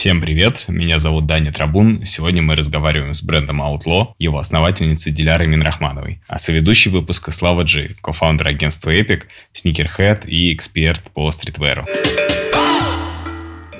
Всем 0.00 0.22
привет, 0.22 0.64
меня 0.66 0.98
зовут 0.98 1.26
Даня 1.26 1.52
Трабун. 1.52 2.06
Сегодня 2.06 2.40
мы 2.40 2.56
разговариваем 2.56 3.12
с 3.12 3.22
брендом 3.22 3.60
Outlaw, 3.60 4.14
его 4.18 4.38
основательницей 4.38 5.12
Дилярой 5.12 5.46
Минрахмановой, 5.46 6.22
а 6.26 6.38
соведущий 6.38 6.90
выпуска 6.90 7.30
Слава 7.32 7.64
Gee, 7.64 7.90
co-founder 8.00 8.48
агентства 8.48 8.96
ĒPICC, 8.98 9.24
Sneakerhead 9.52 10.26
и 10.26 10.54
эксперт 10.54 11.02
по 11.12 11.30
стритверу. 11.32 11.84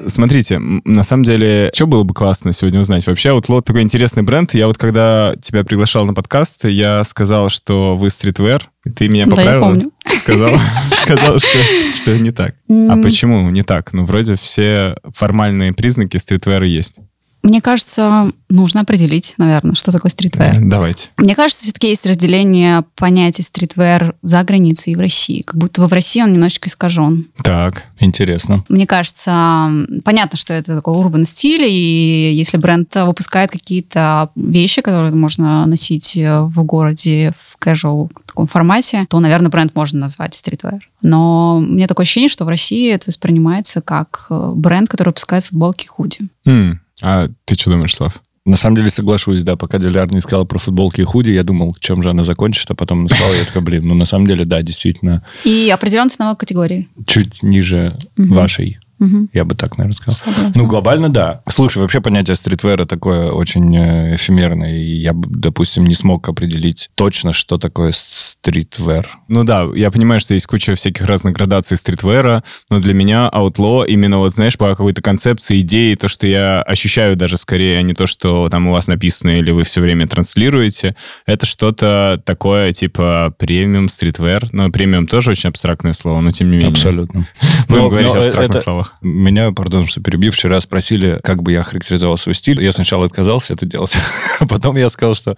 Смотрите, 0.07 0.59
на 0.59 1.03
самом 1.03 1.25
деле, 1.25 1.71
что 1.75 1.87
было 1.87 2.05
бы 2.05 2.15
классно 2.15 2.53
сегодня 2.53 2.81
узнать? 2.81 3.07
Вообще, 3.07 3.31
Outlaw 3.31 3.63
такой 3.63 3.83
интересный 3.83 4.23
бренд. 4.23 4.55
Я 4.55 4.67
вот 4.67 4.79
когда 4.79 5.35
тебя 5.41 5.65
приглашал 5.65 6.07
на 6.07 6.15
подкаст, 6.15 6.65
я 6.65 7.05
сказал, 7.05 7.51
что 7.51 7.97
вы 7.97 8.11
streetwear, 8.11 8.71
ты 8.97 9.09
меня 9.09 9.27
поправила? 9.27 9.51
Да, 9.51 9.57
я 9.57 9.61
помню. 9.61 9.93
Сказал, 10.07 10.55
сказал, 11.05 11.39
что, 11.39 11.59
что 11.95 12.19
не 12.19 12.31
так. 12.31 12.55
А 12.69 12.97
почему 13.03 13.49
не 13.51 13.63
так? 13.63 13.93
Ну, 13.93 14.05
вроде 14.05 14.37
все 14.37 14.97
формальные 15.15 15.73
признаки 15.73 16.17
стритвера 16.17 16.67
есть. 16.67 17.01
Мне 17.43 17.61
кажется, 17.61 18.33
нужно 18.49 18.83
определить, 18.83 19.35
наверное, 19.39 19.75
что 19.75 19.93
такое 19.93 20.11
streetwear. 20.11 20.59
Давайте. 20.61 21.09
Мне 21.17 21.35
кажется, 21.35 21.65
все-таки 21.65 21.89
есть 21.89 22.05
разделение 22.05 22.85
понятия 22.97 23.43
streetwear 23.43 24.15
за 24.23 24.43
границей 24.45 24.93
и 24.93 24.97
в 24.97 25.01
России. 25.01 25.43
Как 25.43 25.57
будто 25.57 25.81
бы 25.81 25.87
в 25.87 25.93
России 25.93 26.23
он 26.23 26.33
немножечко 26.33 26.69
искажен. 26.69 27.29
Так, 27.43 27.85
интересно. 27.99 28.65
Мне 28.69 28.87
кажется, 28.87 29.71
понятно, 30.05 30.37
что 30.37 30.53
это 30.53 30.77
такой 30.77 30.95
urban 30.95 31.25
стиль, 31.25 31.65
и 31.67 32.33
если 32.35 32.59
бренд 32.59 32.95
выпускает 32.95 33.51
какие-то 33.51 34.31
вещи, 34.37 34.83
которые 34.83 35.15
можно 35.15 35.65
носить 35.67 36.17
в 36.17 36.63
городе 36.65 37.33
в 37.37 37.59
casual 37.59 38.11
таком 38.27 38.47
формате, 38.47 39.07
то, 39.09 39.19
наверное, 39.21 39.51
бренд 39.51 39.75
можно 39.75 40.01
назвать 40.01 40.35
streetwear. 40.35 40.89
Но 41.03 41.61
мне 41.61 41.87
такое 41.87 42.05
ощущение, 42.05 42.29
что 42.29 42.45
в 42.45 42.49
России 42.49 42.93
это 42.93 43.07
воспринимается 43.09 43.81
как 43.81 44.27
бренд, 44.29 44.91
который 44.91 45.09
выпускает 45.09 45.45
футболки 45.45 45.87
и 45.87 45.89
худи. 45.89 46.19
Mm. 46.47 46.77
А 47.03 47.29
ты 47.45 47.55
что 47.55 47.71
думаешь, 47.71 47.95
Слав? 47.95 48.21
На 48.47 48.57
самом 48.57 48.77
деле 48.77 48.91
соглашусь, 48.91 49.43
да. 49.43 49.57
Пока 49.57 49.79
Диляр 49.79 50.11
не 50.13 50.21
сказала 50.21 50.45
про 50.45 50.59
футболки 50.59 51.03
и 51.03 51.05
худи, 51.05 51.31
я 51.31 51.45
думал, 51.45 51.77
чем 51.79 52.03
же 52.03 52.11
она 52.11 52.25
закончит, 52.25 52.71
а 52.71 52.75
потом 52.75 53.09
сказала, 53.09 53.35
я 53.35 53.45
такой, 53.45 53.63
блин, 53.63 53.87
ну 53.87 53.95
на 53.95 54.07
самом 54.07 54.27
деле, 54.27 54.45
да, 54.45 54.63
действительно. 54.63 55.23
И 55.45 55.71
определенной 55.73 56.11
ценовой 56.11 56.37
категории. 56.37 56.89
Чуть 57.07 57.43
ниже 57.43 57.97
угу. 58.17 58.35
вашей. 58.35 58.79
Угу. 59.01 59.29
Я 59.33 59.45
бы 59.45 59.55
так, 59.55 59.79
наверное, 59.79 59.97
сказал. 59.97 60.15
Согласна. 60.15 60.63
Ну, 60.63 60.69
глобально, 60.69 61.09
да. 61.09 61.43
Слушай, 61.49 61.79
вообще 61.79 62.03
понятие 62.03 62.37
стритвера 62.37 62.85
такое 62.85 63.31
очень 63.31 63.75
э, 63.75 64.15
эфемерное. 64.17 64.77
И 64.77 64.97
я, 64.99 65.13
допустим, 65.15 65.87
не 65.87 65.95
смог 65.95 66.29
определить 66.29 66.91
точно, 66.95 67.33
что 67.33 67.57
такое 67.57 67.93
стритвер. 67.93 69.09
Ну 69.29 69.45
да, 69.45 69.67
я 69.75 69.91
понимаю, 69.91 70.21
что 70.21 70.35
есть 70.35 70.47
куча 70.47 70.75
всяких 70.75 71.07
разных 71.07 71.35
градаций 71.35 71.79
стритвера, 71.79 72.45
но 72.69 72.79
для 72.79 72.93
меня 72.93 73.31
Outlaw 73.33 73.87
именно 73.87 74.19
вот, 74.19 74.35
знаешь, 74.35 74.59
по 74.59 74.69
какой-то 74.69 75.01
концепции, 75.01 75.61
идеи, 75.61 75.95
то, 75.95 76.09
что 76.09 76.27
я 76.27 76.61
ощущаю 76.63 77.17
даже 77.17 77.39
скорее, 77.39 77.79
а 77.79 77.83
не 77.83 77.95
то, 77.95 78.07
что 78.07 78.51
там 78.51 78.67
у 78.67 78.73
вас 78.73 78.87
написано 78.87 79.31
или 79.31 79.51
вы 79.51 79.65
все 79.65 79.81
время 79.81 80.07
транслируете, 80.07 80.95
это 81.25 81.47
что-то 81.47 82.21
такое 82.27 82.75
типа 82.75 83.35
премиум 83.39 83.89
streetwear. 83.89 84.49
Но 84.53 84.71
премиум 84.71 85.07
тоже 85.07 85.31
очень 85.31 85.49
абстрактное 85.49 85.95
слово, 85.95 86.21
но 86.21 86.33
тем 86.33 86.51
не 86.51 86.57
менее. 86.57 86.71
Абсолютно. 86.71 87.27
Будем 87.69 87.89
говорить 87.89 88.15
о 88.15 88.21
абстрактных 88.21 88.63
словах. 88.63 88.90
Меня, 89.03 89.53
пардон, 89.53 89.87
что 89.87 90.01
перебил, 90.01 90.35
вчера 90.35 90.61
спросили, 90.61 91.21
как 91.23 91.43
бы 91.43 91.53
я 91.53 91.63
характеризовал 91.63 92.17
свой 92.17 92.35
стиль. 92.35 92.63
Я 92.63 92.73
сначала 92.73 93.07
отказался 93.07 93.55
это 93.55 93.67
делать, 93.67 93.97
а 94.41 94.47
потом 94.47 94.77
я 94.77 94.89
сказал, 94.91 95.15
что 95.15 95.37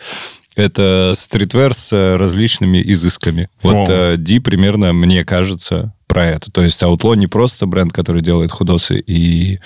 это 0.56 1.12
streetwear 1.14 1.74
с 1.74 2.16
различными 2.16 2.82
изысками. 2.92 3.48
Вот 3.62 3.88
э, 3.88 4.16
Ди 4.18 4.38
примерно, 4.38 4.92
мне 4.92 5.24
кажется, 5.24 5.94
про 6.06 6.26
это. 6.26 6.50
То 6.50 6.60
есть 6.60 6.82
Outlaw 6.82 7.16
не 7.16 7.26
просто 7.26 7.66
бренд, 7.66 7.92
который 7.92 8.20
делает 8.20 8.52
худосы 8.52 9.00
и 9.00 9.58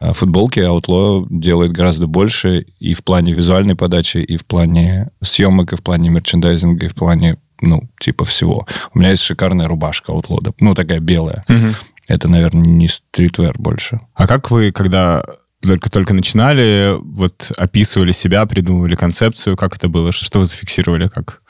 э, 0.00 0.12
футболки, 0.14 0.58
Outlaw 0.60 1.26
делает 1.28 1.72
гораздо 1.72 2.06
больше 2.06 2.66
и 2.78 2.94
в 2.94 3.04
плане 3.04 3.34
визуальной 3.34 3.76
подачи, 3.76 4.18
и 4.18 4.38
в 4.38 4.46
плане 4.46 5.10
съемок, 5.22 5.74
и 5.74 5.76
в 5.76 5.82
плане 5.82 6.08
мерчендайзинга, 6.08 6.86
и 6.86 6.88
в 6.88 6.94
плане 6.94 7.36
ну, 7.60 7.82
типа 8.00 8.24
всего. 8.24 8.66
У 8.94 8.98
меня 8.98 9.10
есть 9.10 9.22
шикарная 9.22 9.68
рубашка 9.68 10.12
Outlaw, 10.12 10.54
ну, 10.60 10.74
такая 10.74 11.00
белая. 11.00 11.44
Угу 11.48 11.74
это, 12.10 12.28
наверное, 12.28 12.64
не 12.64 12.88
стритвер 12.88 13.54
больше. 13.58 14.00
А 14.14 14.26
как 14.26 14.50
вы, 14.50 14.72
когда 14.72 15.22
только-только 15.62 16.14
начинали, 16.14 16.96
вот 17.00 17.52
описывали 17.56 18.12
себя, 18.12 18.44
придумывали 18.46 18.96
концепцию, 18.96 19.56
как 19.56 19.76
это 19.76 19.88
было, 19.88 20.10
что 20.12 20.38
вы 20.38 20.44
зафиксировали 20.44 21.08
как 21.08 21.42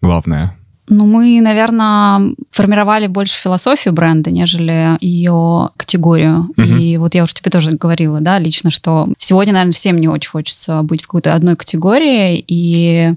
главное? 0.00 0.56
Ну, 0.88 1.06
мы, 1.06 1.40
наверное, 1.40 2.34
формировали 2.50 3.06
больше 3.06 3.40
философию 3.40 3.94
бренда, 3.94 4.30
нежели 4.30 4.98
ее 5.00 5.70
категорию. 5.76 6.50
Угу. 6.56 6.62
И 6.62 6.96
вот 6.96 7.14
я 7.14 7.22
уже 7.22 7.34
тебе 7.34 7.50
тоже 7.50 7.72
говорила, 7.72 8.20
да, 8.20 8.38
лично, 8.38 8.70
что 8.70 9.08
сегодня, 9.16 9.52
наверное, 9.52 9.72
всем 9.72 9.96
не 9.98 10.08
очень 10.08 10.30
хочется 10.30 10.82
быть 10.82 11.02
в 11.02 11.06
какой-то 11.06 11.34
одной 11.34 11.56
категории. 11.56 12.44
И, 12.46 13.14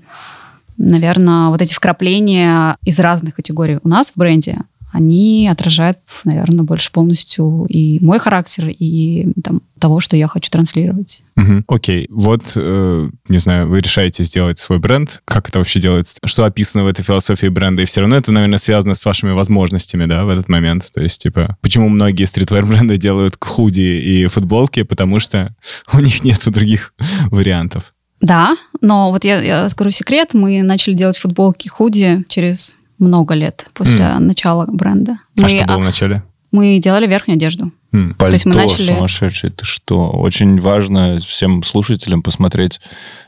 наверное, 0.78 1.50
вот 1.50 1.62
эти 1.62 1.74
вкрапления 1.74 2.78
из 2.86 3.00
разных 3.00 3.36
категорий 3.36 3.80
у 3.84 3.90
нас 3.90 4.12
в 4.12 4.18
бренде, 4.18 4.60
они 4.96 5.50
отражают, 5.52 5.98
наверное, 6.24 6.64
больше 6.64 6.90
полностью 6.92 7.66
и 7.68 8.00
мой 8.00 8.18
характер, 8.18 8.70
и 8.70 9.28
там, 9.44 9.62
того, 9.78 10.00
что 10.00 10.16
я 10.16 10.28
хочу 10.28 10.50
транслировать. 10.50 11.24
Угу. 11.36 11.66
Окей, 11.68 12.08
вот, 12.10 12.44
э, 12.56 13.10
не 13.28 13.38
знаю, 13.40 13.68
вы 13.68 13.82
решаете 13.82 14.24
сделать 14.24 14.58
свой 14.58 14.80
бренд. 14.80 15.22
Как 15.26 15.50
это 15.50 15.60
вообще 15.60 15.82
делается? 15.82 16.18
Что 16.24 16.46
описано 16.46 16.86
в 16.86 16.88
этой 16.88 17.04
философии 17.04 17.48
бренда? 17.48 17.84
И 17.84 17.86
все 17.86 18.00
равно 18.00 18.16
это, 18.16 18.32
наверное, 18.32 18.58
связано 18.58 18.96
с 18.96 19.04
вашими 19.04 19.32
возможностями, 19.32 20.06
да, 20.06 20.24
в 20.24 20.30
этот 20.30 20.48
момент. 20.48 20.90
То 20.94 21.02
есть, 21.02 21.22
типа, 21.22 21.58
почему 21.62 21.90
многие 21.90 22.24
стритвер 22.24 22.66
бренды 22.66 22.98
делают 22.98 23.36
худи 23.40 23.82
и 23.82 24.28
футболки? 24.28 24.84
Потому 24.84 25.20
что 25.20 25.54
у 25.92 26.00
них 26.00 26.24
нет 26.24 26.40
других 26.46 26.94
вариантов. 27.32 27.94
Да, 28.22 28.56
но 28.80 29.12
вот 29.12 29.26
я, 29.26 29.42
я 29.42 29.68
скажу 29.68 29.90
секрет, 29.90 30.34
мы 30.34 30.64
начали 30.64 30.94
делать 30.94 31.18
футболки 31.18 31.68
худи 31.68 32.24
через 32.30 32.78
много 33.00 33.34
лет 33.34 33.68
после 33.74 34.00
mm. 34.00 34.20
начала 34.20 34.66
бренда. 34.68 35.20
А 35.38 35.42
мы, 35.42 35.50
что 35.50 35.66
было 35.66 35.78
в 35.78 35.84
начале? 35.84 36.24
Мы 36.52 36.80
делали 36.80 37.08
верхнюю 37.08 37.38
одежду. 37.38 37.72
Mm. 37.94 38.16
Пальто 38.16 38.32
То 38.32 38.34
есть 38.34 38.46
мы 38.46 38.56
начали... 38.56 38.94
сумасшедший, 38.94 39.52
ты 39.52 39.66
что? 39.66 40.10
Очень 40.10 40.60
важно 40.60 41.20
всем 41.20 41.64
слушателям 41.64 42.22
посмотреть, 42.22 42.82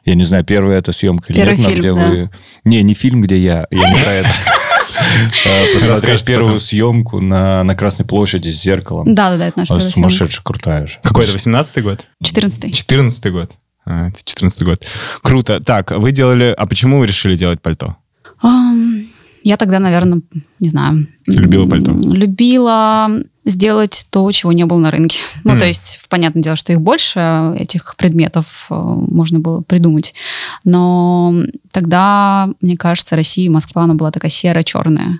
я 0.05 0.15
не 0.15 0.23
знаю, 0.23 0.43
первая 0.43 0.79
это 0.79 0.91
съемка 0.91 1.33
Первый 1.33 1.53
или 1.53 1.61
нет, 1.61 1.69
фильм, 1.69 1.79
где 1.79 1.93
да. 1.93 2.09
вы... 2.09 2.29
Не, 2.65 2.83
не 2.83 2.93
фильм, 2.93 3.21
где 3.21 3.37
я, 3.37 3.67
я 3.71 3.89
не 3.89 3.95
про 3.95 4.11
это. 4.11 4.29
А, 4.99 5.73
посмотреть 5.73 6.25
первую 6.25 6.59
съемку 6.59 7.21
на, 7.21 7.63
на 7.63 7.75
Красной 7.75 8.05
площади 8.05 8.51
с 8.51 8.61
зеркалом. 8.61 9.13
Да, 9.13 9.31
да, 9.31 9.37
да, 9.37 9.47
это 9.47 9.59
наша 9.59 9.79
Сумасшедшая, 9.79 10.43
крутая 10.43 10.87
же. 10.87 10.99
Какой 11.03 11.25
это, 11.25 11.33
18-й 11.33 11.81
год? 11.81 12.05
14-й. 12.23 12.69
14-й 12.71 13.31
год. 13.31 13.51
А, 13.85 14.09
это 14.09 14.19
14 14.23 14.63
год. 14.63 14.85
Круто. 15.21 15.61
Так, 15.61 15.91
вы 15.91 16.11
делали... 16.11 16.53
А 16.57 16.65
почему 16.65 16.99
вы 16.99 17.07
решили 17.07 17.35
делать 17.35 17.61
пальто? 17.61 17.95
Um, 18.43 18.96
я 19.47 19.55
тогда, 19.55 19.79
наверное, 19.79 20.21
не 20.59 20.67
знаю. 20.67 21.07
Любила 21.25 21.65
пальто? 21.65 21.93
Любила 21.93 23.09
сделать 23.45 24.07
то, 24.09 24.29
чего 24.33 24.51
не 24.51 24.65
было 24.65 24.79
на 24.79 24.91
рынке. 24.91 25.19
Mm. 25.19 25.41
Ну, 25.53 25.57
то 25.57 25.65
есть, 25.65 26.01
понятное 26.09 26.43
дело, 26.43 26.57
что 26.57 26.73
их 26.73 26.81
больше, 26.81 27.55
этих 27.57 27.95
предметов 27.95 28.67
э, 28.69 28.73
можно 28.75 29.39
было 29.39 29.61
придумать. 29.61 30.13
Но 30.65 31.33
тогда, 31.71 32.49
мне 32.59 32.75
кажется, 32.75 33.15
Россия 33.15 33.45
и 33.45 33.49
Москва, 33.49 33.83
она 33.83 33.93
была 33.93 34.11
такая 34.11 34.29
серо-черная. 34.29 35.19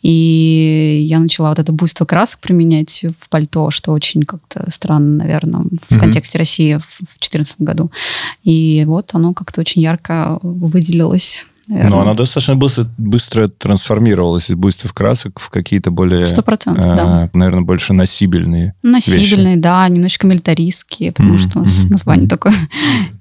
И 0.00 1.04
я 1.06 1.18
начала 1.18 1.50
вот 1.50 1.58
это 1.58 1.70
буйство 1.70 2.06
красок 2.06 2.40
применять 2.40 3.04
в 3.18 3.28
пальто, 3.28 3.70
что 3.70 3.92
очень 3.92 4.22
как-то 4.22 4.70
странно, 4.70 5.24
наверное, 5.24 5.64
в 5.64 5.66
mm-hmm. 5.66 5.98
контексте 5.98 6.38
России 6.38 6.76
в 6.76 6.96
2014 6.98 7.56
году. 7.58 7.90
И 8.42 8.84
вот 8.86 9.10
оно 9.12 9.34
как-то 9.34 9.60
очень 9.60 9.82
ярко 9.82 10.38
выделилось 10.40 11.44
Наверное. 11.70 11.90
Но 11.90 12.00
она 12.00 12.14
достаточно 12.14 12.56
быстро, 12.56 12.86
быстро 12.98 13.48
трансформировалась 13.48 14.50
из 14.50 14.56
буйств 14.56 14.92
красок 14.92 15.38
в 15.38 15.50
какие-то 15.50 15.90
более... 15.90 16.24
Сто 16.24 16.42
процентов, 16.42 16.84
э, 16.84 16.96
да. 16.96 17.30
Наверное, 17.32 17.62
больше 17.62 17.92
носибельные 17.92 18.74
Носибельные, 18.82 19.54
вещи. 19.54 19.62
да, 19.62 19.88
немножечко 19.88 20.26
милитаристские, 20.26 21.12
потому 21.12 21.34
mm-hmm. 21.34 21.50
что 21.50 21.58
у 21.60 21.62
нас 21.62 21.84
название 21.88 22.26
mm-hmm. 22.26 22.28
такое. 22.28 22.54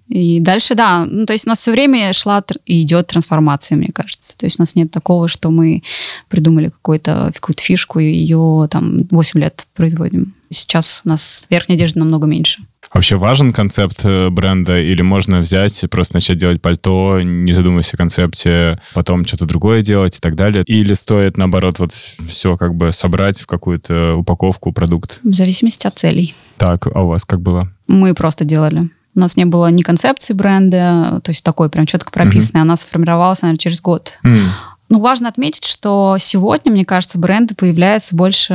И 0.07 0.39
дальше, 0.39 0.73
да, 0.73 1.05
ну, 1.05 1.27
то 1.27 1.33
есть 1.33 1.45
у 1.45 1.49
нас 1.49 1.59
все 1.59 1.71
время 1.71 2.11
шла 2.13 2.43
и 2.65 2.81
идет 2.81 3.07
трансформация, 3.07 3.77
мне 3.77 3.89
кажется. 3.93 4.35
То 4.35 4.47
есть 4.47 4.59
у 4.59 4.63
нас 4.63 4.73
нет 4.73 4.89
такого, 4.89 5.27
что 5.27 5.51
мы 5.51 5.83
придумали 6.29 6.69
какую-то 6.69 7.31
какую 7.35 7.55
фишку 7.59 7.99
и 7.99 8.11
ее 8.11 8.67
там 8.71 9.03
8 9.11 9.39
лет 9.39 9.67
производим. 9.75 10.33
Сейчас 10.51 11.01
у 11.05 11.09
нас 11.09 11.45
верхняя 11.49 11.77
одежда 11.77 11.99
намного 11.99 12.27
меньше. 12.27 12.63
Вообще 12.93 13.17
важен 13.17 13.53
концепт 13.53 14.01
э, 14.03 14.29
бренда 14.29 14.81
или 14.81 15.03
можно 15.03 15.39
взять, 15.39 15.83
просто 15.91 16.15
начать 16.15 16.39
делать 16.39 16.59
пальто, 16.59 17.21
не 17.21 17.51
задумываясь 17.51 17.93
о 17.93 17.97
концепте, 17.97 18.81
потом 18.95 19.25
что-то 19.25 19.45
другое 19.45 19.83
делать 19.83 20.17
и 20.17 20.19
так 20.19 20.35
далее? 20.35 20.63
Или 20.65 20.95
стоит, 20.95 21.37
наоборот, 21.37 21.77
вот 21.77 21.93
все 21.93 22.57
как 22.57 22.73
бы 22.73 22.91
собрать 22.91 23.39
в 23.39 23.45
какую-то 23.45 24.15
упаковку, 24.15 24.71
продукт? 24.71 25.19
В 25.23 25.33
зависимости 25.33 25.85
от 25.85 25.99
целей. 25.99 26.33
Так, 26.57 26.87
а 26.93 27.03
у 27.03 27.09
вас 27.09 27.25
как 27.25 27.41
было? 27.41 27.71
Мы 27.87 28.15
просто 28.15 28.43
делали. 28.43 28.89
У 29.15 29.19
нас 29.19 29.37
не 29.37 29.45
было 29.45 29.69
ни 29.69 29.81
концепции 29.81 30.33
бренда, 30.33 31.19
то 31.23 31.29
есть 31.31 31.43
такой 31.43 31.69
прям 31.69 31.85
четко 31.85 32.11
прописанный, 32.11 32.59
mm-hmm. 32.59 32.63
она 32.63 32.75
сформировалась, 32.75 33.41
наверное, 33.41 33.59
через 33.59 33.81
год. 33.81 34.13
Mm. 34.23 34.47
Ну, 34.89 34.99
важно 34.99 35.29
отметить, 35.29 35.65
что 35.65 36.17
сегодня, 36.19 36.71
мне 36.71 36.83
кажется, 36.83 37.19
бренды 37.19 37.55
появляются 37.55 38.15
больше 38.15 38.53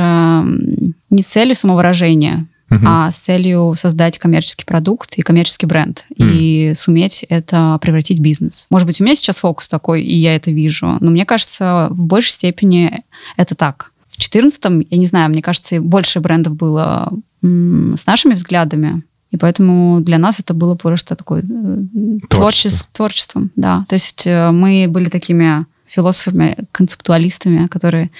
не 1.09 1.21
с 1.21 1.27
целью 1.27 1.55
самовыражения, 1.55 2.47
угу. 2.69 2.81
а 2.85 3.09
с 3.09 3.17
целью 3.17 3.73
создать 3.75 4.17
коммерческий 4.17 4.65
продукт 4.65 5.15
и 5.15 5.21
коммерческий 5.21 5.65
бренд, 5.65 6.05
mm. 6.11 6.15
и 6.17 6.73
суметь 6.75 7.23
это 7.29 7.77
превратить 7.81 8.19
в 8.19 8.21
бизнес. 8.21 8.67
Может 8.69 8.85
быть, 8.85 8.99
у 8.99 9.03
меня 9.03 9.15
сейчас 9.15 9.39
фокус 9.39 9.69
такой, 9.69 10.03
и 10.03 10.15
я 10.15 10.35
это 10.35 10.51
вижу, 10.51 10.97
но 10.99 11.11
мне 11.11 11.25
кажется, 11.25 11.87
в 11.91 12.05
большей 12.05 12.31
степени 12.31 13.03
это 13.37 13.55
так. 13.55 13.91
В 14.09 14.17
2014 14.17 14.87
я 14.89 14.97
не 14.97 15.05
знаю, 15.05 15.29
мне 15.29 15.41
кажется, 15.41 15.79
больше 15.81 16.19
брендов 16.19 16.55
было 16.55 17.11
с 17.41 18.05
нашими 18.05 18.33
взглядами, 18.33 19.03
и 19.31 19.37
поэтому 19.37 19.99
для 20.01 20.17
нас 20.17 20.39
это 20.39 20.53
было 20.53 20.75
просто 20.75 21.15
такое 21.15 21.41
э, 21.41 22.19
творчество. 22.29 22.87
творчеством. 22.93 23.51
Да. 23.55 23.85
То 23.89 23.95
есть 23.95 24.25
э, 24.25 24.51
мы 24.51 24.87
были 24.87 25.09
такими 25.09 25.65
философами, 25.95 26.57
концептуалистами, 26.71 27.67
которые 27.67 28.11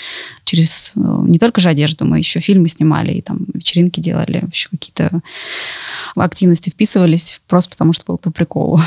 через 0.45 0.93
э, 0.95 0.99
не 0.99 1.39
только 1.39 1.61
же 1.61 1.69
одежду, 1.69 2.05
мы 2.05 2.19
еще 2.19 2.39
фильмы 2.39 2.69
снимали, 2.69 3.13
и 3.13 3.21
там 3.21 3.39
вечеринки 3.53 3.99
делали, 3.99 4.43
еще 4.51 4.69
какие-то 4.69 5.21
активности 6.15 6.69
вписывались, 6.69 7.41
просто 7.47 7.71
потому 7.71 7.93
что 7.93 8.03
было 8.07 8.17
по 8.17 8.31
приколу. 8.31 8.79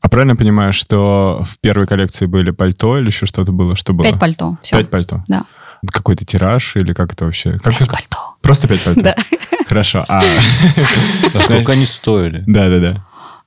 А 0.00 0.08
правильно 0.08 0.36
понимаю, 0.36 0.72
что 0.72 1.42
в 1.44 1.58
первой 1.58 1.86
коллекции 1.86 2.26
были 2.26 2.50
пальто 2.50 2.98
или 2.98 3.06
еще 3.06 3.26
что-то 3.26 3.52
было? 3.52 3.76
Что 3.76 3.92
было? 3.92 4.08
Пять 4.08 4.20
пальто. 4.20 4.58
Все. 4.62 4.76
Пять 4.76 4.90
пальто? 4.90 5.24
Да. 5.26 5.44
Какой-то 5.92 6.24
тираж 6.24 6.76
или 6.76 6.92
как 6.92 7.12
это 7.12 7.24
вообще? 7.24 7.58
Как, 7.58 7.76
пять 7.76 7.88
пальто. 7.88 8.18
Просто 8.40 8.68
пять 8.68 8.84
пальто? 8.84 9.00
Да. 9.00 9.16
Хорошо. 9.66 10.04
А, 10.08 10.22
а 11.34 11.40
сколько 11.40 11.72
они 11.72 11.86
стоили? 11.86 12.44
Да-да-да. 12.46 13.04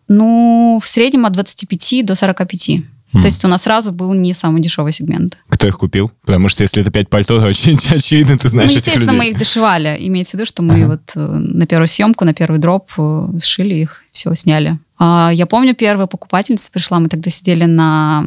Ну, 0.10 0.80
в 0.84 0.88
среднем 0.88 1.26
от 1.26 1.34
25 1.34 2.06
до 2.06 2.16
45. 2.16 2.82
Mm. 3.14 3.22
То 3.22 3.28
есть 3.28 3.44
у 3.46 3.48
нас 3.48 3.64
сразу 3.64 3.92
был 3.92 4.14
не 4.14 4.34
самый 4.34 4.62
дешевый 4.62 4.92
сегмент. 4.92 5.38
Кто 5.50 5.68
их 5.68 5.78
купил? 5.78 6.12
Потому 6.26 6.50
что 6.50 6.64
если 6.64 6.82
это 6.82 6.92
5 6.92 7.10
пальто, 7.10 7.40
то 7.40 7.48
очень 7.48 7.80
очевидно, 7.90 8.38
ты 8.38 8.50
знаешь 8.50 8.70
Ну, 8.70 8.76
естественно, 8.76 9.14
мы 9.14 9.30
их 9.30 9.38
дошивали. 9.38 9.98
Имеется 10.00 10.32
в 10.32 10.34
виду, 10.36 10.46
что 10.46 10.62
мы 10.62 10.76
ага. 10.76 10.88
вот 10.88 11.02
э, 11.16 11.20
на 11.20 11.66
первую 11.66 11.88
съемку, 11.88 12.24
на 12.26 12.34
первый 12.34 12.60
дроп 12.60 12.92
э, 12.98 13.28
сшили 13.42 13.76
их, 13.76 14.04
все, 14.12 14.34
сняли. 14.36 14.78
А, 15.00 15.32
я 15.34 15.46
помню, 15.46 15.74
первая 15.74 16.08
покупательница 16.08 16.70
пришла, 16.72 17.00
мы 17.00 17.08
тогда 17.08 17.30
сидели 17.30 17.64
на 17.64 18.24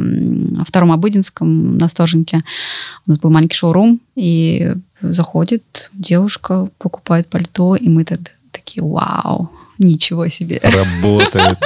втором 0.66 0.90
Обыденском, 0.90 1.76
на 1.76 1.86
Стоженке. 1.86 2.42
У 3.06 3.10
нас 3.10 3.18
был 3.18 3.30
маленький 3.30 3.56
шоурум, 3.56 4.00
и 4.16 4.72
заходит 5.02 5.90
девушка, 5.92 6.68
покупает 6.78 7.28
пальто, 7.28 7.76
и 7.76 7.88
мы 7.88 8.04
тогда 8.04 8.30
такие, 8.72 8.84
вау, 8.84 9.50
ничего 9.78 10.28
себе. 10.28 10.60
Работает, 10.62 11.58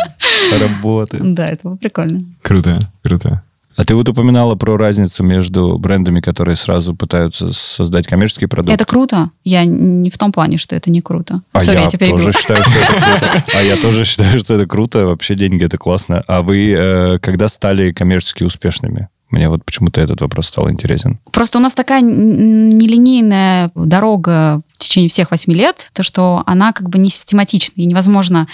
работает. 0.61 1.35
Да, 1.35 1.49
это 1.49 1.69
было 1.69 1.77
прикольно. 1.77 2.25
Круто, 2.43 2.91
круто. 3.03 3.43
А 3.77 3.85
ты 3.85 3.95
вот 3.95 4.09
упоминала 4.09 4.55
про 4.55 4.79
разницу 4.79 5.23
между 5.23 5.79
брендами, 5.79 6.21
которые 6.21 6.57
сразу 6.57 6.95
пытаются 6.95 7.53
создать 7.53 8.07
коммерческий 8.07 8.47
продукт. 8.47 8.75
Это 8.75 8.87
круто. 8.87 9.29
Я 9.45 9.67
не 9.67 10.09
в 10.09 10.17
том 10.17 10.33
плане, 10.33 10.57
что 10.57 10.75
это 10.75 10.91
не 10.91 11.03
круто. 11.03 11.43
А 11.53 11.59
Sorry, 11.59 11.75
я, 11.75 11.81
я 11.83 11.89
тебя 11.89 12.09
тоже 12.09 12.33
считаю, 12.33 12.65
что 12.65 12.73
это 12.73 13.03
круто. 13.03 13.45
А 13.55 13.63
я 13.63 13.77
тоже 13.77 14.05
считаю, 14.07 14.41
что 14.41 14.55
это 14.55 14.67
круто. 14.67 15.07
Вообще 15.07 15.35
деньги 15.35 15.63
это 15.63 15.77
классно. 15.77 16.25
А 16.27 16.41
вы 16.41 16.73
э, 16.75 17.19
когда 17.19 17.49
стали 17.49 17.93
коммерчески 17.93 18.45
успешными? 18.45 19.09
Мне 19.31 19.49
вот 19.49 19.65
почему-то 19.65 20.01
этот 20.01 20.21
вопрос 20.21 20.47
стал 20.47 20.71
интересен. 20.71 21.19
Просто 21.33 21.59
у 21.59 21.61
нас 21.61 21.75
такая 21.75 22.01
нелинейная 22.01 23.73
дорога 23.75 24.61
в 24.77 24.79
течение 24.79 25.09
всех 25.09 25.31
восьми 25.31 25.55
лет, 25.55 25.91
то, 25.95 26.03
что 26.03 26.43
она 26.47 26.73
как 26.73 26.89
бы 26.89 26.99
не 26.99 27.09
систематична, 27.09 27.81
и 27.81 27.87
невозможно, 27.87 28.47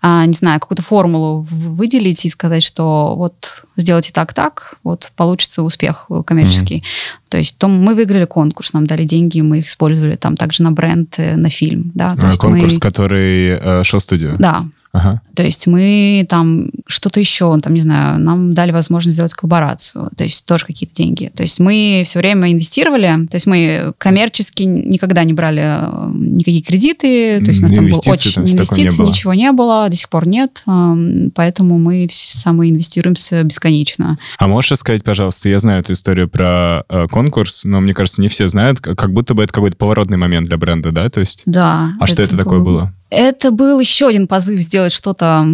а, 0.00 0.24
не 0.24 0.32
знаю, 0.32 0.60
какую-то 0.60 0.82
формулу 0.82 1.46
выделить 1.50 2.24
и 2.24 2.30
сказать, 2.30 2.62
что 2.62 3.14
вот 3.16 3.64
сделайте 3.76 4.12
так-так, 4.12 4.76
вот 4.82 5.10
получится 5.16 5.62
успех 5.62 6.08
коммерческий. 6.26 6.78
Mm-hmm. 6.78 7.28
То 7.28 7.38
есть 7.38 7.58
то 7.58 7.68
мы 7.68 7.94
выиграли 7.94 8.24
конкурс, 8.24 8.72
нам 8.72 8.86
дали 8.86 9.04
деньги, 9.04 9.40
мы 9.40 9.58
их 9.58 9.66
использовали 9.66 10.16
там 10.16 10.36
также 10.36 10.62
на 10.62 10.70
бренд, 10.70 11.14
э, 11.18 11.36
на 11.36 11.50
фильм. 11.50 11.90
Да? 11.94 12.16
То 12.16 12.28
а, 12.28 12.36
конкурс, 12.36 12.74
мы... 12.74 12.80
который 12.80 13.58
э, 13.60 13.82
шоу-студию? 13.82 14.36
Да, 14.38 14.66
Ага. 14.94 15.20
То 15.34 15.42
есть 15.42 15.66
мы 15.66 16.24
там 16.28 16.70
что-то 16.86 17.18
еще, 17.18 17.58
там, 17.58 17.74
не 17.74 17.80
знаю, 17.80 18.20
нам 18.20 18.54
дали 18.54 18.70
возможность 18.70 19.16
сделать 19.16 19.34
коллаборацию, 19.34 20.08
то 20.16 20.22
есть 20.22 20.46
тоже 20.46 20.64
какие-то 20.64 20.94
деньги. 20.94 21.32
То 21.34 21.42
есть 21.42 21.58
мы 21.58 22.02
все 22.06 22.20
время 22.20 22.52
инвестировали, 22.52 23.26
то 23.28 23.34
есть 23.34 23.46
мы 23.46 23.92
коммерчески 23.98 24.62
никогда 24.62 25.24
не 25.24 25.32
брали 25.32 25.62
э, 25.62 26.10
никакие 26.14 26.62
кредиты, 26.62 27.40
то 27.44 27.50
есть 27.50 27.58
у 27.58 27.64
нас 27.64 27.72
там 27.72 27.88
был 27.88 28.00
очень... 28.06 28.42
Инвестиций 28.42 29.04
не 29.04 29.08
ничего 29.08 29.34
не 29.34 29.50
было, 29.50 29.88
до 29.88 29.96
сих 29.96 30.08
пор 30.08 30.28
нет, 30.28 30.62
эм, 30.66 31.32
поэтому 31.34 31.78
мы 31.78 32.06
самоинвестируемся 32.10 33.42
бесконечно. 33.42 34.16
А 34.38 34.46
можешь 34.46 34.78
сказать, 34.78 35.02
пожалуйста, 35.02 35.48
я 35.48 35.58
знаю 35.58 35.80
эту 35.80 35.92
историю 35.94 36.28
про 36.28 36.84
э, 36.88 37.08
конкурс, 37.08 37.64
но 37.64 37.80
мне 37.80 37.94
кажется, 37.94 38.22
не 38.22 38.28
все 38.28 38.46
знают, 38.46 38.80
как 38.80 39.12
будто 39.12 39.34
бы 39.34 39.42
это 39.42 39.52
какой-то 39.52 39.76
поворотный 39.76 40.18
момент 40.18 40.46
для 40.46 40.56
бренда, 40.56 40.92
да? 40.92 41.08
То 41.08 41.18
есть... 41.18 41.42
Да. 41.46 41.94
А 41.98 42.06
что 42.06 42.22
это 42.22 42.36
такое 42.36 42.60
было? 42.60 42.92
Это 43.14 43.52
был 43.52 43.78
еще 43.78 44.08
один 44.08 44.26
позыв 44.26 44.60
сделать 44.60 44.92
что-то... 44.92 45.46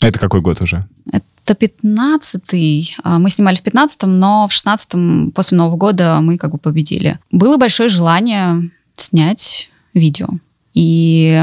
Это 0.00 0.18
какой 0.20 0.40
год 0.40 0.60
уже? 0.60 0.86
Это 1.10 1.54
15-й. 1.54 2.94
А, 3.02 3.18
мы 3.18 3.28
снимали 3.30 3.56
в 3.56 3.62
15-м, 3.62 4.18
но 4.18 4.46
в 4.46 4.52
16-м, 4.52 5.32
после 5.32 5.58
Нового 5.58 5.76
года, 5.76 6.20
мы 6.20 6.38
как 6.38 6.52
бы 6.52 6.58
победили. 6.58 7.18
Было 7.32 7.56
большое 7.56 7.88
желание 7.88 8.70
снять 8.94 9.70
видео. 9.94 10.28
И 10.74 11.42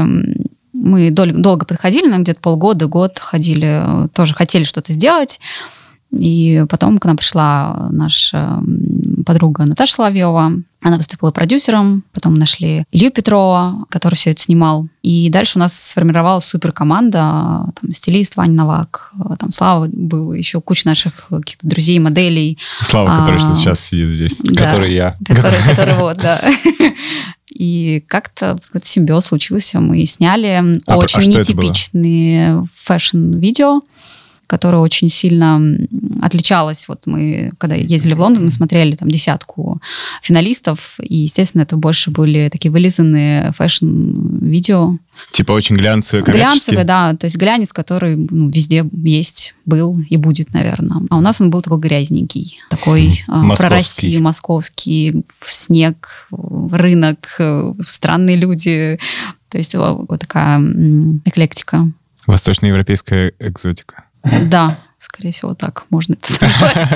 мы 0.72 1.10
долго 1.10 1.66
подходили, 1.66 2.08
на 2.08 2.18
где-то 2.18 2.40
полгода, 2.40 2.86
год 2.86 3.18
ходили, 3.18 4.08
тоже 4.14 4.34
хотели 4.34 4.64
что-то 4.64 4.94
сделать. 4.94 5.40
И 6.10 6.64
потом 6.70 6.98
к 6.98 7.04
нам 7.04 7.18
пришла 7.18 7.88
наша 7.90 8.62
подруга 9.26 9.64
Наташа 9.64 9.94
Соловьева. 9.94 10.52
Она 10.82 10.96
выступила 10.98 11.32
продюсером, 11.32 12.04
потом 12.12 12.34
нашли 12.34 12.84
Илью 12.92 13.10
Петрова, 13.10 13.84
который 13.90 14.14
все 14.14 14.30
это 14.30 14.40
снимал. 14.40 14.88
И 15.02 15.28
дальше 15.30 15.58
у 15.58 15.60
нас 15.60 15.74
сформировалась 15.74 16.44
супер 16.44 16.70
команда, 16.70 17.72
там 17.80 17.92
стилист 17.92 18.36
Ваня 18.36 18.52
Новак, 18.52 19.12
там 19.40 19.50
Слава 19.50 19.88
был, 19.90 20.32
еще 20.32 20.60
куча 20.60 20.86
наших 20.86 21.26
каких-то 21.28 21.66
друзей, 21.66 21.98
моделей. 21.98 22.58
Слава, 22.82 23.20
который 23.20 23.36
а, 23.36 23.54
сейчас 23.54 23.80
сидит 23.80 24.14
здесь. 24.14 24.40
Да, 24.44 24.70
который 24.70 24.92
я. 24.92 25.16
Который, 25.26 25.58
который 25.68 25.94
вот, 25.94 26.18
да. 26.18 26.40
И 27.50 28.04
как-то 28.06 28.58
какой-то 28.62 28.86
симбиоз 28.86 29.26
случился. 29.26 29.80
Мы 29.80 30.04
сняли 30.04 30.62
а, 30.86 30.98
очень 30.98 31.34
а 31.34 31.38
нетипичные 31.38 32.64
fashion-видео 32.84 33.80
которая 34.46 34.80
очень 34.80 35.08
сильно 35.08 35.60
отличалась. 36.22 36.88
Вот 36.88 37.06
мы, 37.06 37.52
когда 37.58 37.74
ездили 37.74 38.14
в 38.14 38.20
Лондон, 38.20 38.44
мы 38.44 38.50
смотрели 38.50 38.94
там 38.94 39.10
десятку 39.10 39.80
финалистов, 40.22 40.98
и, 41.00 41.16
естественно, 41.16 41.62
это 41.62 41.76
больше 41.76 42.10
были 42.10 42.48
такие 42.50 42.70
вылизанные 42.70 43.52
фэшн-видео. 43.52 44.98
Типа 45.32 45.52
очень 45.52 45.76
глянцевые, 45.76 46.24
Глянцевые, 46.24 46.84
да. 46.84 47.14
То 47.14 47.24
есть 47.24 47.36
глянец, 47.36 47.72
который 47.72 48.16
ну, 48.16 48.48
везде 48.50 48.84
есть, 48.92 49.54
был 49.64 49.98
и 50.08 50.16
будет, 50.16 50.52
наверное. 50.52 51.02
А 51.10 51.16
у 51.16 51.20
нас 51.20 51.40
он 51.40 51.50
был 51.50 51.62
такой 51.62 51.78
грязненький, 51.78 52.60
такой 52.70 53.24
московский. 53.26 53.56
про 53.56 53.68
Россию, 53.68 54.22
московский, 54.22 55.24
в 55.40 55.52
снег, 55.52 56.28
рынок, 56.30 57.36
э, 57.38 57.72
странные 57.80 58.36
люди. 58.36 58.98
То 59.48 59.58
есть 59.58 59.74
вот 59.74 60.20
такая 60.20 60.60
эклектика. 61.24 61.90
Восточноевропейская 62.26 63.32
экзотика. 63.38 64.05
Да, 64.50 64.76
скорее 64.98 65.32
всего, 65.32 65.54
так 65.54 65.86
можно 65.90 66.14
это 66.14 66.32
назвать. 66.42 66.88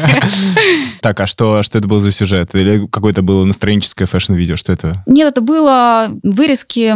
Так, 1.01 1.21
а 1.21 1.27
что, 1.27 1.63
что 1.63 1.79
это 1.79 1.89
был 1.89 2.01
за 2.01 2.13
сюжет? 2.13 2.55
Или 2.55 2.87
какое-то 2.87 3.23
было 3.23 3.45
настроенческое 3.45 4.07
фэшн-видео? 4.07 4.57
Что 4.57 4.73
это? 4.73 5.03
Нет, 5.07 5.29
это 5.29 5.41
было 5.41 6.11
вырезки 6.23 6.95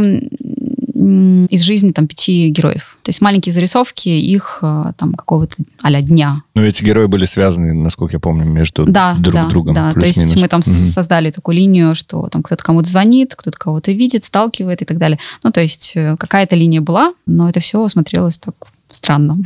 из 0.95 1.63
жизни 1.63 1.91
там 1.91 2.07
пяти 2.07 2.49
героев. 2.51 2.97
То 3.03 3.11
есть 3.11 3.21
маленькие 3.21 3.53
зарисовки 3.53 4.09
их 4.09 4.61
э, 4.63 4.93
там 4.97 5.15
какого-то 5.15 5.57
а 5.83 5.91
дня. 6.01 6.43
Но 6.55 6.63
эти 6.63 6.83
герои 6.83 7.07
были 7.07 7.27
связаны, 7.27 7.75
насколько 7.75 8.15
я 8.15 8.21
помню, 8.21 8.45
между 8.45 8.87
да, 8.87 9.15
друг 9.19 9.35
да, 9.35 9.49
другом. 9.49 9.75
Да, 9.75 9.93
то 9.93 10.07
есть 10.07 10.37
мы 10.37 10.49
там 10.49 10.61
угу. 10.61 10.71
создали 10.71 11.31
такую 11.31 11.57
линию, 11.57 11.95
что 11.95 12.29
там 12.29 12.43
кто-то 12.43 12.63
кому-то 12.63 12.89
звонит, 12.89 13.35
кто-то 13.35 13.59
кого-то 13.59 13.93
видит, 13.93 14.25
сталкивает 14.25 14.83
и 14.83 14.85
так 14.85 14.99
далее. 14.99 15.19
Ну, 15.43 15.51
то 15.51 15.61
есть 15.61 15.93
э, 15.95 16.17
какая-то 16.17 16.57
линия 16.57 16.81
была, 16.81 17.13
но 17.27 17.49
это 17.51 17.61
все 17.61 17.87
смотрелось 17.89 18.39
так 18.39 18.55
странно. 18.95 19.39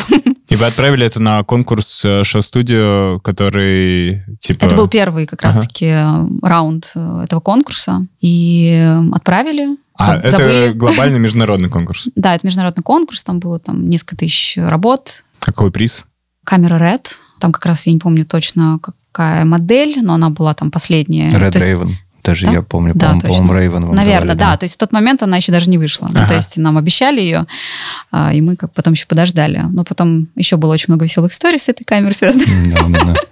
И 0.49 0.57
вы 0.57 0.65
отправили 0.65 1.05
это 1.05 1.21
на 1.21 1.43
конкурс 1.45 2.03
э, 2.05 2.25
шоу-студио, 2.25 3.21
который 3.21 4.23
типа... 4.41 4.65
Это 4.65 4.77
был 4.77 4.89
первый 4.89 5.27
как 5.27 5.45
ага. 5.45 5.59
раз-таки 5.59 5.87
э, 5.87 6.27
раунд 6.43 6.91
э, 6.95 7.23
этого 7.25 7.41
конкурса. 7.41 8.07
И 8.21 8.99
отправили. 9.13 9.77
А, 9.95 10.27
забыли. 10.27 10.69
это 10.69 10.75
глобальный 10.75 11.19
международный 11.19 11.69
конкурс? 11.69 12.09
Да, 12.15 12.35
это 12.35 12.47
международный 12.47 12.83
конкурс. 12.83 13.25
Там 13.25 13.41
было 13.41 13.59
там 13.59 13.89
несколько 13.89 14.17
тысяч 14.17 14.57
работ. 14.57 15.25
Какой 15.41 15.71
приз? 15.71 16.07
Камера 16.45 16.79
Red. 16.79 17.09
Там 17.41 17.53
как 17.53 17.67
раз 17.67 17.87
я 17.87 17.93
не 17.93 17.99
помню 17.99 18.25
точно, 18.25 18.79
какая 18.81 19.45
модель, 19.45 19.99
но 20.03 20.15
она 20.15 20.31
была 20.31 20.55
там 20.55 20.71
последняя. 20.71 21.29
Red 21.29 21.53
Raven. 21.53 21.93
Даже 22.25 22.47
да? 22.47 22.53
я 22.53 22.63
помню, 22.63 22.95
да, 22.95 23.09
по-моему, 23.09 23.21
по-моему 23.21 23.55
Рейвен 23.55 23.81
Наверное, 23.81 24.05
говорили, 24.05 24.29
да. 24.29 24.51
да. 24.53 24.57
То 24.57 24.65
есть 24.65 24.75
в 24.75 24.79
тот 24.79 24.93
момент 24.93 25.23
она 25.23 25.37
еще 25.37 25.53
даже 25.53 25.71
не 25.71 25.79
вышла. 25.79 26.09
Ага. 26.09 26.21
Ну, 26.23 26.27
то 26.29 26.35
есть 26.35 26.57
нам 26.57 26.77
обещали 26.77 27.21
ее, 27.21 27.47
а, 28.11 28.33
и 28.33 28.41
мы 28.41 28.57
как 28.57 28.73
потом 28.73 28.95
еще 28.95 29.07
подождали. 29.07 29.65
Но 29.71 29.85
потом 29.85 30.29
еще 30.35 30.57
было 30.57 30.73
очень 30.73 30.87
много 30.89 31.05
веселых 31.05 31.33
историй 31.33 31.59
с 31.59 31.69
этой 31.69 31.85
камерой 31.85 32.15
связанных. 32.15 32.49
Да, 32.73 32.89
да, 32.89 33.05
да. 33.05 33.15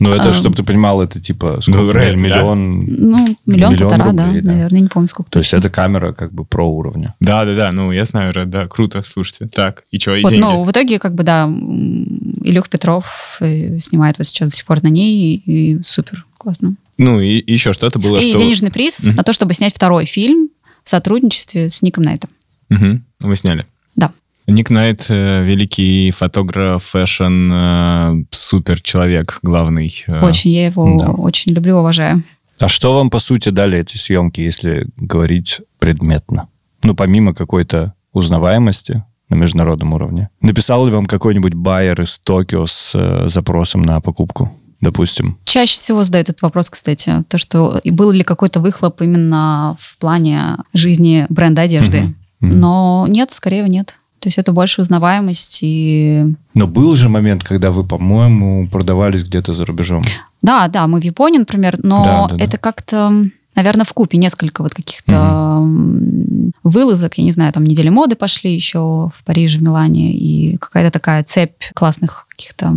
Ну, 0.00 0.10
это, 0.10 0.32
чтобы 0.32 0.54
ты 0.54 0.62
понимал, 0.62 1.02
это 1.02 1.20
типа 1.20 1.58
сколько, 1.60 2.14
миллион? 2.14 2.80
Ну, 2.86 3.36
миллион-полтора, 3.46 4.12
да, 4.12 4.26
наверное, 4.26 4.80
не 4.80 4.88
помню, 4.88 5.08
сколько. 5.08 5.30
То 5.30 5.40
есть 5.40 5.52
это 5.52 5.70
камера 5.70 6.12
как 6.12 6.32
бы 6.32 6.44
про 6.44 6.68
уровня. 6.68 7.14
Да-да-да, 7.20 7.72
ну, 7.72 7.90
я 7.90 8.04
знаю, 8.04 8.32
да, 8.46 8.68
круто, 8.68 9.02
слушайте. 9.04 9.46
Так, 9.46 9.82
и 9.90 9.98
что, 9.98 10.14
и 10.14 10.22
вот, 10.22 10.32
Ну, 10.32 10.64
в 10.64 10.70
итоге, 10.70 10.98
как 10.98 11.14
бы, 11.14 11.24
да, 11.24 11.46
Илюха 11.48 12.68
Петров 12.68 13.38
э, 13.40 13.78
снимает 13.78 14.18
вот 14.18 14.26
сейчас 14.26 14.50
до 14.50 14.56
сих 14.56 14.66
пор 14.66 14.82
на 14.82 14.88
ней, 14.88 15.42
и 15.44 15.82
супер, 15.82 16.26
классно. 16.38 16.76
Ну, 16.98 17.20
и 17.20 17.42
еще 17.50 17.72
что-то 17.72 17.98
было, 17.98 18.18
и 18.18 18.30
что... 18.30 18.38
денежный 18.38 18.70
приз 18.70 19.00
угу. 19.00 19.12
на 19.12 19.22
то, 19.22 19.32
чтобы 19.32 19.54
снять 19.54 19.74
второй 19.74 20.04
фильм 20.04 20.50
в 20.82 20.88
сотрудничестве 20.88 21.70
с 21.70 21.80
Ником 21.82 22.04
Найтом. 22.04 22.30
Угу. 22.70 23.00
Вы 23.20 23.36
сняли? 23.36 23.64
Да. 23.94 24.12
Ник 24.46 24.70
Найт 24.70 25.06
э, 25.08 25.44
великий 25.44 26.10
фотограф, 26.10 26.84
fashion, 26.84 27.50
э, 27.52 28.24
супер 28.30 28.80
человек 28.80 29.38
главный. 29.42 29.94
Э. 30.06 30.24
Очень, 30.24 30.50
я 30.50 30.66
его 30.66 30.98
да. 30.98 31.10
очень 31.10 31.52
люблю, 31.52 31.76
уважаю. 31.76 32.22
А 32.58 32.68
что 32.68 32.94
вам, 32.94 33.10
по 33.10 33.20
сути, 33.20 33.50
дали 33.50 33.78
эти 33.78 33.96
съемки, 33.96 34.40
если 34.40 34.88
говорить 34.96 35.60
предметно? 35.78 36.48
Ну, 36.82 36.94
помимо 36.94 37.34
какой-то 37.34 37.94
узнаваемости 38.12 39.04
на 39.28 39.34
международном 39.34 39.92
уровне. 39.92 40.30
Написал 40.40 40.86
ли 40.86 40.92
вам 40.92 41.06
какой-нибудь 41.06 41.54
байер 41.54 42.00
из 42.00 42.18
Токио 42.18 42.66
с 42.66 42.92
э, 42.94 43.28
запросом 43.28 43.82
на 43.82 44.00
покупку? 44.00 44.52
Допустим? 44.80 45.38
Чаще 45.44 45.74
всего 45.74 46.02
задают 46.04 46.28
этот 46.28 46.42
вопрос, 46.42 46.70
кстати. 46.70 47.24
То, 47.28 47.38
что 47.38 47.80
был 47.84 48.10
ли 48.10 48.22
какой-то 48.22 48.60
выхлоп 48.60 49.02
именно 49.02 49.76
в 49.78 49.98
плане 49.98 50.58
жизни 50.72 51.26
бренда 51.28 51.62
одежды. 51.62 52.14
Uh-huh. 52.40 52.46
Но 52.46 53.06
нет, 53.08 53.30
скорее 53.32 53.68
нет. 53.68 53.96
То 54.20 54.28
есть 54.28 54.38
это 54.38 54.52
больше 54.52 54.80
узнаваемость 54.80 55.60
и... 55.62 56.24
Но 56.54 56.66
был 56.66 56.96
же 56.96 57.08
момент, 57.08 57.44
когда 57.44 57.70
вы, 57.70 57.84
по-моему, 57.84 58.68
продавались 58.68 59.24
где-то 59.24 59.54
за 59.54 59.64
рубежом. 59.64 60.02
Да, 60.42 60.66
да, 60.68 60.86
мы 60.88 61.00
в 61.00 61.04
Японии, 61.04 61.38
например, 61.38 61.78
но 61.82 62.28
да, 62.28 62.36
да, 62.36 62.44
это 62.44 62.52
да. 62.52 62.58
как-то, 62.58 63.24
наверное, 63.54 63.84
в 63.84 63.92
купе 63.92 64.18
несколько 64.18 64.62
вот 64.62 64.74
каких-то 64.74 65.60
угу. 65.60 66.52
вылазок, 66.64 67.14
я 67.18 67.24
не 67.24 67.30
знаю, 67.30 67.52
там 67.52 67.62
недели 67.62 67.90
моды 67.90 68.16
пошли 68.16 68.52
еще 68.52 69.08
в 69.14 69.24
Париже, 69.24 69.58
в 69.58 69.62
Милане, 69.62 70.12
и 70.12 70.56
какая-то 70.56 70.90
такая 70.90 71.22
цепь 71.22 71.62
классных 71.74 72.26
каких-то 72.28 72.74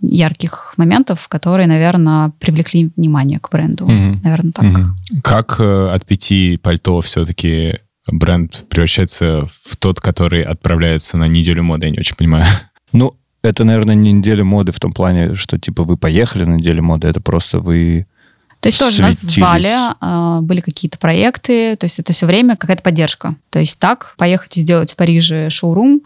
ярких 0.00 0.74
моментов, 0.76 1.28
которые, 1.28 1.66
наверное, 1.66 2.30
привлекли 2.38 2.90
внимание 2.96 3.40
к 3.40 3.50
бренду. 3.50 3.84
Угу. 3.84 4.20
Наверное, 4.22 4.52
так. 4.52 4.64
Угу. 4.64 5.20
Как 5.22 5.56
э, 5.58 5.88
от 5.90 6.06
пяти 6.06 6.56
пальто 6.56 7.00
все-таки 7.00 7.78
бренд 8.06 8.66
превращается 8.68 9.46
в 9.64 9.76
тот, 9.76 10.00
который 10.00 10.42
отправляется 10.42 11.18
на 11.18 11.28
неделю 11.28 11.62
моды, 11.62 11.86
я 11.86 11.92
не 11.92 11.98
очень 11.98 12.16
понимаю. 12.16 12.44
Ну, 12.90 13.18
это, 13.42 13.64
наверное, 13.64 13.94
не 13.94 14.12
неделя 14.12 14.44
моды 14.44 14.72
в 14.72 14.80
том 14.80 14.92
плане, 14.92 15.34
что, 15.34 15.58
типа, 15.58 15.84
вы 15.84 15.98
поехали 15.98 16.44
на 16.44 16.54
неделю 16.54 16.82
моды, 16.82 17.06
это 17.06 17.20
просто 17.20 17.60
вы 17.60 18.06
то 18.60 18.68
есть 18.68 18.80
тоже 18.80 19.02
нас 19.02 19.20
звали, 19.20 19.68
а, 20.00 20.40
были 20.40 20.60
какие-то 20.60 20.98
проекты, 20.98 21.76
то 21.76 21.84
есть 21.84 22.00
это 22.00 22.12
все 22.12 22.26
время 22.26 22.56
какая-то 22.56 22.82
поддержка. 22.82 23.36
То 23.50 23.60
есть 23.60 23.78
так, 23.78 24.14
поехать 24.16 24.56
и 24.56 24.62
сделать 24.62 24.92
в 24.92 24.96
Париже 24.96 25.48
шоурум, 25.48 26.00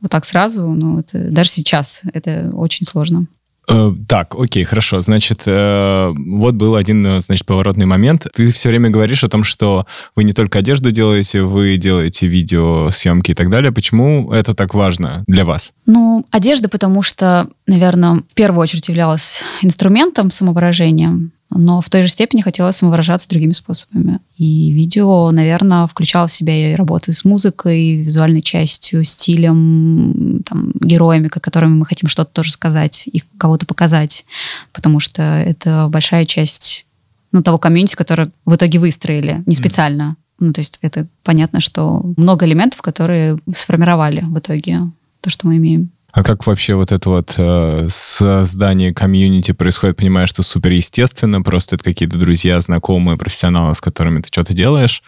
вот 0.00 0.10
так 0.10 0.24
сразу, 0.24 0.68
ну, 0.68 1.00
это, 1.00 1.30
даже 1.30 1.50
сейчас 1.50 2.02
это 2.12 2.50
очень 2.52 2.86
сложно. 2.86 3.26
Э, 3.68 3.92
так, 4.06 4.34
окей, 4.38 4.64
хорошо. 4.64 5.00
Значит, 5.00 5.42
э, 5.46 6.12
вот 6.16 6.54
был 6.54 6.76
один, 6.76 7.04
э, 7.06 7.20
значит, 7.20 7.46
поворотный 7.46 7.86
момент. 7.86 8.26
Ты 8.32 8.50
все 8.52 8.68
время 8.68 8.90
говоришь 8.90 9.24
о 9.24 9.28
том, 9.28 9.42
что 9.42 9.86
вы 10.14 10.24
не 10.24 10.32
только 10.32 10.60
одежду 10.60 10.92
делаете, 10.92 11.42
вы 11.42 11.76
делаете 11.76 12.28
видео, 12.28 12.90
съемки 12.90 13.32
и 13.32 13.34
так 13.34 13.50
далее. 13.50 13.72
Почему 13.72 14.32
это 14.32 14.54
так 14.54 14.74
важно 14.74 15.24
для 15.26 15.44
вас? 15.44 15.72
Ну, 15.84 16.24
одежда, 16.30 16.68
потому 16.68 17.02
что, 17.02 17.48
наверное, 17.66 18.22
в 18.30 18.34
первую 18.34 18.62
очередь 18.62 18.88
являлась 18.88 19.42
инструментом 19.62 20.30
самовыражения 20.30 21.30
но 21.56 21.80
в 21.80 21.90
той 21.90 22.02
же 22.02 22.08
степени 22.08 22.40
хотелось 22.40 22.76
самовыражаться 22.76 23.28
другими 23.28 23.52
способами. 23.52 24.20
И 24.36 24.70
видео, 24.70 25.30
наверное, 25.30 25.86
включало 25.86 26.26
в 26.26 26.32
себя 26.32 26.72
и 26.72 26.74
работу 26.74 27.12
с 27.12 27.24
музыкой, 27.24 27.96
визуальной 27.96 28.42
частью, 28.42 29.04
стилем, 29.04 30.42
там, 30.48 30.72
героями, 30.80 31.28
которыми 31.28 31.74
мы 31.74 31.86
хотим 31.86 32.08
что-то 32.08 32.30
тоже 32.32 32.52
сказать 32.52 33.06
и 33.06 33.22
кого-то 33.38 33.66
показать, 33.66 34.24
потому 34.72 35.00
что 35.00 35.22
это 35.22 35.88
большая 35.90 36.24
часть 36.26 36.86
ну, 37.32 37.42
того 37.42 37.58
комьюнити, 37.58 37.96
которое 37.96 38.30
в 38.44 38.54
итоге 38.54 38.78
выстроили, 38.78 39.42
не 39.46 39.54
специально. 39.54 40.02
Mm. 40.02 40.22
Ну, 40.38 40.52
то 40.52 40.60
есть 40.60 40.78
это 40.82 41.06
понятно, 41.22 41.60
что 41.60 42.02
много 42.16 42.46
элементов, 42.46 42.82
которые 42.82 43.38
сформировали 43.54 44.20
в 44.20 44.38
итоге 44.38 44.80
то, 45.20 45.30
что 45.30 45.46
мы 45.46 45.56
имеем. 45.56 45.90
А 46.16 46.22
как 46.22 46.46
вообще 46.46 46.72
вот 46.72 46.92
это 46.92 47.10
вот 47.10 47.34
э, 47.36 47.88
создание 47.90 48.94
комьюнити 48.94 49.52
происходит? 49.52 49.98
Понимаешь, 49.98 50.30
что 50.30 50.42
супер 50.42 50.70
естественно, 50.70 51.42
просто 51.42 51.74
это 51.74 51.84
какие-то 51.84 52.16
друзья, 52.16 52.58
знакомые, 52.58 53.18
профессионалы, 53.18 53.74
с 53.74 53.82
которыми 53.82 54.22
ты 54.22 54.28
что-то 54.28 54.54
делаешь, 54.54 55.02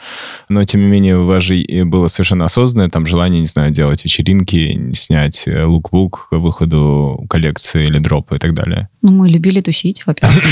но 0.50 0.62
тем 0.66 0.82
не 0.82 0.86
менее 0.86 1.16
у 1.16 1.24
вас 1.24 1.42
же 1.42 1.64
было 1.86 2.08
совершенно 2.08 2.44
осознанное 2.44 2.90
там 2.90 3.06
желание, 3.06 3.40
не 3.40 3.46
знаю, 3.46 3.70
делать 3.70 4.04
вечеринки, 4.04 4.92
снять 4.92 5.48
э, 5.48 5.64
лукбук 5.64 6.28
к 6.28 6.36
выходу 6.36 7.24
коллекции 7.30 7.86
или 7.86 7.98
дропа 7.98 8.34
и 8.34 8.38
так 8.38 8.52
далее. 8.52 8.90
Ну, 9.00 9.12
мы 9.12 9.30
любили 9.30 9.62
тусить, 9.62 10.04
во-первых. 10.04 10.44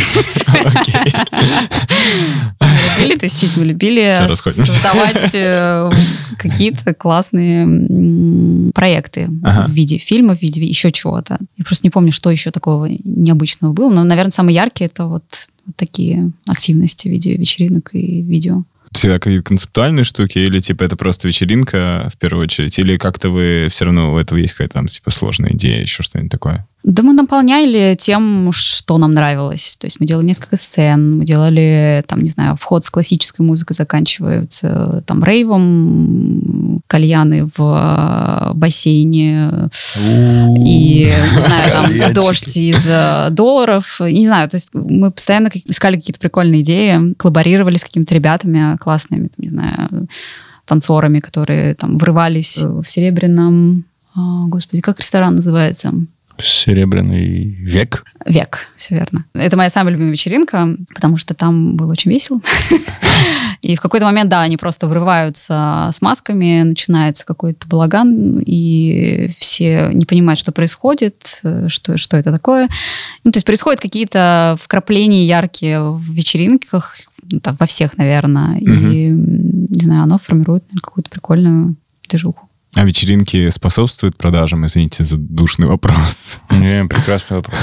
Любили 3.06 3.18
тусить, 3.18 3.56
мы 3.56 3.64
любили 3.64 4.12
создавать 4.36 5.34
э, 5.34 5.90
какие-то 6.38 6.94
классные 6.94 8.72
проекты 8.72 9.28
в 9.28 9.70
виде 9.70 9.98
фильмов, 9.98 10.42
виде 10.42 10.64
еще 10.64 10.92
чего-то. 10.92 11.38
Я 11.56 11.64
просто 11.64 11.86
не 11.86 11.90
помню, 11.90 12.12
что 12.12 12.30
еще 12.30 12.50
такого 12.50 12.86
необычного 13.04 13.72
было. 13.72 13.90
Но, 13.92 14.04
наверное, 14.04 14.32
самые 14.32 14.56
яркие 14.56 14.88
это 14.88 15.06
вот, 15.06 15.24
вот 15.64 15.76
такие 15.76 16.32
активности 16.46 17.08
в 17.08 17.10
виде 17.10 17.36
вечеринок 17.36 17.90
и 17.94 18.22
видео 18.22 18.64
всегда 18.92 19.18
какие-то 19.18 19.44
концептуальные 19.44 20.04
штуки, 20.04 20.38
или 20.38 20.58
типа 20.60 20.84
это 20.84 20.96
просто 20.96 21.28
вечеринка 21.28 22.10
в 22.12 22.18
первую 22.18 22.44
очередь, 22.44 22.78
или 22.78 22.96
как-то 22.96 23.30
вы 23.30 23.68
все 23.70 23.84
равно 23.84 24.14
у 24.14 24.18
этого 24.18 24.38
есть 24.38 24.54
какая-то 24.54 24.74
там 24.74 24.88
типа 24.88 25.10
сложная 25.10 25.52
идея, 25.52 25.82
еще 25.82 26.02
что-нибудь 26.02 26.32
такое? 26.32 26.66
Да 26.86 27.02
мы 27.02 27.14
наполняли 27.14 27.96
тем, 27.98 28.52
что 28.52 28.96
нам 28.96 29.12
нравилось. 29.12 29.76
То 29.76 29.88
есть 29.88 29.98
мы 29.98 30.06
делали 30.06 30.26
несколько 30.26 30.56
сцен, 30.56 31.18
мы 31.18 31.24
делали, 31.24 32.04
там, 32.06 32.22
не 32.22 32.28
знаю, 32.28 32.56
вход 32.56 32.84
с 32.84 32.90
классической 32.90 33.44
музыкой 33.44 33.74
заканчивается 33.74 35.02
там 35.04 35.24
рейвом, 35.24 36.80
кальяны 36.86 37.46
в 37.46 37.58
э, 37.58 38.52
бассейне 38.54 39.68
и, 40.64 41.10
не 41.34 41.40
знаю, 41.40 41.72
там 41.72 42.12
дождь 42.12 42.56
из 42.56 42.86
э, 42.86 43.30
долларов. 43.32 44.00
Не 44.00 44.28
знаю, 44.28 44.48
то 44.48 44.54
есть 44.54 44.70
мы 44.72 45.10
постоянно 45.10 45.50
искали 45.64 45.96
какие-то 45.96 46.20
прикольные 46.20 46.62
идеи, 46.62 47.14
коллаборировали 47.14 47.78
с 47.78 47.84
какими-то 47.84 48.14
ребятами 48.14 48.76
классными, 48.76 49.26
там, 49.26 49.38
не 49.38 49.48
знаю, 49.48 50.06
танцорами, 50.64 51.18
которые 51.18 51.74
там 51.74 51.98
врывались 51.98 52.58
в 52.58 52.84
Серебряном... 52.84 53.86
А, 54.14 54.46
господи, 54.46 54.82
как 54.82 55.00
ресторан 55.00 55.34
называется? 55.34 55.92
Серебряный 56.38 57.56
век. 57.60 58.04
Век, 58.26 58.68
все 58.76 58.96
верно. 58.96 59.20
Это 59.34 59.56
моя 59.56 59.70
самая 59.70 59.92
любимая 59.92 60.12
вечеринка, 60.12 60.76
потому 60.94 61.16
что 61.16 61.34
там 61.34 61.76
было 61.76 61.92
очень 61.92 62.10
весело. 62.10 62.40
И 63.62 63.74
в 63.74 63.80
какой-то 63.80 64.06
момент, 64.06 64.30
да, 64.30 64.42
они 64.42 64.56
просто 64.56 64.86
врываются 64.86 65.88
с 65.92 66.02
масками, 66.02 66.62
начинается 66.62 67.24
какой-то 67.24 67.66
балаган, 67.66 68.38
и 68.44 69.30
все 69.38 69.90
не 69.92 70.04
понимают, 70.04 70.38
что 70.38 70.52
происходит, 70.52 71.42
что, 71.68 71.96
что 71.96 72.16
это 72.16 72.30
такое. 72.30 72.68
Ну, 73.24 73.32
то 73.32 73.38
есть 73.38 73.46
происходят 73.46 73.80
какие-то 73.80 74.56
вкрапления 74.60 75.26
яркие 75.26 75.80
в 75.80 76.02
вечеринках, 76.12 76.96
ну, 77.30 77.40
так, 77.40 77.58
во 77.58 77.66
всех, 77.66 77.96
наверное, 77.96 78.58
и, 78.58 79.10
не 79.10 79.82
знаю, 79.82 80.02
оно 80.02 80.18
формирует 80.18 80.64
какую-то 80.80 81.10
прикольную 81.10 81.76
движуху. 82.08 82.45
А 82.76 82.84
вечеринки 82.84 83.48
способствуют 83.48 84.18
продажам? 84.18 84.66
Извините 84.66 85.02
за 85.02 85.16
душный 85.16 85.66
вопрос. 85.66 86.40
Не, 86.50 86.84
прекрасный 86.84 87.38
вопрос. 87.38 87.58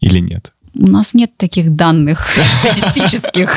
Или 0.00 0.18
нет? 0.20 0.54
У 0.74 0.86
нас 0.86 1.12
нет 1.12 1.36
таких 1.36 1.76
данных 1.76 2.26
статистических. 2.62 3.54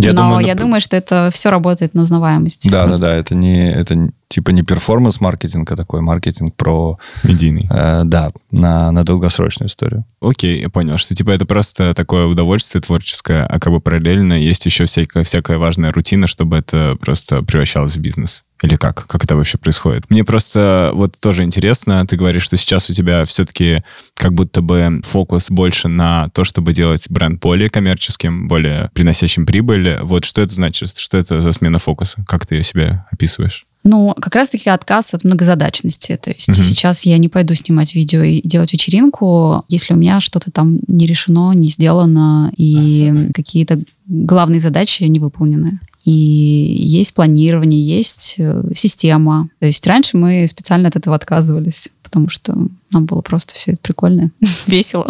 Я 0.00 0.12
Но 0.12 0.22
думаю, 0.22 0.46
я 0.46 0.54
думаю, 0.54 0.80
что 0.80 0.96
это 0.96 1.30
все 1.32 1.50
работает 1.50 1.94
на 1.94 2.02
узнаваемость. 2.02 2.70
Да, 2.70 2.84
просто. 2.84 3.06
да, 3.06 3.12
да. 3.12 3.18
Это 3.18 3.34
не 3.34 3.70
это 3.70 4.10
типа 4.28 4.50
не 4.50 4.62
перформанс-маркетинг, 4.62 5.70
а 5.70 5.76
такой 5.76 6.00
маркетинг 6.00 6.54
про... 6.54 6.98
Медийный. 7.24 7.66
Э, 7.70 8.02
да, 8.04 8.30
на, 8.50 8.92
на 8.92 9.04
долгосрочную 9.04 9.68
историю. 9.68 10.04
Окей, 10.20 10.60
я 10.60 10.70
понял, 10.70 10.96
что 10.98 11.14
типа 11.14 11.30
это 11.30 11.46
просто 11.46 11.94
такое 11.94 12.26
удовольствие 12.26 12.80
творческое, 12.80 13.44
а 13.44 13.58
как 13.58 13.72
бы 13.72 13.80
параллельно 13.80 14.34
есть 14.34 14.64
еще 14.66 14.84
всякая, 14.84 15.24
всякая 15.24 15.58
важная 15.58 15.92
рутина, 15.92 16.28
чтобы 16.28 16.56
это 16.58 16.96
просто 17.00 17.42
превращалось 17.42 17.96
в 17.96 18.00
бизнес. 18.00 18.44
Или 18.62 18.76
как? 18.76 19.06
Как 19.06 19.24
это 19.24 19.36
вообще 19.36 19.58
происходит? 19.58 20.10
Мне 20.10 20.24
просто 20.24 20.90
вот 20.94 21.16
тоже 21.18 21.44
интересно, 21.44 22.06
ты 22.06 22.16
говоришь, 22.16 22.42
что 22.42 22.56
сейчас 22.56 22.90
у 22.90 22.94
тебя 22.94 23.24
все-таки 23.24 23.82
как 24.14 24.34
будто 24.34 24.60
бы 24.60 25.00
фокус 25.04 25.50
больше 25.50 25.88
на 25.88 26.28
то, 26.30 26.44
чтобы 26.44 26.72
делать 26.72 27.08
бренд 27.08 27.40
более 27.40 27.70
коммерческим, 27.70 28.48
более 28.48 28.90
приносящим 28.92 29.46
прибыль. 29.46 29.98
Вот 30.02 30.24
что 30.24 30.42
это 30.42 30.54
значит? 30.54 30.96
Что 30.96 31.16
это 31.16 31.40
за 31.40 31.52
смена 31.52 31.78
фокуса? 31.78 32.24
Как 32.26 32.46
ты 32.46 32.56
ее 32.56 32.64
себе 32.64 33.04
описываешь? 33.10 33.66
Ну, 33.82 34.14
как 34.20 34.34
раз-таки 34.34 34.68
отказ 34.68 35.14
от 35.14 35.24
многозадачности. 35.24 36.18
То 36.22 36.30
есть 36.30 36.48
Мгм. 36.48 36.56
сейчас 36.58 37.06
я 37.06 37.16
не 37.16 37.28
пойду 37.28 37.54
снимать 37.54 37.94
видео 37.94 38.22
и 38.22 38.46
делать 38.46 38.74
вечеринку, 38.74 39.64
если 39.68 39.94
у 39.94 39.96
меня 39.96 40.20
что-то 40.20 40.50
там 40.50 40.80
не 40.86 41.06
решено, 41.06 41.52
не 41.52 41.68
сделано, 41.70 42.52
и 42.58 43.30
какие-то 43.32 43.78
главные 44.06 44.60
задачи 44.60 45.04
не 45.04 45.18
выполнены. 45.18 45.80
И 46.10 46.74
есть 46.76 47.14
планирование, 47.14 47.80
есть 47.80 48.34
э, 48.38 48.64
система. 48.74 49.48
То 49.60 49.66
есть 49.66 49.86
раньше 49.86 50.16
мы 50.16 50.44
специально 50.48 50.88
от 50.88 50.96
этого 50.96 51.14
отказывались, 51.14 51.88
потому 52.02 52.28
что 52.28 52.56
нам 52.90 53.06
было 53.06 53.20
просто 53.20 53.54
все 53.54 53.72
это 53.72 53.80
прикольно, 53.80 54.32
весело. 54.66 55.08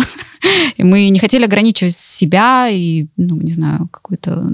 И 0.76 0.82
мы 0.82 1.08
не 1.08 1.18
хотели 1.18 1.44
ограничивать 1.44 1.96
себя 1.96 2.68
и, 2.68 3.06
ну, 3.16 3.36
не 3.36 3.52
знаю, 3.52 3.88
какую-то 3.90 4.46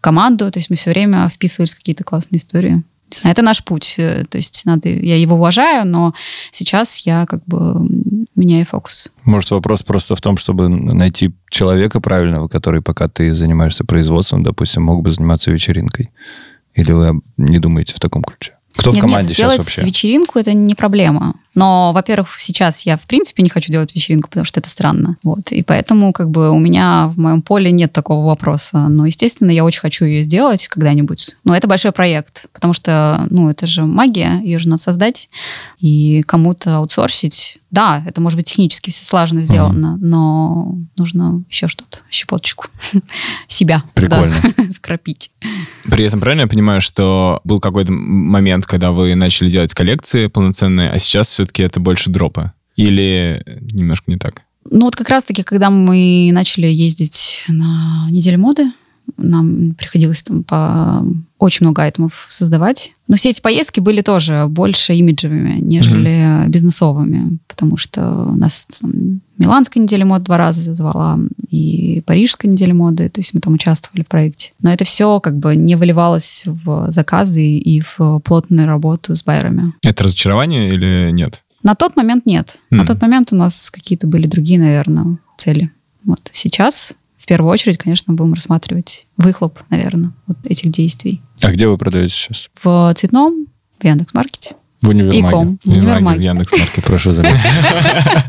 команду. 0.00 0.50
То 0.50 0.58
есть 0.58 0.70
мы 0.70 0.76
все 0.76 0.90
время 0.90 1.28
вписывались 1.28 1.74
в 1.74 1.76
какие-то 1.76 2.02
классные 2.02 2.40
истории. 2.40 2.82
Это 3.22 3.42
наш 3.42 3.64
путь. 3.64 3.94
Э, 3.98 4.24
То 4.28 4.38
есть 4.38 4.62
надо, 4.64 4.88
я 4.88 5.16
его 5.16 5.36
уважаю, 5.36 5.86
но 5.86 6.14
сейчас 6.50 6.98
я 7.06 7.26
как 7.26 7.44
бы 7.46 7.86
меняю 8.34 8.64
фокус. 8.64 9.08
Может, 9.24 9.50
вопрос 9.50 9.82
просто 9.82 10.16
в 10.16 10.20
том, 10.20 10.36
чтобы 10.36 10.68
найти 10.68 11.34
человека 11.50 12.00
правильного, 12.00 12.48
который, 12.48 12.82
пока 12.82 13.08
ты 13.08 13.34
занимаешься 13.34 13.84
производством, 13.84 14.42
допустим, 14.42 14.82
мог 14.82 15.02
бы 15.02 15.10
заниматься 15.10 15.50
вечеринкой? 15.50 16.10
Или 16.74 16.92
вы 16.92 17.20
не 17.36 17.58
думаете 17.58 17.94
в 17.94 18.00
таком 18.00 18.24
ключе? 18.24 18.54
Кто 18.76 18.90
в 18.90 18.94
Нет, 18.94 19.02
команде 19.02 19.28
нет, 19.28 19.36
сейчас 19.36 19.52
сделать 19.52 19.58
вообще? 19.58 19.84
вечеринку 19.84 20.38
это 20.38 20.52
не 20.52 20.74
проблема. 20.74 21.34
Но, 21.54 21.92
во-первых, 21.92 22.40
сейчас 22.40 22.84
я 22.84 22.96
в 22.96 23.02
принципе 23.02 23.42
не 23.42 23.48
хочу 23.48 23.70
делать 23.70 23.94
вечеринку, 23.94 24.28
потому 24.28 24.44
что 24.44 24.58
это 24.58 24.68
странно. 24.68 25.16
Вот. 25.22 25.52
И 25.52 25.62
поэтому 25.62 26.12
как 26.12 26.30
бы 26.30 26.50
у 26.50 26.58
меня 26.58 27.06
в 27.06 27.18
моем 27.18 27.42
поле 27.42 27.70
нет 27.70 27.92
такого 27.92 28.26
вопроса. 28.26 28.88
Но, 28.88 29.06
естественно, 29.06 29.50
я 29.52 29.64
очень 29.64 29.80
хочу 29.80 30.04
ее 30.04 30.24
сделать 30.24 30.66
когда-нибудь. 30.66 31.36
Но 31.44 31.56
это 31.56 31.68
большой 31.68 31.92
проект, 31.92 32.46
потому 32.52 32.74
что, 32.74 33.26
ну, 33.30 33.48
это 33.48 33.66
же 33.66 33.84
магия, 33.84 34.40
ее 34.42 34.58
же 34.58 34.68
надо 34.68 34.82
создать 34.82 35.28
и 35.78 36.22
кому-то 36.26 36.78
аутсорсить. 36.78 37.58
Да, 37.74 38.04
это 38.06 38.20
может 38.20 38.36
быть 38.36 38.46
технически 38.46 38.90
все 38.90 39.04
слаженно 39.04 39.40
сделано, 39.40 39.96
но 39.96 40.78
нужно 40.96 41.42
еще 41.50 41.66
что-то, 41.66 41.98
щепоточку 42.08 42.66
себя 43.48 43.82
да, 43.96 44.00
Прикольно. 44.00 44.34
вкрапить. 44.76 45.32
При 45.82 46.04
этом 46.04 46.20
правильно 46.20 46.42
я 46.42 46.46
понимаю, 46.46 46.80
что 46.80 47.40
был 47.42 47.58
какой-то 47.58 47.90
момент, 47.90 48.64
когда 48.64 48.92
вы 48.92 49.16
начали 49.16 49.50
делать 49.50 49.74
коллекции 49.74 50.28
полноценные, 50.28 50.88
а 50.88 51.00
сейчас 51.00 51.26
все-таки 51.30 51.64
это 51.64 51.80
больше 51.80 52.10
дропы? 52.10 52.52
Или 52.76 53.44
немножко 53.72 54.08
не 54.08 54.18
так? 54.18 54.42
Ну 54.70 54.84
вот 54.84 54.94
как 54.94 55.08
раз-таки, 55.08 55.42
когда 55.42 55.68
мы 55.70 56.30
начали 56.32 56.68
ездить 56.68 57.44
на 57.48 58.06
неделю 58.08 58.38
моды, 58.38 58.70
нам 59.16 59.74
приходилось 59.74 60.22
там 60.22 60.44
по 60.44 61.04
очень 61.44 61.64
много 61.66 61.82
айтемов 61.82 62.26
создавать. 62.28 62.92
Но 63.08 63.16
все 63.16 63.30
эти 63.30 63.40
поездки 63.40 63.80
были 63.80 64.00
тоже 64.00 64.46
больше 64.48 64.94
имиджевыми, 64.94 65.58
нежели 65.60 66.48
бизнесовыми, 66.48 67.38
потому 67.48 67.76
что 67.76 68.00
нас 68.34 68.66
там, 68.80 69.20
Миланская 69.38 69.82
неделя 69.82 70.04
мод 70.06 70.22
два 70.22 70.38
раза 70.38 70.74
звала, 70.74 71.18
и 71.50 72.02
Парижская 72.06 72.50
неделя 72.50 72.72
моды, 72.74 73.08
то 73.08 73.20
есть 73.20 73.34
мы 73.34 73.40
там 73.40 73.54
участвовали 73.54 74.02
в 74.02 74.08
проекте. 74.08 74.52
Но 74.62 74.72
это 74.72 74.84
все 74.84 75.20
как 75.20 75.36
бы 75.38 75.54
не 75.56 75.74
выливалось 75.76 76.44
в 76.46 76.90
заказы 76.90 77.42
и 77.44 77.80
в 77.80 78.20
плотную 78.24 78.66
работу 78.66 79.14
с 79.14 79.22
байерами. 79.24 79.72
Это 79.82 80.04
разочарование 80.04 80.68
или 80.72 81.10
нет? 81.12 81.42
На 81.62 81.74
тот 81.74 81.96
момент 81.96 82.26
нет. 82.26 82.58
На 82.70 82.78
Мгм. 82.78 82.86
тот 82.86 83.02
момент 83.02 83.32
у 83.32 83.36
нас 83.36 83.70
какие-то 83.70 84.06
были 84.06 84.26
другие, 84.26 84.60
наверное, 84.60 85.18
цели. 85.38 85.70
Вот 86.04 86.20
сейчас, 86.32 86.94
в 87.24 87.26
первую 87.26 87.50
очередь, 87.50 87.78
конечно, 87.78 88.12
будем 88.12 88.34
рассматривать 88.34 89.06
выхлоп, 89.16 89.58
наверное, 89.70 90.12
вот 90.26 90.36
этих 90.44 90.70
действий. 90.70 91.22
А 91.40 91.50
где 91.52 91.66
вы 91.66 91.78
продаете 91.78 92.12
сейчас? 92.12 92.50
В 92.62 92.92
цветном, 92.94 93.46
в 93.80 93.84
Яндекс.Маркете 93.84 94.56
В 94.82 94.90
универмаге. 94.90 95.56
В 95.62 95.66
В 95.66 95.72
универмаге. 95.72 96.28
Яндекс.Маркет. 96.28 96.84
Прошу 96.84 97.12
заметить. 97.12 97.40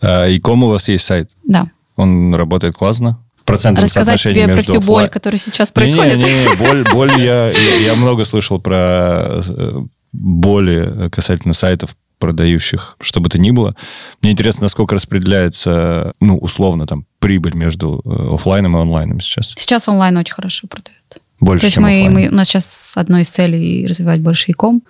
А, 0.00 0.26
И 0.26 0.40
ком 0.40 0.64
у 0.64 0.68
вас 0.68 0.88
есть 0.88 1.06
сайт? 1.06 1.30
Да. 1.44 1.68
Он 1.94 2.34
работает 2.34 2.74
классно? 2.74 3.20
В 3.36 3.44
процентном 3.44 3.84
Рассказать 3.84 4.20
тебе 4.20 4.48
про 4.48 4.60
всю 4.60 4.80
боль, 4.80 5.08
которая 5.08 5.38
сейчас 5.38 5.70
происходит. 5.70 6.16
Не-не-не, 6.16 6.56
боль, 6.56 6.84
боль 6.92 7.12
я, 7.22 7.52
я, 7.52 7.76
я 7.76 7.94
много 7.94 8.24
слышал 8.24 8.60
про 8.60 9.40
э, 9.46 9.82
боли 10.12 11.08
касательно 11.10 11.54
сайтов, 11.54 11.96
продающих, 12.24 12.96
что 13.02 13.20
бы 13.20 13.28
то 13.28 13.38
ни 13.38 13.50
было. 13.50 13.74
Мне 14.22 14.32
интересно, 14.32 14.62
насколько 14.62 14.94
распределяется, 14.94 16.12
ну, 16.20 16.38
условно, 16.38 16.86
там, 16.86 17.04
прибыль 17.18 17.54
между 17.54 18.00
э, 18.04 18.34
оффлайном 18.34 18.76
и 18.76 18.80
онлайном 18.80 19.20
сейчас. 19.20 19.52
Сейчас 19.56 19.88
онлайн 19.88 20.16
очень 20.16 20.34
хорошо 20.34 20.66
продает. 20.68 21.20
Больше, 21.40 21.60
То 21.60 21.66
есть 21.66 21.76
мы, 21.78 22.08
мы- 22.10 22.28
у 22.28 22.34
нас 22.34 22.48
сейчас 22.48 22.96
одной 22.96 23.22
из 23.22 23.28
целей 23.28 23.86
развивать 23.86 24.20
больше 24.20 24.50
и-ком, 24.52 24.82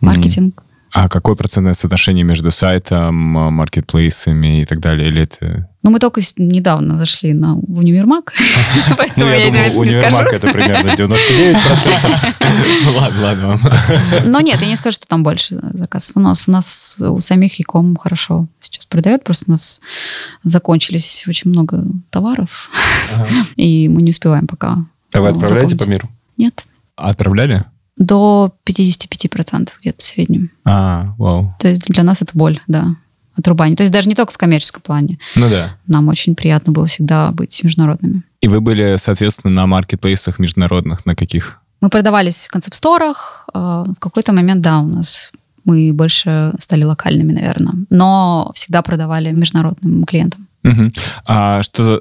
маркетинг. 0.00 0.62
А 0.92 1.08
какое 1.08 1.34
процентное 1.34 1.74
соотношение 1.74 2.24
между 2.24 2.50
сайтом, 2.50 3.36
а, 3.36 3.50
маркетплейсами 3.50 4.62
и 4.62 4.64
так 4.64 4.80
далее? 4.80 5.08
Или 5.08 5.22
это... 5.22 5.68
Ну, 5.82 5.90
мы 5.90 5.98
только 5.98 6.20
недавно 6.36 6.98
зашли 6.98 7.32
на 7.32 7.56
универмаг, 7.56 8.32
Ну, 8.88 8.96
поэтому 8.96 9.26
я 9.26 9.36
я 9.36 9.46
тебе 9.46 9.70
не 9.70 9.76
универмаг 9.76 10.32
это 10.32 10.50
примерно 10.50 10.90
99%. 10.90 11.56
Ну 12.84 12.92
ладно, 12.96 13.22
ладно. 13.22 13.60
Но 14.24 14.40
нет, 14.40 14.60
я 14.60 14.68
не 14.68 14.76
скажу, 14.76 14.94
что 14.94 15.06
там 15.06 15.22
больше 15.22 15.60
заказов. 15.72 16.16
У 16.16 16.20
нас, 16.20 16.48
у 16.48 16.50
нас 16.50 16.96
у 16.98 17.20
самих 17.20 17.58
Яком 17.58 17.96
хорошо 17.96 18.46
сейчас 18.60 18.86
продает, 18.86 19.24
просто 19.24 19.44
у 19.48 19.52
нас 19.52 19.80
закончились 20.42 21.24
очень 21.28 21.50
много 21.50 21.84
товаров, 22.10 22.70
и 23.56 23.88
мы 23.88 24.02
не 24.02 24.10
успеваем 24.10 24.46
пока. 24.46 24.78
А 25.12 25.20
вы 25.20 25.30
ну, 25.32 25.38
отправляете 25.38 25.76
по 25.76 25.84
миру? 25.84 26.08
Нет, 26.36 26.64
Отправляли? 26.98 27.64
До 27.98 28.52
55% 28.66 29.70
где-то 29.80 30.02
в 30.02 30.06
среднем. 30.06 30.50
А, 30.64 31.14
вау. 31.18 31.54
То 31.58 31.68
есть 31.68 31.84
для 31.86 32.02
нас 32.04 32.22
это 32.22 32.32
боль, 32.34 32.60
да, 32.66 32.94
отрубание. 33.36 33.76
То 33.76 33.82
есть 33.82 33.92
даже 33.92 34.08
не 34.08 34.14
только 34.14 34.32
в 34.32 34.38
коммерческом 34.38 34.82
плане. 34.82 35.18
Ну 35.36 35.48
да. 35.48 35.76
Нам 35.86 36.08
очень 36.08 36.34
приятно 36.34 36.72
было 36.72 36.86
всегда 36.86 37.30
быть 37.32 37.62
международными. 37.62 38.22
И 38.40 38.48
вы 38.48 38.60
были, 38.60 38.96
соответственно, 38.98 39.52
на 39.52 39.66
маркетплейсах 39.66 40.38
международных, 40.38 41.06
на 41.06 41.14
каких? 41.14 41.60
Мы 41.80 41.90
продавались 41.90 42.46
в 42.46 42.50
концепт-сторах. 42.50 43.46
э, 43.54 43.58
В 43.58 44.00
какой-то 44.00 44.32
момент, 44.32 44.62
да, 44.62 44.80
у 44.80 44.86
нас 44.86 45.32
мы 45.64 45.92
больше 45.92 46.52
стали 46.58 46.82
локальными, 46.84 47.32
наверное. 47.32 47.74
Но 47.90 48.50
всегда 48.54 48.82
продавали 48.82 49.30
международным 49.32 50.04
клиентам. 50.04 50.47
Мгм. 50.62 50.92
А 51.26 51.62
что 51.62 51.84
за... 51.84 52.00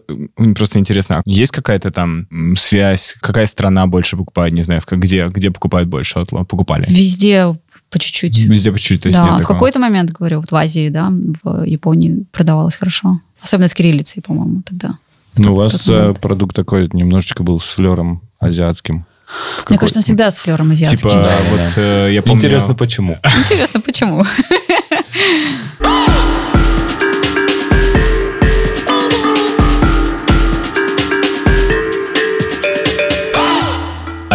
Просто 0.53 0.79
интересно, 0.79 1.17
а 1.17 1.21
есть 1.25 1.51
какая-то 1.51 1.91
там 1.91 2.27
связь? 2.57 3.15
Какая 3.21 3.45
страна 3.47 3.87
больше 3.87 4.17
покупает? 4.17 4.53
Не 4.53 4.63
знаю, 4.63 4.81
где, 4.89 5.27
где 5.27 5.51
покупают 5.51 5.89
больше 5.89 6.19
Outlaw? 6.19 6.45
Покупали? 6.45 6.85
Везде 6.89 7.55
по 7.89 7.99
чуть-чуть. 7.99 8.37
Везде 8.37 8.71
по 8.71 8.77
чуть-чуть, 8.77 9.03
то 9.03 9.07
есть 9.07 9.19
да, 9.19 9.37
в 9.37 9.47
какой-то 9.47 9.79
момент, 9.79 10.11
говорю, 10.11 10.41
вот 10.41 10.51
в 10.51 10.55
Азии, 10.55 10.89
да, 10.89 11.11
в 11.43 11.63
Японии 11.63 12.25
продавалось 12.31 12.75
хорошо. 12.75 13.19
Особенно 13.41 13.67
с 13.67 13.73
кириллицей, 13.73 14.21
по-моему, 14.21 14.61
тогда. 14.65 14.97
Ну, 15.37 15.53
у 15.53 15.55
вас 15.55 15.87
э, 15.87 16.13
продукт 16.19 16.55
такой 16.55 16.89
немножечко 16.91 17.43
был 17.43 17.59
с 17.59 17.69
флером 17.69 18.21
азиатским. 18.39 19.05
Мне 19.69 19.77
кажется, 19.77 19.99
он 19.99 20.03
всегда 20.03 20.31
с 20.31 20.39
флером 20.39 20.71
азиатским. 20.71 20.97
Типа, 20.97 21.13
Да, 21.13 21.37
вот 21.51 21.73
э, 21.77 22.13
я 22.13 22.21
помню... 22.21 22.39
Интересно, 22.39 22.73
почему? 22.73 23.19
Интересно, 23.45 23.81
почему? 23.81 24.25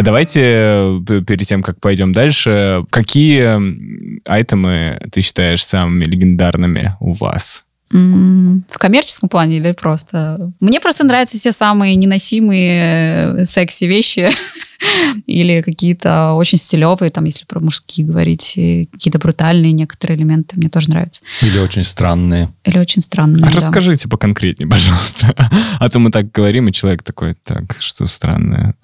А 0.03 0.05
давайте 0.05 0.41
э, 0.43 1.01
перед 1.25 1.47
тем, 1.47 1.63
как 1.63 1.79
пойдем 1.79 2.13
дальше, 2.13 2.85
какие 2.91 4.29
айтемы 4.29 5.01
ты 5.13 5.21
считаешь 5.21 5.65
самыми 5.65 6.07
легендарными 6.07 6.97
у 6.99 7.13
вас? 7.13 7.63
В 7.89 8.79
коммерческом 8.79 9.29
плане 9.29 9.59
или 9.59 9.71
просто? 9.71 10.51
Мне 10.59 10.81
просто 10.81 11.05
нравятся 11.05 11.39
все 11.39 11.53
самые 11.53 11.95
неносимые 11.95 13.43
э, 13.43 13.45
секси 13.45 13.85
вещи 13.85 14.29
или 15.27 15.63
какие-то 15.63 16.33
очень 16.33 16.59
стилевые, 16.59 17.11
там, 17.11 17.25
если 17.27 17.45
про 17.45 17.61
мужские 17.61 18.05
говорить, 18.05 18.59
какие-то 18.91 19.21
брутальные 19.21 19.71
некоторые 19.71 20.19
элементы 20.19 20.57
мне 20.57 20.69
тоже 20.69 20.91
нравятся. 20.91 21.23
Или 21.43 21.59
очень 21.59 21.85
странные. 21.85 22.49
Или 22.65 22.79
очень 22.79 23.03
странные. 23.03 23.45
А 23.45 23.51
да. 23.51 23.57
расскажите 23.57 24.09
поконкретнее, 24.09 24.69
пожалуйста. 24.69 25.33
А 25.79 25.89
то 25.89 26.01
мы 26.01 26.11
так 26.11 26.33
говорим, 26.33 26.67
и 26.67 26.73
человек 26.73 27.05
такой, 27.05 27.35
так, 27.45 27.77
что 27.79 28.09
странное. 28.09 28.75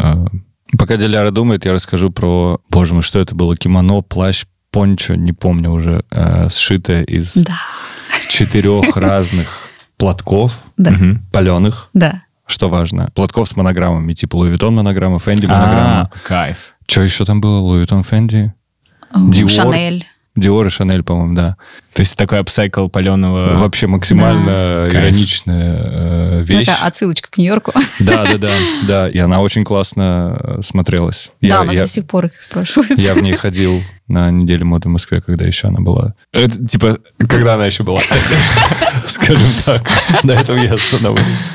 Пока 0.76 0.96
Диляра 0.96 1.30
думает, 1.30 1.64
я 1.64 1.72
расскажу 1.72 2.10
про... 2.10 2.60
Боже 2.68 2.94
мой, 2.94 3.02
что 3.02 3.18
это 3.20 3.34
было? 3.34 3.56
Кимоно, 3.56 4.02
плащ, 4.02 4.44
пончо, 4.70 5.14
не 5.14 5.32
помню 5.32 5.70
уже, 5.70 6.04
э, 6.10 6.48
сшитое 6.50 7.04
из 7.04 7.34
Да, 7.36 7.54
четырех 8.28 8.96
разных 8.96 9.48
платков 9.96 10.60
да, 10.76 10.90
мгм. 10.90 11.26
паленых. 11.32 11.88
да. 11.94 12.22
Что 12.46 12.70
важно? 12.70 13.10
Платков 13.14 13.46
с 13.46 13.56
монограммами, 13.56 14.14
типа 14.14 14.36
Louis 14.36 14.54
Vuitton 14.56 14.70
монограмма, 14.70 15.16
Fendi 15.18 15.46
монограмма. 15.46 16.00
А, 16.00 16.10
кайф. 16.26 16.72
Что 16.86 17.02
еще 17.02 17.26
там 17.26 17.42
было? 17.42 17.60
Louis 17.60 17.84
Vuitton, 17.84 18.02
Fendi? 18.08 18.52
Dior. 19.14 19.48
Шанель. 19.50 20.06
Диор 20.40 20.66
и 20.66 20.70
Шанель, 20.70 21.02
по-моему, 21.02 21.34
да. 21.34 21.56
То 21.94 22.00
есть 22.00 22.16
такой 22.16 22.38
апсайкл 22.38 22.88
паленого... 22.88 23.58
Вообще 23.58 23.86
максимально 23.88 24.46
Да. 24.46 24.88
ироничная 24.88 25.76
э, 26.40 26.42
вещь. 26.44 26.68
Это 26.68 26.76
отсылочка 26.86 27.28
к 27.30 27.38
Нью-Йорку. 27.38 27.72
Да, 28.00 28.24
да, 28.24 28.38
да, 28.38 28.50
да. 28.86 29.08
И 29.08 29.18
она 29.18 29.40
очень 29.40 29.64
классно 29.64 30.38
э, 30.40 30.62
смотрелась. 30.62 31.32
Да, 31.40 31.48
Я- 31.48 31.60
у 31.62 31.64
нас 31.64 31.74
я- 31.74 31.82
до 31.82 31.88
сих 31.88 32.06
пор 32.06 32.26
их 32.26 32.40
спрашивают. 32.40 32.98
Я 33.00 33.14
в 33.14 33.22
ней 33.22 33.32
ходил 33.34 33.82
на 34.06 34.30
неделю 34.30 34.64
моды 34.66 34.88
в 34.88 34.92
Москве, 34.92 35.20
когда 35.20 35.44
еще 35.44 35.68
она 35.68 35.80
была. 35.80 36.14
Это, 36.32 36.66
типа, 36.66 36.98
Когда 37.28 37.54
она 37.54 37.66
еще 37.66 37.82
была. 37.82 38.00
Скажем 39.06 39.48
так. 39.64 39.88
На 40.22 40.32
этом 40.32 40.60
я 40.62 40.74
остановился. 40.74 41.52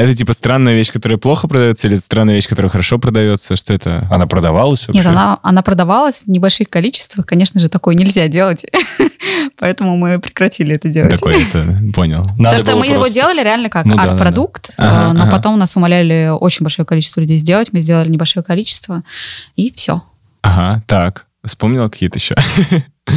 Это 0.00 0.14
типа 0.16 0.32
странная 0.32 0.74
вещь, 0.74 0.90
которая 0.90 1.18
плохо 1.18 1.48
продается, 1.48 1.86
или 1.86 1.96
это 1.96 2.04
странная 2.04 2.34
вещь, 2.34 2.46
которая 2.48 2.70
хорошо 2.70 2.98
продается? 2.98 3.56
Что 3.56 3.72
это? 3.72 4.06
Она 4.10 4.26
продавалась 4.26 4.86
вообще? 4.86 4.98
Нет, 5.02 5.06
она, 5.06 5.38
она 5.42 5.62
продавалась 5.62 6.24
в 6.24 6.28
небольших 6.28 6.68
количествах. 6.68 7.26
Конечно 7.26 7.60
же, 7.60 7.68
такое 7.68 7.94
нельзя 7.94 8.28
делать. 8.28 8.66
Поэтому 9.58 9.96
мы 9.96 10.18
прекратили 10.18 10.74
это 10.74 10.88
делать. 10.88 11.10
Такой, 11.10 11.42
это, 11.42 11.64
понял. 11.94 12.24
Надо 12.38 12.58
Потому 12.58 12.58
что 12.58 12.76
мы 12.76 12.86
его 12.86 13.06
делали 13.08 13.42
реально 13.42 13.68
как 13.68 13.84
Ну 13.84 13.94
да, 13.94 13.96
да, 13.96 14.04
да. 14.04 14.10
арт-продукт, 14.12 14.70
э, 14.76 14.82
но 15.12 15.22
ага. 15.22 15.30
потом 15.30 15.58
нас 15.58 15.76
умоляли 15.76 16.30
очень 16.30 16.64
большое 16.64 16.86
количество 16.86 17.20
людей 17.20 17.36
сделать. 17.36 17.72
Мы 17.72 17.80
сделали 17.80 18.08
небольшое 18.08 18.42
количество, 18.42 19.02
и 19.56 19.72
все. 19.74 20.02
Ага, 20.42 20.82
так. 20.86 21.26
Вспомнила 21.44 21.88
какие-то 21.88 22.18
еще? 22.18 22.34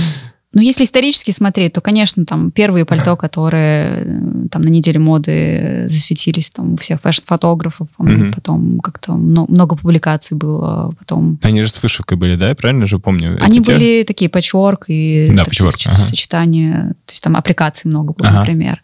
Ну, 0.56 0.62
если 0.62 0.84
исторически 0.84 1.32
смотреть, 1.32 1.74
то, 1.74 1.82
конечно, 1.82 2.26
там 2.26 2.52
первые 2.52 2.86
пальто, 2.86 3.16
которые 3.18 4.04
э, 4.06 4.48
там 4.52 4.62
на 4.62 4.70
неделе 4.70 5.00
моды 5.00 5.86
засветились 5.88 6.52
там 6.52 6.74
у 6.74 6.78
всех 6.78 7.02
фэшн-фотографов, 7.02 7.88
помню, 7.98 8.18
Мгм. 8.26 8.34
потом 8.34 8.80
как-то 8.80 9.14
мно- 9.14 9.48
много 9.50 9.76
публикаций 9.76 10.38
было, 10.38 10.94
потом... 11.00 11.40
Они 11.42 11.62
же 11.64 11.70
с 11.70 11.82
вышивкой 11.82 12.18
были, 12.18 12.36
да? 12.36 12.50
Я 12.50 12.56
правильно 12.56 12.86
же 12.86 13.00
помню? 13.00 13.38
Они 13.42 13.58
Это 13.60 13.66
те? 13.68 13.74
были 13.74 14.04
такие 14.04 14.30
патчворк 14.30 14.86
и 14.90 15.32
Да, 15.36 15.44
соч- 15.44 15.88
ага. 15.88 15.98
сочетания, 15.98 16.90
то 17.06 17.12
есть 17.14 17.24
там 17.24 17.36
аппликаций 17.36 17.90
много 17.90 18.14
было, 18.14 18.28
Ага. 18.30 18.40
например. 18.42 18.82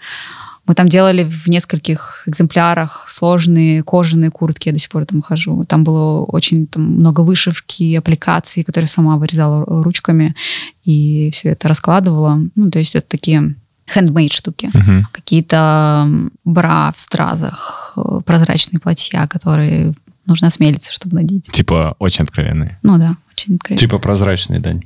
Мы 0.69 0.75
там 0.75 0.87
делали 0.87 1.23
в 1.23 1.47
нескольких 1.47 2.21
экземплярах 2.27 3.05
сложные 3.09 3.81
кожаные 3.81 4.29
куртки, 4.29 4.67
я 4.67 4.73
до 4.73 4.77
сих 4.77 4.91
пор 4.91 5.03
там 5.07 5.23
хожу. 5.23 5.65
Там 5.65 5.83
было 5.83 6.23
очень 6.23 6.67
там, 6.67 6.83
много 6.83 7.21
вышивки, 7.21 7.95
аппликаций, 7.95 8.63
которые 8.63 8.87
сама 8.87 9.17
вырезала 9.17 9.63
ру- 9.63 9.81
ручками 9.81 10.35
и 10.83 11.31
все 11.33 11.49
это 11.49 11.67
раскладывала. 11.67 12.39
Ну, 12.55 12.69
то 12.69 12.77
есть 12.77 12.95
это 12.95 13.07
такие 13.07 13.55
handmade 13.95 14.31
штуки. 14.31 14.69
Мгм. 14.71 15.07
Какие-то 15.11 16.07
бра 16.45 16.93
в 16.95 16.99
стразах, 16.99 17.93
э, 17.97 18.21
прозрачные 18.23 18.79
платья, 18.79 19.25
которые 19.25 19.95
нужно 20.27 20.49
осмелиться, 20.49 20.93
чтобы 20.93 21.15
надеть. 21.15 21.51
Типа 21.51 21.95
очень 21.97 22.25
откровенные. 22.25 22.77
Ну 22.83 22.99
да, 22.99 23.17
очень 23.31 23.55
откровенно. 23.55 23.79
Типа 23.79 23.97
прозрачный, 23.97 24.59
Дань. 24.59 24.83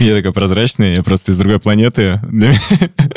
Я 0.00 0.16
такой 0.16 0.32
прозрачный, 0.32 0.94
я 0.94 1.02
просто 1.02 1.32
из 1.32 1.38
другой 1.38 1.58
планеты. 1.58 2.20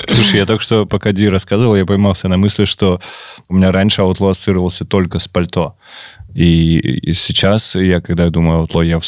Слушай, 0.08 0.38
я 0.38 0.46
только 0.46 0.64
что, 0.64 0.86
пока 0.86 1.12
Ди 1.12 1.28
рассказывал, 1.30 1.76
я 1.76 1.86
поймался 1.86 2.28
на 2.28 2.38
мысли, 2.38 2.66
что 2.66 3.00
у 3.48 3.56
меня 3.56 3.72
раньше 3.72 4.02
Outlaw 4.02 4.32
ассоциировался 4.32 4.86
только 4.86 5.20
с 5.20 5.28
пальто. 5.28 5.76
И, 6.34 6.78
и 6.78 7.14
сейчас 7.14 7.76
я, 7.76 8.02
когда 8.02 8.30
думаю 8.30 8.64
Outlaw, 8.64 8.86
я 8.86 9.00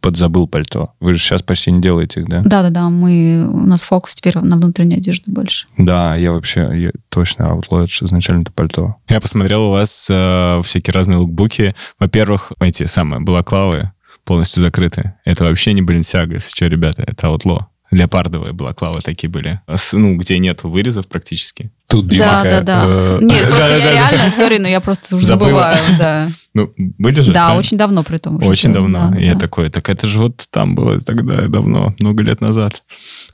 подзабыл 0.00 0.48
пальто. 0.48 0.94
Вы 1.00 1.14
же 1.14 1.20
сейчас 1.20 1.42
почти 1.42 1.70
не 1.70 1.80
делаете 1.80 2.20
их, 2.20 2.28
да? 2.28 2.42
Да-да-да, 2.42 2.88
мы, 2.88 3.46
у 3.50 3.66
нас 3.66 3.84
фокус 3.84 4.14
теперь 4.14 4.38
на 4.38 4.56
внутреннюю 4.56 4.98
одежду 4.98 5.30
больше. 5.30 5.66
Да, 5.76 6.16
я 6.16 6.32
вообще 6.32 6.70
я 6.74 6.90
точно 7.10 7.44
Outlaw, 7.44 7.84
это 7.84 7.92
же 7.92 8.06
изначально 8.06 8.42
это 8.42 8.52
пальто. 8.52 8.96
Я 9.08 9.20
посмотрел 9.20 9.64
у 9.64 9.70
вас 9.70 10.06
э, 10.10 10.62
всякие 10.64 10.92
разные 10.92 11.18
лукбуки. 11.18 11.74
Во-первых, 11.98 12.52
эти 12.60 12.84
самые 12.86 13.20
балаклавы 13.20 13.92
полностью 14.24 14.60
закрыты. 14.60 15.14
Это 15.24 15.44
вообще 15.44 15.72
не 15.72 15.82
Balenciaga, 15.82 16.34
если 16.34 16.50
что, 16.50 16.66
ребята, 16.66 17.02
это 17.06 17.26
Outlaw. 17.28 17.66
Леопардовые 17.90 18.52
балаклавы 18.52 19.02
такие 19.02 19.28
были. 19.28 19.60
Ну, 19.92 20.16
где 20.16 20.38
нет 20.38 20.64
вырезов 20.64 21.06
практически. 21.06 21.70
Тут 21.86 22.06
Да, 22.08 22.42
да, 22.42 22.60
да. 22.62 22.82
э, 22.86 23.18
Нет, 23.20 23.46
просто 23.46 23.76
я 23.78 23.92
реально, 23.92 24.30
сори, 24.30 24.58
но 24.58 24.66
я 24.66 24.80
просто 24.80 25.14
уже 25.14 25.26
забываю, 25.26 25.76
да. 25.98 26.30
Ну, 26.54 26.72
были 26.76 27.20
же? 27.20 27.32
Да, 27.32 27.54
очень 27.54 27.76
давно 27.76 28.02
при 28.02 28.18
том. 28.18 28.42
Очень 28.42 28.72
давно. 28.72 29.14
я 29.16 29.36
такой, 29.36 29.70
так 29.70 29.88
это 29.90 30.06
же 30.06 30.18
вот 30.18 30.44
там 30.50 30.74
было 30.74 30.98
тогда, 30.98 31.42
давно, 31.46 31.94
много 32.00 32.22
лет 32.24 32.40
назад. 32.40 32.82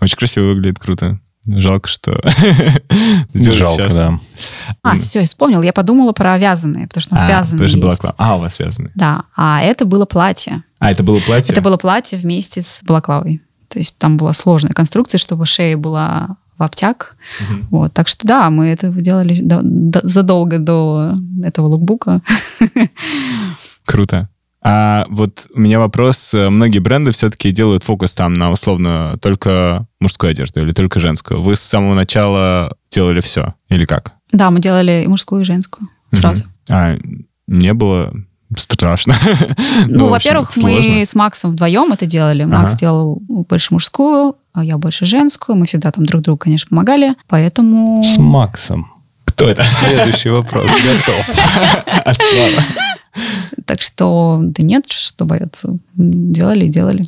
Очень 0.00 0.18
красиво 0.18 0.46
выглядит, 0.46 0.79
круто. 0.79 1.20
Жалко, 1.46 1.88
что... 1.88 2.20
Жалко, 3.33 3.88
да. 3.88 4.20
А, 4.83 4.98
все, 4.98 5.20
я 5.20 5.26
вспомнил. 5.26 5.62
Я 5.62 5.72
подумала 5.72 6.12
про 6.12 6.37
вязаные, 6.38 6.87
потому 6.87 7.00
что 7.00 7.14
у 7.14 7.18
нас 7.18 7.53
А, 7.53 7.79
балаклава. 7.79 8.14
А, 8.18 8.37
у 8.37 8.40
вас 8.40 8.55
связаны. 8.57 8.90
Да, 8.94 9.24
а 9.35 9.62
это 9.62 9.87
было 9.87 10.05
платье. 10.05 10.64
А, 10.80 10.90
это 10.90 11.02
было 11.04 11.20
платье? 11.20 11.52
Это 11.52 11.62
было 11.62 11.76
платье 11.76 12.18
вместе 12.18 12.62
с 12.62 12.80
балаклавой. 12.82 13.40
То 13.68 13.78
есть 13.78 13.96
там 13.98 14.16
была 14.16 14.32
сложная 14.32 14.72
конструкция, 14.72 15.18
чтобы 15.18 15.46
шея 15.46 15.76
была 15.76 16.36
в 16.58 16.62
обтяг. 16.62 17.16
Мгм. 17.40 17.68
Вот, 17.70 17.92
так 17.94 18.08
что 18.08 18.26
да, 18.26 18.50
мы 18.50 18.66
это 18.66 18.88
делали 18.90 19.40
до- 19.40 19.60
до- 19.62 20.00
задолго 20.06 20.58
до 20.58 21.12
этого 21.44 21.66
лукбука. 21.68 22.20
Круто. 23.84 24.28
А 24.62 25.06
вот 25.08 25.46
у 25.54 25.60
меня 25.60 25.78
вопрос. 25.78 26.34
Многие 26.34 26.80
бренды 26.80 27.12
все-таки 27.12 27.50
делают 27.50 27.82
фокус 27.82 28.14
там 28.14 28.34
на 28.34 28.50
условно 28.50 29.16
только 29.22 29.86
мужскую 30.00 30.32
одежду 30.32 30.60
или 30.60 30.72
только 30.72 31.00
женскую. 31.00 31.42
Вы 31.42 31.56
с 31.56 31.60
самого 31.60 31.94
начала 31.94 32.76
делали 32.90 33.20
все? 33.20 33.54
Или 33.70 33.86
как? 33.86 34.12
Да, 34.32 34.50
мы 34.50 34.60
делали 34.60 35.02
и 35.04 35.06
мужскую, 35.08 35.42
и 35.42 35.44
женскую 35.44 35.88
сразу. 36.12 36.44
Мгм. 36.44 36.52
А 36.68 36.98
не 37.46 37.72
было 37.72 38.12
страшно? 38.56 39.14
Ну, 39.86 40.06
общем, 40.06 40.10
во-первых, 40.10 40.56
мы 40.56 41.02
с 41.04 41.14
Максом 41.14 41.52
вдвоем 41.52 41.92
это 41.92 42.06
делали. 42.06 42.44
Макс 42.44 42.74
делал 42.74 43.18
больше 43.28 43.72
мужскую, 43.72 44.36
а 44.52 44.64
я 44.64 44.78
больше 44.78 45.06
женскую. 45.06 45.56
Мы 45.56 45.66
всегда 45.66 45.90
там 45.90 46.06
друг 46.06 46.22
другу, 46.22 46.38
конечно, 46.38 46.68
помогали. 46.68 47.14
Поэтому... 47.28 48.02
С 48.04 48.18
Максом. 48.18 48.92
Кто 49.24 49.48
это? 49.48 49.62
Следующий 49.62 50.30
вопрос. 50.30 50.70
Готов. 50.70 51.36
Так 53.64 53.82
что, 53.82 54.38
да 54.42 54.62
нет, 54.62 54.84
что 54.90 55.24
бояться. 55.24 55.78
Делали 55.94 56.66
и 56.66 56.68
делали. 56.68 57.04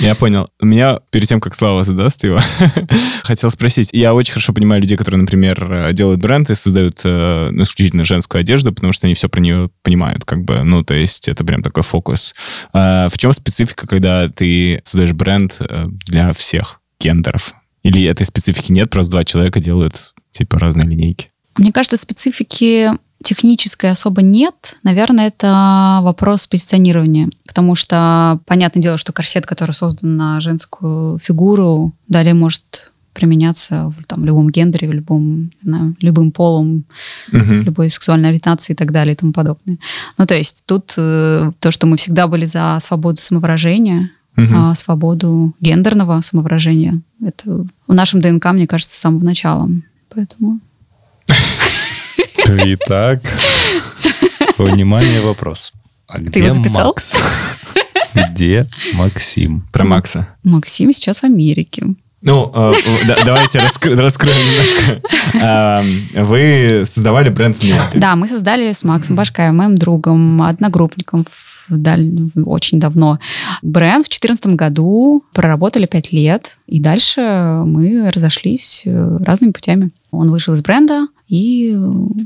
Я 0.00 0.14
понял. 0.14 0.48
У 0.60 0.66
меня, 0.66 1.00
перед 1.10 1.28
тем, 1.28 1.40
как 1.40 1.54
Слава 1.54 1.84
задаст 1.84 2.24
его, 2.24 2.38
хотел 3.22 3.50
спросить. 3.50 3.90
Я 3.92 4.14
очень 4.14 4.32
хорошо 4.32 4.52
понимаю 4.52 4.80
людей, 4.80 4.96
которые, 4.96 5.20
например, 5.20 5.72
э, 5.72 5.92
делают 5.92 6.20
бренд 6.20 6.50
и 6.50 6.54
создают 6.54 7.00
э, 7.04 7.50
ну, 7.52 7.62
исключительно 7.62 8.04
женскую 8.04 8.40
одежду, 8.40 8.72
потому 8.72 8.92
что 8.92 9.06
они 9.06 9.14
все 9.14 9.28
про 9.28 9.40
нее 9.40 9.70
понимают, 9.82 10.24
как 10.24 10.44
бы, 10.44 10.62
ну, 10.62 10.82
то 10.82 10.94
есть 10.94 11.28
это 11.28 11.44
прям 11.44 11.62
такой 11.62 11.82
фокус. 11.82 12.34
А 12.72 13.08
в 13.08 13.18
чем 13.18 13.32
специфика, 13.32 13.86
когда 13.86 14.28
ты 14.28 14.80
создаешь 14.84 15.12
бренд 15.12 15.56
э, 15.60 15.86
для 16.06 16.32
всех 16.32 16.80
гендеров? 16.98 17.54
Или 17.82 18.04
этой 18.04 18.26
специфики 18.26 18.72
нет, 18.72 18.90
просто 18.90 19.12
два 19.12 19.24
человека 19.24 19.60
делают, 19.60 20.14
типа, 20.32 20.58
разные 20.58 20.86
линейки? 20.88 21.30
Мне 21.56 21.72
кажется, 21.72 21.96
специфики 21.96 22.90
технической 23.22 23.90
особо 23.90 24.22
нет. 24.22 24.76
Наверное, 24.82 25.28
это 25.28 26.00
вопрос 26.02 26.46
позиционирования. 26.46 27.30
Потому 27.46 27.74
что, 27.74 28.40
понятное 28.46 28.82
дело, 28.82 28.98
что 28.98 29.12
корсет, 29.12 29.46
который 29.46 29.72
создан 29.72 30.16
на 30.16 30.40
женскую 30.40 31.18
фигуру, 31.18 31.92
далее 32.08 32.34
может 32.34 32.90
применяться 33.14 33.92
в 33.96 34.04
там, 34.06 34.24
любом 34.24 34.50
гендере, 34.50 34.88
в 34.88 34.92
любом, 34.92 35.52
знаю, 35.62 35.94
любым 36.00 36.32
полом, 36.32 36.84
Мгм. 37.30 37.62
любой 37.62 37.88
сексуальной 37.88 38.30
ориентации 38.30 38.72
и 38.72 38.76
так 38.76 38.90
далее 38.90 39.14
и 39.14 39.16
тому 39.16 39.32
подобное. 39.32 39.78
Ну, 40.18 40.26
то 40.26 40.34
есть 40.34 40.64
тут 40.66 40.92
э, 40.98 41.52
то, 41.60 41.70
что 41.70 41.86
мы 41.86 41.96
всегда 41.96 42.26
были 42.26 42.44
за 42.44 42.76
свободу 42.80 43.18
самовыражения, 43.18 44.10
Мгм. 44.34 44.56
а 44.56 44.74
свободу 44.74 45.54
гендерного 45.60 46.20
самовыражения, 46.22 47.00
это 47.24 47.64
в 47.86 47.94
нашем 47.94 48.20
ДНК, 48.20 48.46
мне 48.46 48.66
кажется, 48.66 48.96
с 48.96 48.98
самого 48.98 49.22
начала. 49.24 49.70
Поэтому 50.12 50.58
Итак, 52.46 53.22
внимание, 54.58 55.20
вопрос. 55.20 55.72
А 56.06 56.18
где 56.18 56.40
его 56.40 56.50
записал? 56.54 56.86
Макс? 56.88 57.16
Где 58.14 58.68
Максим? 58.94 59.66
Про 59.72 59.84
Макса. 59.84 60.28
Максим 60.44 60.92
сейчас 60.92 61.20
в 61.20 61.24
Америке. 61.24 61.86
Ну, 62.22 62.50
э, 62.54 62.72
э, 62.86 63.06
да- 63.06 63.24
давайте 63.24 63.58
раскр- 63.58 63.94
раскроем 63.94 64.36
немножко. 64.38 65.02
Эм, 65.44 66.08
Вы 66.24 66.82
создавали 66.86 67.28
бренд 67.28 67.62
вместе. 67.62 67.98
Да, 67.98 68.16
мы 68.16 68.28
создали 68.28 68.72
с 68.72 68.82
Максом 68.84 69.16
Башкаевым, 69.16 69.56
моим 69.56 69.76
другом, 69.78 70.40
одногруппником 70.42 71.26
очень 71.70 72.78
давно. 72.78 73.18
Бренд 73.62 74.04
в 74.06 74.10
2014 74.10 74.54
году 74.54 75.24
проработали 75.32 75.86
пять 75.86 76.12
лет, 76.12 76.58
и 76.66 76.78
дальше 76.78 77.20
мы 77.64 78.10
разошлись 78.10 78.82
э, 78.86 79.18
разными 79.24 79.50
путями. 79.52 79.90
Он 80.16 80.30
вышел 80.30 80.54
из 80.54 80.62
бренда 80.62 81.06
и 81.28 81.74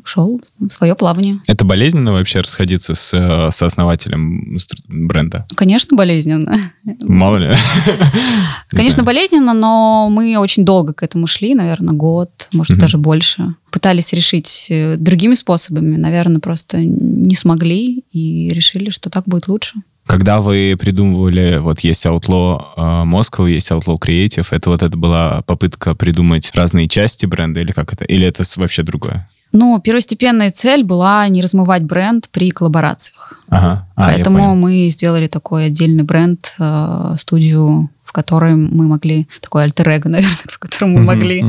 ушел 0.04 0.40
в 0.58 0.68
свое 0.70 0.94
плавание. 0.94 1.40
Это 1.46 1.64
болезненно 1.64 2.12
вообще 2.12 2.40
расходиться 2.40 2.94
с 2.94 3.14
э, 3.14 3.50
сооснователем 3.50 4.56
стр- 4.58 4.80
бренда? 4.88 5.46
Конечно, 5.54 5.96
болезненно. 5.96 6.58
Мало 7.02 7.36
ли. 7.36 7.48
Не 8.72 8.76
Конечно, 8.76 9.02
болезненно, 9.02 9.54
но 9.54 10.08
мы 10.10 10.36
очень 10.38 10.64
долго 10.64 10.92
к 10.92 11.02
этому 11.02 11.26
шли, 11.26 11.54
наверное, 11.54 11.94
год, 11.94 12.48
может, 12.52 12.72
Мгм. 12.72 12.80
даже 12.80 12.98
больше. 12.98 13.54
Пытались 13.70 14.12
решить 14.12 14.66
э, 14.70 14.96
другими 14.96 15.34
способами, 15.34 15.96
наверное, 15.96 16.40
просто 16.40 16.78
не 16.82 17.34
смогли 17.34 18.04
и 18.12 18.48
решили, 18.50 18.90
что 18.90 19.10
так 19.10 19.24
будет 19.26 19.48
лучше. 19.48 19.74
Когда 20.08 20.40
вы 20.40 20.74
придумывали, 20.80 21.58
вот 21.58 21.80
есть 21.80 22.06
Outlaw 22.06 22.64
э, 22.78 22.80
Moscow, 23.04 23.46
есть 23.46 23.70
Outlaw 23.70 23.98
Creative, 23.98 24.46
это 24.50 24.70
вот 24.70 24.82
это 24.82 24.96
была 24.96 25.42
попытка 25.42 25.94
придумать 25.94 26.50
разные 26.54 26.88
части 26.88 27.26
бренда 27.26 27.60
или 27.60 27.72
как 27.72 27.92
это? 27.92 28.06
Или 28.06 28.26
это 28.26 28.42
вообще 28.56 28.82
другое? 28.82 29.28
Ну, 29.52 29.80
первостепенная 29.80 30.50
цель 30.50 30.84
была 30.84 31.26
не 31.28 31.42
размывать 31.42 31.82
бренд 31.82 32.28
при 32.30 32.50
коллаборациях. 32.50 33.42
Ага. 33.48 33.86
А, 33.96 34.06
Поэтому 34.06 34.54
мы 34.54 34.88
сделали 34.88 35.26
такой 35.26 35.66
отдельный 35.66 36.04
бренд, 36.04 36.54
э, 36.58 37.14
студию, 37.16 37.90
в 38.04 38.12
которой 38.12 38.54
мы 38.54 38.86
могли, 38.86 39.28
такой 39.40 39.64
альтер 39.64 39.86
наверное, 40.04 40.30
в 40.46 40.58
котором 40.58 40.92
мы 40.92 41.00
могли 41.02 41.44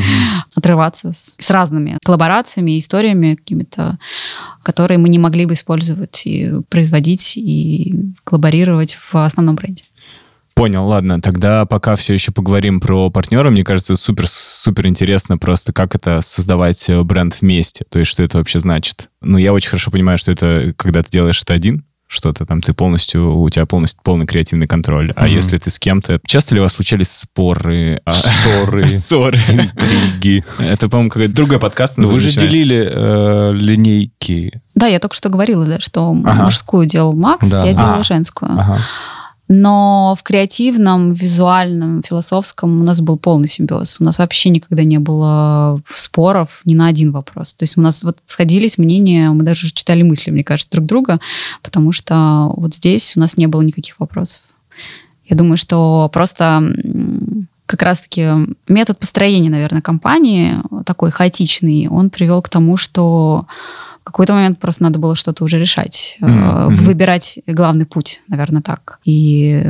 отрываться 0.56 1.12
с, 1.12 1.36
с 1.40 1.50
разными 1.50 1.98
коллаборациями, 2.04 2.78
историями 2.80 3.36
какими-то, 3.36 3.98
которые 4.64 4.98
мы 4.98 5.10
не 5.10 5.20
могли 5.20 5.46
бы 5.46 5.54
использовать 5.54 6.26
и 6.26 6.52
производить, 6.70 7.38
и 7.38 8.14
коллаборировать 8.24 8.96
в 8.96 9.16
основном 9.16 9.56
бренде. 9.56 9.84
Понял, 10.60 10.86
ладно. 10.86 11.22
Тогда 11.22 11.66
пока 11.66 11.96
все 11.96 12.14
еще 12.14 12.34
поговорим 12.34 12.82
про 12.82 13.10
партнера. 13.10 13.50
Мне 13.50 13.64
кажется, 13.64 13.96
супер, 13.96 14.28
супер 14.28 14.88
интересно 14.88 15.38
просто, 15.38 15.72
как 15.72 15.96
это 15.96 16.20
создавать 16.20 16.90
э, 16.90 17.02
бренд 17.02 17.40
вместе. 17.40 17.86
То 17.90 17.98
есть, 17.98 18.12
что 18.12 18.24
это 18.24 18.40
вообще 18.40 18.60
значит. 18.60 19.08
Ну, 19.22 19.38
я 19.38 19.54
очень 19.54 19.70
хорошо 19.70 19.90
понимаю, 19.90 20.18
что 20.18 20.34
это, 20.34 20.74
когда 20.76 21.02
ты 21.02 21.12
делаешь 21.12 21.42
это 21.42 21.54
один, 21.54 21.86
что-то 22.08 22.46
там, 22.46 22.60
ты 22.60 22.74
полностью, 22.74 23.40
у 23.40 23.50
тебя 23.50 23.66
полностью 23.66 24.02
полный 24.04 24.26
креативный 24.26 24.68
контроль. 24.68 25.14
А 25.16 25.28
mm-hmm. 25.28 25.32
если 25.32 25.58
ты 25.60 25.70
с 25.70 25.80
кем-то... 25.80 26.20
Часто 26.26 26.56
ли 26.56 26.60
у 26.60 26.64
вас 26.64 26.74
случались 26.74 27.10
споры? 27.10 28.02
А, 28.04 28.14
ссоры. 28.14 28.90
Ссоры. 28.90 29.40
Интриги. 29.48 30.44
Это, 30.60 30.90
по-моему, 30.90 31.10
какой-то 31.10 31.34
другой 31.34 31.60
подкаст. 31.60 31.98
Но 31.98 32.10
вы 32.10 32.20
же 32.20 32.38
делили 32.38 32.86
э, 32.86 33.54
линейки. 33.54 34.62
Да, 34.76 34.88
я 34.88 35.00
только 35.00 35.16
что 35.16 35.30
говорила, 35.30 35.66
да, 35.66 35.80
что 35.80 36.14
мужскую 36.14 36.86
делал 36.86 37.16
Макс, 37.16 37.50
я 37.50 37.72
делала 37.72 38.04
женскую. 38.04 38.52
Но 39.52 40.16
в 40.16 40.22
креативном, 40.22 41.12
визуальном, 41.12 42.04
философском 42.04 42.80
у 42.80 42.84
нас 42.84 43.02
был 43.02 43.18
полный 43.18 43.48
симбиоз. 43.48 44.00
У 44.00 44.04
нас 44.04 44.20
вообще 44.20 44.50
никогда 44.50 44.84
не 44.84 45.00
было 45.00 45.82
споров 45.92 46.62
ни 46.66 46.76
на 46.76 46.86
один 46.86 47.12
вопрос. 47.12 47.56
То 47.56 47.64
есть 47.64 47.76
у 47.76 47.82
нас 47.82 48.04
вот 48.04 48.20
сходились 48.26 48.78
мнения, 48.78 49.32
мы 49.32 49.44
даже 49.44 49.72
читали 49.74 50.04
мысли, 50.04 50.30
мне 50.30 50.44
кажется, 50.44 50.72
друг 50.72 50.86
друга, 50.86 51.20
потому 51.64 51.92
что 51.92 52.54
вот 52.58 52.76
здесь 52.76 53.18
у 53.18 53.20
нас 53.20 53.38
не 53.38 53.48
было 53.48 53.64
никаких 53.64 54.00
вопросов. 54.00 54.44
Я 55.26 55.36
думаю, 55.36 55.58
что 55.58 56.12
просто 56.14 56.64
как 57.66 57.82
раз-таки 57.82 58.28
метод 58.68 59.00
построения, 59.00 59.50
наверное, 59.50 59.82
компании 59.82 60.58
такой 60.86 61.10
хаотичный, 61.10 61.88
он 61.88 62.12
привел 62.12 62.44
к 62.44 62.50
тому, 62.50 62.78
что 62.78 63.48
какой-то 64.12 64.34
момент 64.34 64.60
просто 64.60 64.84
надо 64.84 65.00
было 65.00 65.16
что-то 65.16 65.44
уже 65.44 65.60
решать, 65.60 66.18
mm-hmm. 66.22 66.74
выбирать 66.74 67.40
главный 67.48 67.86
путь, 67.86 68.22
наверное, 68.28 68.62
так. 68.62 69.00
И 69.06 69.64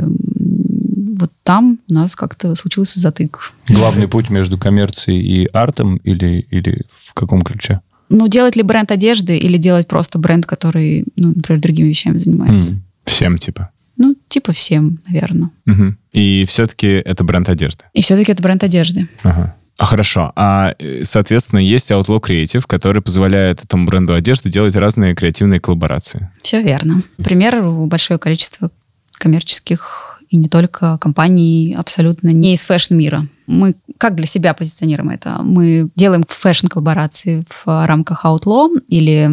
вот 1.18 1.30
там 1.42 1.78
у 1.88 1.92
нас 1.92 2.16
как-то 2.16 2.54
случился 2.54 2.98
затык. 2.98 3.52
Главный 3.68 4.08
путь 4.08 4.30
между 4.30 4.58
коммерцией 4.58 5.20
и 5.20 5.46
артом 5.52 5.96
или, 5.98 6.46
или 6.50 6.84
в 6.92 7.12
каком 7.14 7.42
ключе? 7.42 7.80
Ну, 8.08 8.26
делать 8.26 8.56
ли 8.56 8.62
бренд 8.62 8.90
одежды 8.90 9.36
или 9.36 9.56
делать 9.56 9.86
просто 9.86 10.18
бренд, 10.18 10.46
который, 10.46 11.04
ну, 11.16 11.32
например, 11.34 11.60
другими 11.60 11.88
вещами 11.88 12.18
занимается? 12.18 12.72
Mm. 12.72 12.76
Всем, 13.04 13.38
типа? 13.38 13.70
Ну, 13.96 14.16
типа 14.28 14.52
всем, 14.52 14.98
наверное. 15.06 15.50
Угу. 15.66 15.94
И 16.12 16.46
все-таки 16.48 16.86
это 16.86 17.22
бренд 17.22 17.50
одежды? 17.50 17.84
И 17.92 18.00
все-таки 18.00 18.32
это 18.32 18.42
бренд 18.42 18.64
одежды. 18.64 19.08
Ага. 19.22 19.54
А 19.80 19.86
хорошо. 19.86 20.32
А, 20.36 20.74
э, 20.78 21.04
соответственно, 21.04 21.60
есть 21.60 21.90
Outlaw 21.90 22.20
Creative, 22.20 22.62
который 22.66 23.00
позволяет 23.00 23.64
этому 23.64 23.86
бренду 23.86 24.12
одежды 24.12 24.50
делать 24.50 24.76
разные 24.76 25.14
креативные 25.14 25.58
коллаборации. 25.58 26.28
Все 26.42 26.60
верно. 26.62 27.02
Например, 27.16 27.62
большое 27.62 28.18
количество 28.18 28.70
коммерческих 29.12 30.20
и 30.28 30.36
не 30.36 30.50
только 30.50 30.98
компаний 30.98 31.74
абсолютно 31.78 32.28
не 32.28 32.52
из 32.52 32.60
fashion-мира. 32.66 33.26
Мы 33.46 33.74
как 33.96 34.16
для 34.16 34.26
себя 34.26 34.52
позиционируем 34.52 35.08
это? 35.08 35.38
Мы 35.42 35.88
делаем 35.96 36.24
fashion-коллаборации 36.28 37.46
в 37.48 37.86
рамках 37.86 38.26
Outlaw 38.26 38.68
или 38.88 39.30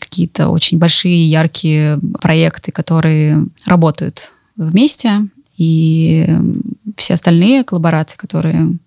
какие-то 0.00 0.48
очень 0.48 0.78
большие, 0.78 1.30
яркие 1.30 1.98
проекты, 2.22 2.72
которые 2.72 3.46
работают 3.66 4.32
вместе, 4.56 5.26
и 5.58 6.26
все 6.96 7.14
остальные 7.14 7.64
коллаборации, 7.64 8.16
которые 8.16 8.78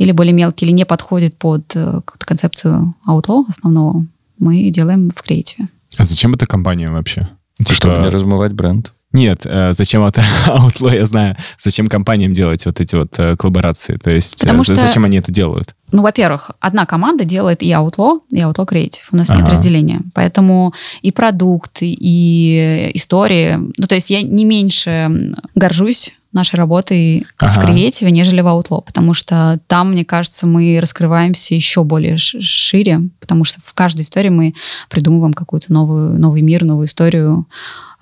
или 0.00 0.12
более 0.12 0.32
мелкий, 0.32 0.64
или 0.64 0.72
не 0.72 0.86
подходит 0.86 1.36
под 1.36 1.76
э, 1.76 2.00
концепцию 2.18 2.94
Outlaw 3.06 3.44
основного, 3.48 4.06
мы 4.38 4.70
делаем 4.70 5.10
в 5.14 5.22
креативе. 5.22 5.68
А 5.98 6.06
зачем 6.06 6.32
эта 6.32 6.46
компания 6.46 6.90
вообще? 6.90 7.28
Типа... 7.58 7.74
Чтобы 7.74 7.98
не 7.98 8.08
размывать 8.08 8.52
бренд. 8.54 8.94
Нет, 9.12 9.42
э, 9.44 9.74
зачем 9.74 10.02
это 10.04 10.22
Outlaw, 10.46 10.94
я 10.94 11.04
знаю. 11.04 11.36
Зачем 11.58 11.88
компаниям 11.88 12.32
делать 12.32 12.64
вот 12.64 12.80
эти 12.80 12.94
вот 12.96 13.12
э, 13.18 13.36
коллаборации? 13.36 13.98
То 13.98 14.08
есть 14.10 14.40
Потому 14.40 14.62
что, 14.62 14.74
зачем 14.74 15.04
они 15.04 15.18
это 15.18 15.30
делают? 15.30 15.74
Ну, 15.92 16.02
во-первых, 16.02 16.52
одна 16.60 16.86
команда 16.86 17.26
делает 17.26 17.62
и 17.62 17.70
Outlaw, 17.70 18.20
и 18.30 18.38
Outlaw 18.38 18.66
Creative. 18.66 19.02
У 19.12 19.16
нас 19.16 19.28
ага. 19.28 19.42
нет 19.42 19.50
разделения. 19.50 20.00
Поэтому 20.14 20.72
и 21.02 21.12
продукт, 21.12 21.80
и 21.82 22.90
истории... 22.94 23.58
Ну, 23.76 23.86
то 23.86 23.96
есть 23.96 24.08
я 24.08 24.22
не 24.22 24.46
меньше 24.46 25.34
горжусь 25.54 26.14
нашей 26.32 26.56
работой 26.56 27.26
ага. 27.38 27.52
в 27.52 27.64
креативе, 27.64 28.10
нежели 28.10 28.40
в 28.40 28.46
Outlaw, 28.46 28.84
потому 28.84 29.14
что 29.14 29.60
там, 29.66 29.92
мне 29.92 30.04
кажется, 30.04 30.46
мы 30.46 30.78
раскрываемся 30.80 31.54
еще 31.54 31.82
более 31.82 32.16
шире, 32.18 33.02
потому 33.18 33.44
что 33.44 33.60
в 33.62 33.74
каждой 33.74 34.02
истории 34.02 34.28
мы 34.28 34.54
придумываем 34.88 35.32
какую-то 35.32 35.72
новую, 35.72 36.18
новый 36.18 36.42
мир, 36.42 36.64
новую 36.64 36.86
историю. 36.86 37.46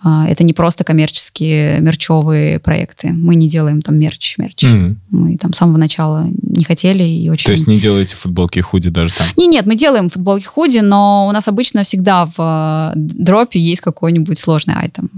А, 0.01 0.29
это 0.29 0.45
не 0.45 0.53
просто 0.53 0.85
коммерческие 0.85 1.81
мерчевые 1.81 2.61
проекты. 2.61 3.13
Мы 3.13 3.35
не 3.35 3.49
делаем 3.49 3.83
там 3.83 3.99
мерч, 3.99 4.37
мерч. 4.39 4.63
Mm. 4.63 4.97
Мы 5.11 5.37
там 5.39 5.53
с 5.53 5.57
самого 5.57 5.77
начала 5.77 6.29
не 6.43 6.65
хотели 6.65 7.03
и 7.03 7.29
очень... 7.31 7.47
То 7.47 7.53
есть 7.53 7.67
не 7.67 7.81
делаете 7.81 8.15
футболки 8.15 8.61
худи 8.61 8.91
даже 8.91 9.15
там? 9.15 9.27
Не, 9.37 9.49
нет, 9.49 9.67
мы 9.67 9.75
делаем 9.75 10.09
футболки 10.09 10.45
худи, 10.45 10.79
но 10.79 11.27
у 11.27 11.33
нас 11.33 11.49
обычно 11.49 11.83
всегда 11.83 12.27
в 12.27 12.35
э, 12.39 12.93
дропе 12.95 13.59
есть 13.59 13.81
какой-нибудь 13.81 14.39
сложный 14.39 14.75
item. 14.75 15.11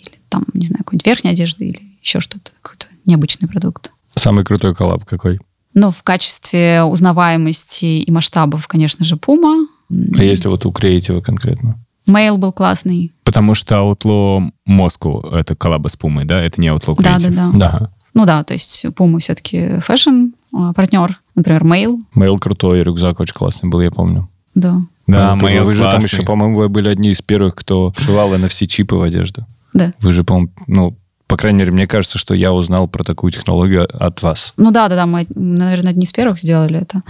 Или 0.00 0.20
там, 0.28 0.44
не 0.54 0.66
знаю, 0.66 0.84
какой-нибудь 0.84 1.06
верхняя 1.06 1.34
одежда 1.34 1.64
или 1.64 1.87
еще 2.08 2.20
что-то, 2.20 2.50
какой-то 2.62 2.86
необычный 3.04 3.48
продукт. 3.48 3.92
Самый 4.14 4.44
крутой 4.44 4.74
коллаб 4.74 5.04
какой? 5.04 5.40
Ну, 5.74 5.90
в 5.90 6.02
качестве 6.02 6.82
узнаваемости 6.82 7.84
и 7.84 8.10
масштабов, 8.10 8.66
конечно 8.66 9.04
же, 9.04 9.16
Puma. 9.16 9.66
А 9.90 10.22
если 10.22 10.48
вот 10.48 10.66
у 10.66 10.72
креатива 10.72 11.20
конкретно? 11.20 11.78
Mail 12.06 12.38
был 12.38 12.52
классный. 12.52 13.12
Потому 13.22 13.54
что 13.54 13.76
Outlaw 13.76 14.50
Moscow— 14.66 15.34
это 15.38 15.54
коллаба 15.54 15.88
с 15.88 15.96
Puma, 15.96 16.24
да? 16.24 16.42
Это 16.42 16.60
не 16.60 16.68
Outlaw 16.68 16.96
Creative. 16.96 17.02
Да, 17.02 17.18
да, 17.18 17.30
да. 17.30 17.50
да. 17.52 17.90
Ну 18.14 18.24
да, 18.24 18.42
то 18.42 18.54
есть 18.54 18.84
Puma 18.86 19.18
все-таки 19.18 19.78
fashion 19.80 20.30
а, 20.52 20.72
партнер, 20.72 21.20
например, 21.34 21.62
Mail. 21.64 21.98
Mail 22.16 22.38
крутой, 22.38 22.82
рюкзак 22.82 23.20
очень 23.20 23.34
классный 23.34 23.68
был, 23.68 23.80
я 23.80 23.90
помню. 23.90 24.28
Да. 24.54 24.80
Да, 25.06 25.36
ну, 25.36 25.46
Mail 25.46 25.62
Вы 25.62 25.74
же 25.74 25.82
там 25.82 26.00
еще, 26.00 26.22
по-моему, 26.22 26.58
вы 26.58 26.68
были 26.68 26.88
одни 26.88 27.10
из 27.10 27.22
первых, 27.22 27.54
кто 27.54 27.94
шивал 27.98 28.34
NFC-чипы 28.34 28.96
в 28.96 29.02
одежду. 29.02 29.46
Да. 29.72 29.92
Вы 30.00 30.12
же, 30.12 30.24
по-моему, 30.24 30.50
ну, 30.66 30.96
по 31.28 31.36
крайней 31.36 31.58
мере, 31.58 31.72
мне 31.72 31.86
кажется, 31.86 32.18
что 32.18 32.34
я 32.34 32.52
узнал 32.52 32.88
про 32.88 33.04
такую 33.04 33.30
технологию 33.32 33.86
от 33.92 34.22
вас. 34.22 34.54
Ну 34.56 34.70
да, 34.70 34.88
да, 34.88 34.96
да, 34.96 35.06
мы, 35.06 35.26
наверное, 35.34 35.90
одни 35.90 36.04
из 36.04 36.12
первых 36.12 36.40
сделали 36.40 36.80
это. 36.80 37.02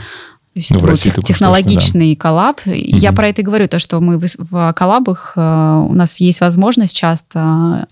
То 0.59 0.61
есть 0.61 0.71
ну, 0.73 0.79
это 0.79 0.87
был 0.89 0.97
тех, 0.97 1.15
технологичный 1.23 2.17
да. 2.17 2.21
коллаб. 2.21 2.61
Угу. 2.67 2.75
Я 2.75 3.13
про 3.13 3.29
это 3.29 3.43
и 3.43 3.45
говорю, 3.45 3.69
то, 3.69 3.79
что 3.79 4.01
мы 4.01 4.19
в, 4.19 4.27
в 4.39 4.73
коллабах, 4.73 5.35
э, 5.37 5.85
у 5.89 5.95
нас 5.95 6.19
есть 6.19 6.41
возможность 6.41 6.97
часто 6.97 7.87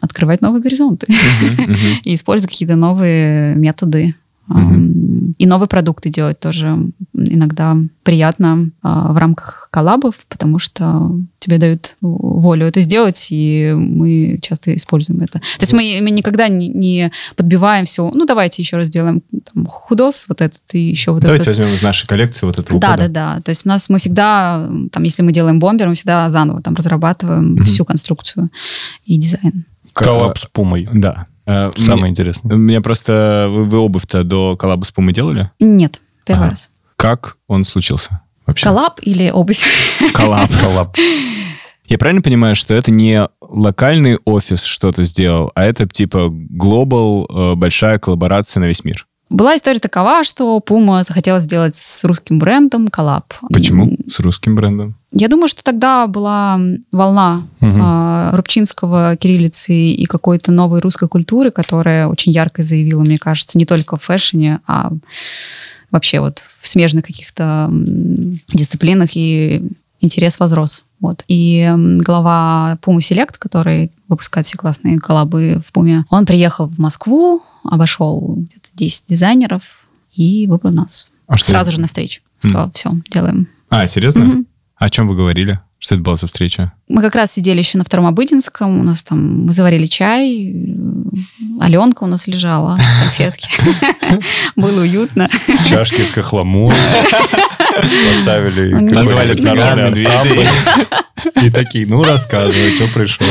открывать 0.00 0.40
новые 0.40 0.62
горизонты 0.62 1.08
и 2.04 2.14
использовать 2.14 2.52
какие-то 2.52 2.76
новые 2.76 3.56
методы 3.56 4.14
И 4.50 5.46
новые 5.46 5.68
продукты 5.68 6.08
делать 6.08 6.40
тоже 6.40 6.90
иногда 7.12 7.76
приятно 8.02 8.70
а, 8.82 9.12
в 9.12 9.18
рамках 9.18 9.68
коллабов, 9.70 10.14
потому 10.28 10.58
что 10.58 11.12
тебе 11.38 11.58
дают 11.58 11.96
волю 12.00 12.66
это 12.66 12.80
сделать, 12.80 13.28
и 13.30 13.72
мы 13.76 14.38
часто 14.40 14.74
используем 14.74 15.20
это. 15.20 15.34
То 15.34 15.60
есть 15.60 15.72
мы, 15.72 15.98
мы 16.00 16.10
никогда 16.10 16.48
не, 16.48 16.68
не 16.68 17.12
подбиваем 17.36 17.84
все, 17.84 18.10
ну 18.14 18.24
давайте 18.24 18.62
еще 18.62 18.76
раз 18.76 18.86
сделаем 18.86 19.22
там, 19.52 19.66
худос 19.66 20.24
вот 20.28 20.40
этот 20.40 20.62
и 20.72 20.80
еще 20.80 21.12
вот 21.12 21.22
давайте 21.22 21.42
этот. 21.42 21.56
Давайте 21.56 21.62
возьмем 21.62 21.76
из 21.76 21.82
нашей 21.82 22.06
коллекции 22.06 22.46
вот 22.46 22.58
это. 22.58 22.78
Да, 22.78 22.96
да, 22.96 23.08
да. 23.08 23.40
То 23.42 23.50
есть 23.50 23.66
у 23.66 23.68
нас 23.68 23.88
мы 23.90 23.98
всегда, 23.98 24.68
там, 24.90 25.02
если 25.02 25.22
мы 25.22 25.32
делаем 25.32 25.58
бомбер, 25.58 25.88
мы 25.88 25.94
всегда 25.94 26.28
заново 26.30 26.62
там 26.62 26.74
разрабатываем 26.74 27.54
угу. 27.54 27.64
всю 27.64 27.84
конструкцию 27.84 28.48
и 29.04 29.18
дизайн. 29.18 29.66
Коллаб 29.92 30.38
с 30.38 30.46
Пумой. 30.46 30.88
Да. 30.94 31.26
Э, 31.48 31.70
Самое 31.78 32.02
мне, 32.02 32.10
интересное. 32.10 32.54
У 32.54 32.58
меня 32.58 32.82
просто... 32.82 33.48
Вы, 33.50 33.64
вы 33.64 33.78
обувь-то 33.78 34.22
до 34.22 34.54
коллаба 34.56 34.84
с 34.84 34.92
Пумой 34.92 35.14
делали? 35.14 35.50
Нет, 35.58 36.00
первый 36.26 36.42
ага. 36.42 36.50
раз. 36.50 36.70
Как 36.96 37.38
он 37.46 37.64
случился 37.64 38.20
вообще? 38.44 38.66
Коллаб 38.66 39.00
или 39.00 39.30
обувь? 39.30 39.62
Коллаб. 40.12 40.50
Коллаб. 40.60 40.94
Я 41.86 41.96
правильно 41.96 42.20
понимаю, 42.20 42.54
что 42.54 42.74
это 42.74 42.90
не 42.90 43.26
локальный 43.40 44.18
офис 44.26 44.62
что-то 44.62 45.04
сделал, 45.04 45.50
а 45.54 45.64
это 45.64 45.88
типа 45.88 46.28
global, 46.30 47.26
э, 47.30 47.54
большая 47.54 47.98
коллаборация 47.98 48.60
на 48.60 48.66
весь 48.66 48.84
мир? 48.84 49.06
Была 49.30 49.56
история 49.56 49.78
такова, 49.78 50.24
что 50.24 50.58
Puma 50.66 51.02
захотела 51.04 51.38
сделать 51.40 51.76
с 51.76 52.04
русским 52.04 52.38
брендом 52.38 52.88
коллаб. 52.88 53.34
Почему 53.52 53.96
с 54.10 54.20
русским 54.20 54.56
брендом? 54.56 54.94
Я 55.12 55.28
думаю, 55.28 55.48
что 55.48 55.62
тогда 55.62 56.06
была 56.06 56.58
волна 56.92 57.42
Мгм. 57.60 57.80
а, 57.82 58.30
рубчинского 58.36 59.16
кириллицы 59.16 59.74
и 59.74 60.04
какой-то 60.06 60.50
новой 60.52 60.80
русской 60.80 61.08
культуры, 61.08 61.50
которая 61.50 62.08
очень 62.08 62.32
ярко 62.32 62.62
заявила, 62.62 63.00
мне 63.00 63.18
кажется, 63.18 63.58
не 63.58 63.66
только 63.66 63.96
в 63.96 64.02
фэшне, 64.02 64.60
а 64.66 64.92
вообще 65.90 66.20
вот 66.20 66.42
в 66.60 66.66
смежных 66.66 67.04
каких-то 67.04 67.70
дисциплинах 68.48 69.10
и 69.14 69.62
интерес 70.00 70.38
возрос. 70.38 70.84
Вот. 71.00 71.24
И 71.28 71.70
глава 71.76 72.78
Puma 72.82 72.98
Select, 72.98 73.34
который 73.38 73.92
выпускает 74.08 74.46
все 74.46 74.56
классные 74.56 74.98
коллабы 74.98 75.60
в 75.64 75.72
Пуме, 75.72 76.04
он 76.10 76.26
приехал 76.26 76.68
в 76.68 76.78
Москву, 76.78 77.42
обошел 77.64 78.34
где-то 78.36 78.68
10 78.74 79.04
дизайнеров 79.06 79.62
и 80.14 80.46
выбрал 80.46 80.72
нас. 80.72 81.08
А 81.26 81.36
что 81.36 81.50
Сразу 81.50 81.70
же 81.72 81.80
на 81.80 81.86
встречу. 81.86 82.20
Сказал, 82.38 82.70
все, 82.72 82.92
делаем. 83.10 83.48
А, 83.68 83.86
серьезно? 83.86 84.24
Мгм. 84.24 84.46
О 84.76 84.88
чем 84.88 85.08
вы 85.08 85.16
говорили? 85.16 85.60
Что 85.80 85.94
это 85.94 86.02
была 86.02 86.16
за 86.16 86.26
встреча? 86.26 86.72
Мы 86.88 87.02
как 87.02 87.14
раз 87.14 87.32
сидели 87.32 87.58
еще 87.58 87.78
на 87.78 87.84
втором 87.84 88.06
Обыденском, 88.06 88.80
у 88.80 88.82
нас 88.82 89.02
там, 89.04 89.44
мы 89.46 89.52
заварили 89.52 89.86
чай, 89.86 90.52
Аленка 91.60 92.04
у 92.04 92.06
нас 92.06 92.26
лежала, 92.26 92.78
конфетки. 93.02 93.48
Было 94.56 94.80
уютно. 94.80 95.30
Чашки 95.68 96.02
с 96.02 96.12
хохлому. 96.12 96.72
Поставили 98.08 98.72
нет. 98.72 99.44
народный 99.44 100.04
ансамбль. 100.04 100.46
И 101.44 101.50
такие, 101.50 101.86
ну, 101.86 102.02
рассказывай, 102.02 102.74
что 102.74 102.88
пришел. 102.88 103.26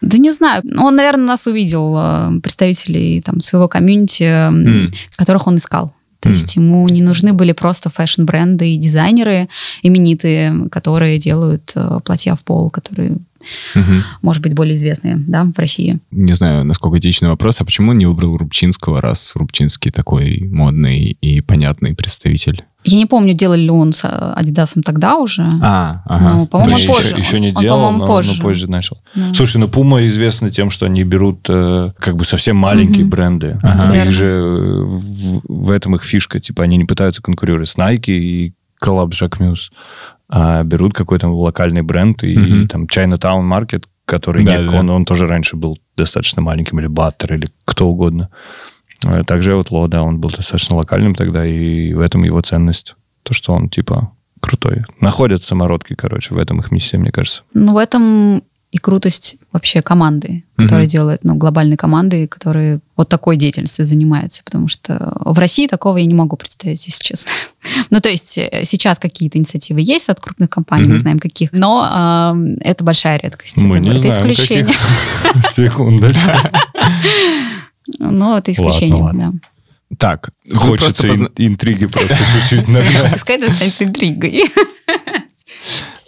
Да 0.00 0.18
не 0.18 0.32
знаю, 0.32 0.62
Ну, 0.64 0.84
он, 0.84 0.96
наверное, 0.96 1.26
нас 1.26 1.46
увидел, 1.46 1.94
э, 1.96 2.40
представителей 2.42 3.22
там 3.22 3.40
своего 3.40 3.68
комьюнити, 3.68 4.22
М. 4.24 4.90
которых 5.16 5.46
он 5.46 5.56
искал. 5.56 5.94
То 6.20 6.28
М. 6.28 6.34
есть 6.34 6.56
ему 6.56 6.88
не 6.88 7.02
нужны 7.02 7.32
были 7.32 7.52
просто 7.52 7.88
фэшн-бренды 7.90 8.74
и 8.74 8.78
дизайнеры 8.78 9.48
именитые, 9.82 10.68
которые 10.70 11.18
делают 11.18 11.72
э, 11.74 12.00
платья 12.04 12.34
в 12.34 12.42
пол, 12.44 12.70
которые, 12.70 13.16
Мгм. 13.74 14.04
может 14.22 14.42
быть, 14.42 14.54
более 14.54 14.74
известные 14.76 15.16
да, 15.16 15.44
в 15.44 15.58
России. 15.58 15.98
Не 16.10 16.32
знаю, 16.34 16.64
насколько 16.64 16.98
этичный 16.98 17.28
вопрос, 17.28 17.60
а 17.60 17.64
почему 17.64 17.90
он 17.90 17.98
не 17.98 18.06
выбрал 18.06 18.36
Рубчинского, 18.36 19.00
раз 19.00 19.32
Рубчинский 19.34 19.90
такой 19.90 20.48
модный 20.50 21.16
и 21.20 21.40
понятный 21.40 21.94
представитель? 21.94 22.64
Я 22.88 22.98
не 22.98 23.06
помню, 23.06 23.34
делали 23.34 23.62
ли 23.62 23.70
он 23.70 23.92
с 23.92 24.04
э, 24.04 24.08
Адидасом 24.08 24.84
тогда 24.84 25.16
уже. 25.16 25.42
А, 25.60 26.02
ага. 26.06 26.30
Ну, 26.32 26.46
по-моему, 26.46 26.76
он 26.76 26.86
позже. 26.86 27.08
Еще, 27.08 27.18
еще 27.18 27.40
не 27.40 27.48
Он, 27.48 27.54
делал, 27.62 27.90
но, 27.90 28.06
позже. 28.06 28.34
но 28.36 28.40
позже 28.40 28.70
начал. 28.70 28.98
Да. 29.16 29.34
Слушай, 29.34 29.56
ну 29.56 29.66
Puma 29.66 30.06
известна 30.06 30.52
тем, 30.52 30.70
что 30.70 30.86
они 30.86 31.02
берут 31.02 31.46
э, 31.48 31.90
как 31.98 32.14
бы 32.16 32.24
совсем 32.24 32.56
маленькие 32.56 33.00
Мгм. 33.02 33.10
бренды. 33.10 33.58
Ага. 33.62 34.04
Их 34.04 34.12
же 34.12 34.26
э, 34.26 34.82
в, 34.84 35.40
в 35.66 35.70
этом 35.70 35.96
их 35.96 36.04
фишка. 36.04 36.38
Типа 36.38 36.62
они 36.62 36.76
не 36.76 36.84
пытаются 36.84 37.20
конкурировать 37.22 37.68
с 37.68 37.76
Nike 37.76 38.10
и 38.12 38.54
коллаб 38.78 39.10
Muse, 39.10 39.70
а 40.28 40.62
берут 40.64 40.92
какой-то 40.94 41.28
локальный 41.28 41.82
бренд 41.82 42.22
и 42.24 42.36
Мгм. 42.36 42.68
там 42.68 42.84
Chinatown 42.84 43.42
Market, 43.48 43.84
который 44.04 44.44
Да, 44.44 44.56
не- 44.62 44.70
да. 44.70 44.78
он, 44.80 44.90
он 44.90 45.04
тоже 45.04 45.26
раньше 45.26 45.56
был 45.56 45.78
достаточно 45.96 46.42
маленьким, 46.42 46.78
или 46.80 46.88
Butter, 46.88 47.34
или 47.34 47.46
кто 47.64 47.88
угодно. 47.88 48.28
Э, 49.04 49.24
Также 49.24 49.52
Outlaw, 49.52 49.88
да, 49.88 50.02
он 50.02 50.18
был 50.20 50.30
достаточно 50.30 50.76
локальным 50.76 51.14
тогда, 51.14 51.44
и 51.46 51.92
в 51.92 52.00
этом 52.00 52.22
его 52.24 52.40
ценность. 52.40 52.94
То, 53.22 53.34
что 53.34 53.52
он, 53.52 53.68
типа, 53.68 54.12
крутой. 54.40 54.84
Находят 55.00 55.42
самородки, 55.44 55.94
короче, 55.94 56.34
в 56.34 56.38
этом 56.38 56.60
их 56.60 56.70
миссия, 56.70 56.98
мне 56.98 57.10
кажется. 57.12 57.42
Ну, 57.54 57.74
в 57.74 57.78
этом 57.78 58.42
и 58.76 58.78
крутость 58.78 59.36
вообще 59.52 59.80
команды, 59.80 60.44
которая 60.56 60.84
Мгм. 60.84 60.88
делает, 60.90 61.24
ну, 61.24 61.34
глобальной 61.34 61.76
команды, 61.76 62.26
которые 62.26 62.80
вот 62.96 63.08
такой 63.08 63.36
деятельностью 63.36 63.86
занимаются. 63.86 64.42
Потому 64.44 64.68
что 64.68 65.12
в 65.24 65.38
России 65.38 65.66
такого 65.66 65.96
я 65.96 66.04
не 66.06 66.14
могу 66.14 66.36
представить, 66.36 66.86
если 66.86 67.02
честно. 67.02 67.30
Ну, 67.90 68.00
то 68.00 68.08
есть 68.08 68.38
э, 68.38 68.62
сейчас 68.64 68.98
какие-то 68.98 69.38
инициативы 69.38 69.80
есть 69.80 70.08
от 70.08 70.20
крупных 70.20 70.50
компаний, 70.50 70.84
мы 70.84 70.90
Мгм. 70.94 70.98
знаем 71.00 71.18
каких, 71.18 71.52
но 71.52 71.84
ам, 71.90 72.54
это 72.60 72.84
большая 72.84 73.18
редкость. 73.18 73.56
Мы 73.56 73.76
это, 73.76 73.78
не 73.84 73.90
это 73.90 74.00
знаем, 74.12 74.32
исключение. 74.32 74.74
Секундочку. 75.50 76.30
Ну, 77.98 78.36
это 78.36 78.52
исключение, 78.52 79.02
ладно. 79.02 79.32
да. 79.32 79.96
Так, 79.98 80.30
вы 80.50 80.58
Хочется 80.58 81.02
просто 81.02 81.06
позна- 81.08 81.30
ин- 81.38 81.52
интриги 81.52 81.86
просто 81.86 82.14
чуть-чуть 82.16 82.68
нагнать. 82.68 83.12
Пускай 83.12 83.36
это 83.38 83.50
останется 83.50 83.84
интригой. 83.84 84.42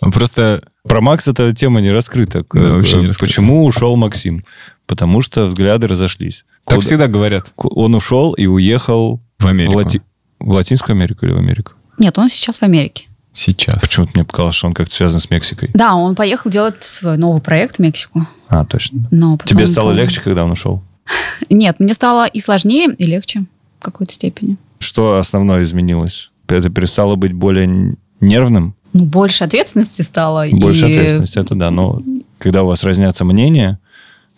Просто 0.01 0.63
Про 0.85 1.01
Макса 1.01 1.33
эта 1.33 1.55
тема 1.55 1.81
не 1.81 1.91
раскрыта. 1.91 2.45
Да, 2.53 2.61
вообще 2.75 2.99
не 2.99 3.07
раскрыта. 3.09 3.31
Почему 3.33 3.65
ушел 3.65 3.97
Максим? 3.97 4.45
Потому 4.87 5.21
что 5.23 5.47
взгляды 5.47 5.87
разошлись. 5.87 6.45
так 6.65 6.77
Куда- 6.77 6.87
всегда 6.87 7.07
говорят 7.09 7.53
Он 7.57 7.95
ушел 7.95 8.33
и 8.33 8.47
уехал 8.47 9.21
в 9.39 9.45
в, 9.45 9.47
Америку. 9.47 9.75
Лати- 9.81 10.03
в 10.39 10.49
Латинскую 10.51 10.95
Америку 10.95 11.27
или 11.27 11.33
в 11.33 11.39
Америку? 11.39 11.73
Нет, 11.99 12.17
он 12.19 12.29
сейчас 12.29 12.59
в 12.61 12.63
Америке. 12.63 13.07
Сейчас. 13.33 13.81
Почему-то 13.83 14.13
мне 14.15 14.25
показалось, 14.25 14.55
что 14.57 14.67
он 14.69 14.75
как-то 14.75 14.95
связан 14.95 15.21
с 15.21 15.31
Мексикой. 15.31 15.71
Да, 15.75 15.95
он 15.95 16.15
поехал 16.15 16.51
делать 16.51 16.83
свой 16.83 17.17
новый 17.19 17.41
проект 17.41 17.77
в 17.77 17.79
Мексику. 17.81 18.27
А, 18.49 18.65
точно. 18.65 19.07
Но 19.11 19.37
потом, 19.37 19.57
Тебе 19.59 19.67
стало 19.67 19.91
по- 19.93 19.95
легче, 19.97 20.21
когда 20.21 20.45
он 20.45 20.53
ушел? 20.53 20.83
Нет, 21.51 21.79
мне 21.81 21.93
стало 21.95 22.27
и 22.27 22.41
сложнее, 22.41 22.89
и 22.97 23.05
легче 23.05 23.45
в 23.81 23.83
какой-то 23.85 24.13
степени. 24.13 24.57
Что 24.81 25.19
основное 25.19 25.63
изменилось? 25.63 26.31
Это 26.49 26.71
перестало 26.71 27.17
быть 27.17 27.33
более 27.33 27.97
нервным? 28.21 28.75
Ну, 28.93 29.05
больше 29.05 29.45
ответственности 29.45 30.03
стало. 30.03 30.47
Больше 30.53 30.89
и- 30.89 30.91
ответственности, 30.91 31.39
это 31.39 31.55
да. 31.55 31.71
Но 31.71 32.01
когда 32.39 32.63
у 32.63 32.67
вас 32.67 32.83
разнятся 32.85 33.25
мнения, 33.25 33.79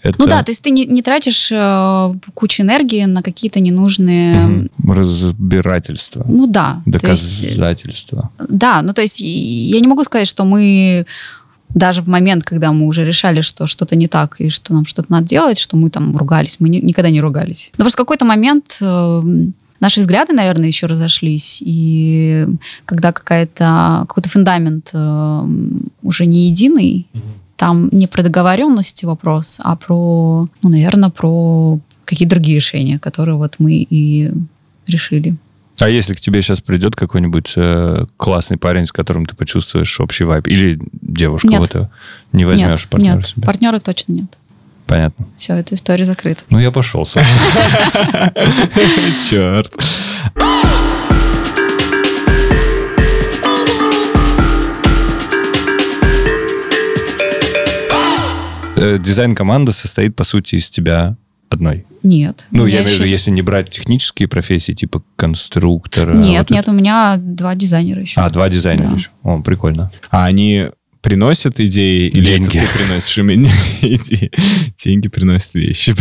это 0.03 0.17
Ну 0.19 0.27
да, 0.27 0.43
то 0.43 0.51
есть 0.51 0.63
ты 0.63 0.71
не, 0.71 0.87
не 0.87 1.03
тратишь 1.03 1.53
э, 1.53 2.15
кучу 2.35 2.63
энергии 2.63 3.05
на 3.05 3.23
какие-то 3.23 3.61
ненужные... 3.61 4.37
мгм, 4.41 4.71
разбирательство, 4.93 6.25
Ну 6.27 6.47
да. 6.47 6.83
то 6.99 7.11
есть, 7.11 7.55
да, 8.49 8.81
ну 8.83 8.93
то 8.95 9.03
есть 9.03 9.21
я 9.21 9.79
не 9.81 9.87
могу 9.87 10.03
сказать, 10.05 10.27
что 10.27 10.45
мы 10.45 11.07
даже 11.75 12.03
в 12.03 12.09
момент, 12.09 12.45
когда 12.45 12.73
мы 12.73 12.87
уже 12.87 13.05
решали, 13.05 13.43
что 13.43 13.67
что-то 13.67 13.95
не 13.95 14.09
так 14.09 14.41
и 14.41 14.49
что 14.49 14.73
нам 14.73 14.87
что-то 14.87 15.13
надо 15.13 15.27
делать, 15.29 15.59
что 15.59 15.77
мы 15.77 15.91
там 15.91 16.17
ругались. 16.17 16.57
Мы 16.59 16.69
ни- 16.69 16.81
никогда 16.81 17.11
не 17.11 17.21
ругались. 17.21 17.71
Но 17.79 17.85
просто 17.85 17.97
в 17.97 18.05
какой-то 18.05 18.25
момент 18.25 18.79
э, 18.81 19.23
наши 19.81 20.01
взгляды, 20.01 20.33
наверное, 20.33 20.69
еще 20.69 20.87
разошлись. 20.87 21.63
И 21.65 22.47
когда 22.85 23.13
какая-то, 23.13 24.05
какой-то 24.09 24.29
фундамент 24.29 24.91
э, 24.93 25.49
уже 26.03 26.27
не 26.27 26.49
единый, 26.49 27.07
там 27.57 27.89
не 27.93 28.07
про 28.07 28.23
договоренности 28.23 29.05
вопрос, 29.05 29.61
а 29.63 29.77
про, 29.77 30.49
ну, 30.63 30.69
наверное, 30.71 31.11
про 31.11 31.79
какие-то 32.07 32.35
другие 32.35 32.57
решения, 32.57 32.99
которые 32.99 33.37
вот 33.37 33.57
мы 33.59 33.87
и 33.89 34.33
решили. 34.87 35.37
А 35.79 35.89
если 35.89 36.15
к 36.15 36.21
тебе 36.21 36.43
сейчас 36.43 36.61
придет 36.61 36.95
какой-нибудь 36.97 37.55
э, 37.57 38.07
классный 38.17 38.57
парень, 38.57 38.87
с 38.87 38.93
которым 38.93 39.25
ты 39.27 39.35
почувствуешь 39.35 39.99
общий 40.01 40.25
вайб, 40.25 40.47
или 40.47 40.79
девушка, 41.01 41.49
Нет. 41.49 41.61
вот 41.61 41.71
это, 41.71 41.91
не 42.33 42.45
возьмешь 42.45 42.81
нет, 42.81 42.89
партнера 42.89 43.17
нет, 43.17 43.27
себе? 43.27 43.43
партнера 43.47 43.79
точно 43.79 44.13
нет. 44.13 44.39
Понятно. 44.91 45.25
Все, 45.37 45.55
эта 45.55 45.77
история 45.77 46.05
закрыта. 46.05 46.43
Ну, 46.51 46.59
я 46.59 46.73
пошел, 46.73 47.07
собственно. 47.07 48.33
Черт. 49.31 49.73
Э, 58.77 58.99
Дизайн-команда 58.99 59.73
состоит, 59.73 60.17
по 60.17 60.25
сути, 60.25 60.57
из 60.57 60.71
тебя 60.71 61.17
одной. 61.51 61.85
Нет. 62.03 62.47
Ну, 62.51 62.67
я 62.67 62.79
имею 62.79 62.89
в 62.89 62.93
виду, 62.95 63.05
если 63.05 63.31
не 63.31 63.43
брать 63.43 63.69
технические 63.71 64.27
профессии, 64.27 64.73
типа 64.73 65.03
конструктора. 65.17 66.17
Нет, 66.17 66.49
вот 66.49 66.55
нет, 66.55 66.69
у 66.69 66.73
меня 66.73 67.17
два 67.19 67.55
дизайнера 67.55 68.01
еще. 68.01 68.13
это. 68.21 68.25
А, 68.27 68.31
два 68.31 68.49
дизайнера 68.49 68.89
Да. 68.89 68.95
еще. 68.97 69.11
О, 69.23 69.41
прикольно. 69.43 69.91
А 70.11 70.25
они 70.25 70.69
приносят 71.01 71.59
идеи 71.61 72.09
или 72.09 72.25
Деньги. 72.25 72.59
это 72.59 72.67
ты 72.73 72.79
приносишь 72.79 73.19
им 73.19 73.31
идеи? 73.81 74.31
Деньги 74.77 75.09
приносят 75.09 75.55
вещи. 75.55 75.95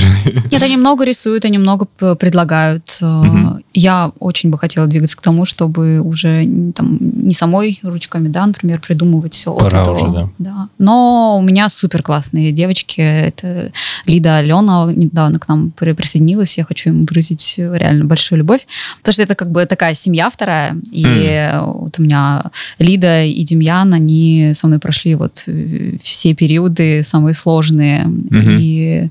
Нет, 0.51 0.61
они 0.61 0.77
много 0.77 1.05
рисуют, 1.05 1.45
они 1.45 1.57
много 1.57 1.85
предлагают. 2.15 2.97
Мгм. 3.01 3.63
Я 3.73 4.11
очень 4.19 4.49
бы 4.49 4.57
хотела 4.57 4.87
двигаться 4.87 5.15
к 5.15 5.21
тому, 5.21 5.45
чтобы 5.45 6.01
уже 6.01 6.45
там, 6.75 6.97
не 6.99 7.33
самой 7.33 7.79
ручками, 7.83 8.27
да, 8.27 8.45
например, 8.45 8.81
придумывать 8.81 9.33
все 9.33 9.53
Пора 9.55 9.83
от 9.83 9.87
уже, 9.89 10.29
да. 10.37 10.69
Но 10.77 11.37
у 11.39 11.41
меня 11.41 11.69
супер 11.69 12.03
классные 12.03 12.51
девочки. 12.51 12.99
Это 12.99 13.71
Лида 14.05 14.37
Алена 14.37 14.91
недавно 14.93 15.39
к 15.39 15.47
нам 15.47 15.71
при- 15.71 15.93
присоединилась. 15.93 16.57
Я 16.57 16.65
хочу 16.65 16.89
им 16.89 17.01
выразить 17.03 17.55
реально 17.57 18.05
большую 18.05 18.39
любовь. 18.39 18.67
Потому 18.99 19.13
что 19.13 19.23
это 19.23 19.35
как 19.35 19.51
бы 19.51 19.65
такая 19.65 19.93
семья 19.93 20.29
вторая. 20.29 20.75
И 20.91 21.49
вот 21.63 21.97
у 21.99 22.01
меня 22.01 22.51
Лида 22.79 23.23
и 23.23 23.43
Демьян, 23.43 23.93
они 23.93 24.51
со 24.53 24.67
мной 24.67 24.79
прошли 24.89 25.13
вот 25.13 25.43
э, 25.45 25.97
все 26.01 26.33
периоды 26.33 27.03
самые 27.03 27.35
сложные. 27.35 28.07
И 28.31 29.07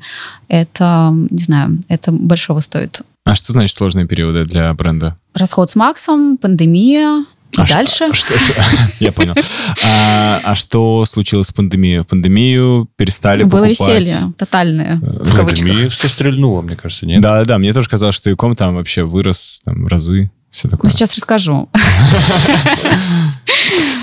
это, 0.48 1.12
не 1.30 1.38
знаю, 1.38 1.78
это 1.88 2.10
большого 2.10 2.58
стоит. 2.60 3.02
А 3.24 3.36
что 3.36 3.52
значит 3.52 3.76
сложные 3.76 4.06
периоды 4.08 4.44
для 4.44 4.74
бренда? 4.74 5.16
Расход 5.34 5.70
с 5.70 5.76
Максом, 5.76 6.36
пандемия. 6.36 7.24
И 7.52 7.60
А 7.60 7.66
дальше... 7.66 8.04
а 8.10 8.14
что- 8.14 8.36
что- 8.36 8.60
я 9.00 9.12
понял. 9.12 9.34
А 9.84 10.40
а 10.42 10.54
что 10.56 11.04
случилось 11.08 11.48
в 11.48 11.54
пандемию? 11.54 12.02
В 12.02 12.06
пандемию 12.08 12.88
перестали 12.96 13.44
Было 13.44 13.64
покупать... 13.66 13.78
веселье 13.78 14.32
тотальное, 14.36 14.96
в 14.96 15.30
В 15.30 15.36
кавычках. 15.36 15.66
пандемии 15.66 15.88
все 15.88 16.08
стрельнуло, 16.08 16.60
мне 16.62 16.74
кажется, 16.76 17.06
нет? 17.06 17.20
Да, 17.22 17.44
да, 17.44 17.58
мне 17.58 17.72
тоже 17.72 17.88
казалось, 17.88 18.16
что 18.16 18.30
иком 18.32 18.56
там 18.56 18.74
вообще 18.74 19.04
вырос 19.04 19.60
там, 19.64 19.84
в 19.84 19.86
разы. 19.86 20.30
Все 20.58 20.66
Ну, 20.66 20.72
такое. 20.72 20.90
сейчас 20.90 21.14
расскажу. 21.14 21.68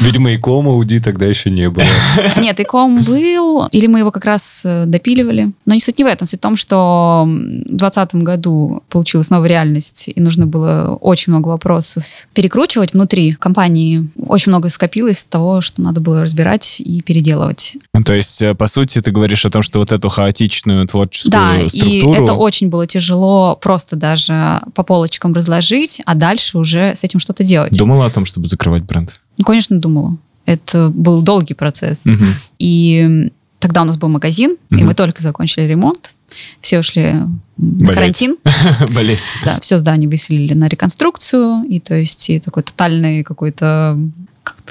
Видимо, 0.02 0.32
и 0.32 0.38
кома 0.38 0.72
Ауди 0.72 1.00
тогда 1.00 1.26
еще 1.26 1.50
не 1.50 1.70
было. 1.70 1.86
Нет, 2.38 2.60
иком 2.60 3.04
был, 3.04 3.68
или 3.68 3.88
мы 3.88 4.00
его 4.00 4.12
как 4.12 4.24
раз 4.26 4.62
э, 4.66 4.86
допиливали. 4.86 5.52
Но 5.66 5.74
не 5.74 5.80
суть 5.82 5.98
не 5.98 6.04
в 6.04 6.08
этом. 6.08 6.28
Суть 6.28 6.40
в 6.40 6.42
том, 6.42 6.56
что 6.56 7.24
в 7.26 7.30
2020 7.30 8.16
году 8.16 8.84
получилась 8.90 9.30
новая 9.30 9.50
реальность, 9.50 10.10
и 10.14 10.20
нужно 10.22 10.48
было 10.48 10.98
очень 11.02 11.34
много 11.34 11.50
вопросов 11.50 12.04
перекручивать 12.34 12.94
внутри 12.94 13.34
компании. 13.34 14.08
Очень 14.28 14.52
много 14.52 14.70
скопилось 14.70 15.24
того, 15.26 15.60
что 15.62 15.82
надо 15.82 16.00
было 16.02 16.22
разбирать 16.22 16.80
и 16.80 17.02
переделывать. 17.02 17.76
Ну, 17.94 18.04
То 18.04 18.14
есть, 18.14 18.42
э, 18.42 18.56
по 18.56 18.68
сути, 18.68 19.02
ты 19.02 19.12
говоришь 19.12 19.46
о 19.46 19.50
том, 19.50 19.62
что 19.62 19.80
вот 19.80 19.92
эту 19.92 20.08
хаотичную 20.10 20.88
творческую 20.88 21.32
Да, 21.32 21.58
и 21.60 21.70
структуру... 21.70 22.24
это 22.24 22.34
очень 22.34 22.70
было 22.70 22.88
тяжело 22.88 23.58
просто 23.62 23.96
даже 23.96 24.62
по 24.74 24.84
полочкам 24.84 25.34
разложить, 25.34 26.02
а 26.06 26.16
дальше 26.16 26.45
уже 26.54 26.94
с 26.96 27.04
этим 27.04 27.20
что-то 27.20 27.44
делать. 27.44 27.78
Думала 27.78 28.06
о 28.06 28.10
том, 28.12 28.26
чтобы 28.26 28.48
закрывать 28.48 28.84
бренд? 28.84 29.20
Ну, 29.38 29.44
конечно, 29.46 29.80
думала. 29.80 30.18
Это 30.46 30.90
был 30.90 31.22
долгий 31.24 31.56
процесс. 31.56 32.06
Мгм. 32.06 32.26
И 32.60 33.32
тогда 33.60 33.82
у 33.82 33.86
нас 33.86 33.98
был 33.98 34.10
магазин, 34.10 34.58
и 34.70 34.76
Мгм. 34.76 34.86
мы 34.88 34.94
только 34.94 35.22
закончили 35.24 35.64
ремонт. 35.64 36.14
Все 36.60 36.80
ушли 36.80 37.04
м, 37.04 37.42
на 37.58 37.86
Болеть. 37.86 37.96
карантин. 37.96 38.38
Болеть. 38.94 39.24
Да, 39.46 39.60
все 39.62 39.80
здание 39.80 40.10
выселили 40.10 40.54
на 40.54 40.68
реконструкцию. 40.68 41.64
И 41.64 41.80
то 41.80 41.96
есть 41.96 42.30
и 42.30 42.40
такой 42.40 42.64
тотальный 42.64 43.24
какой-то 43.24 43.98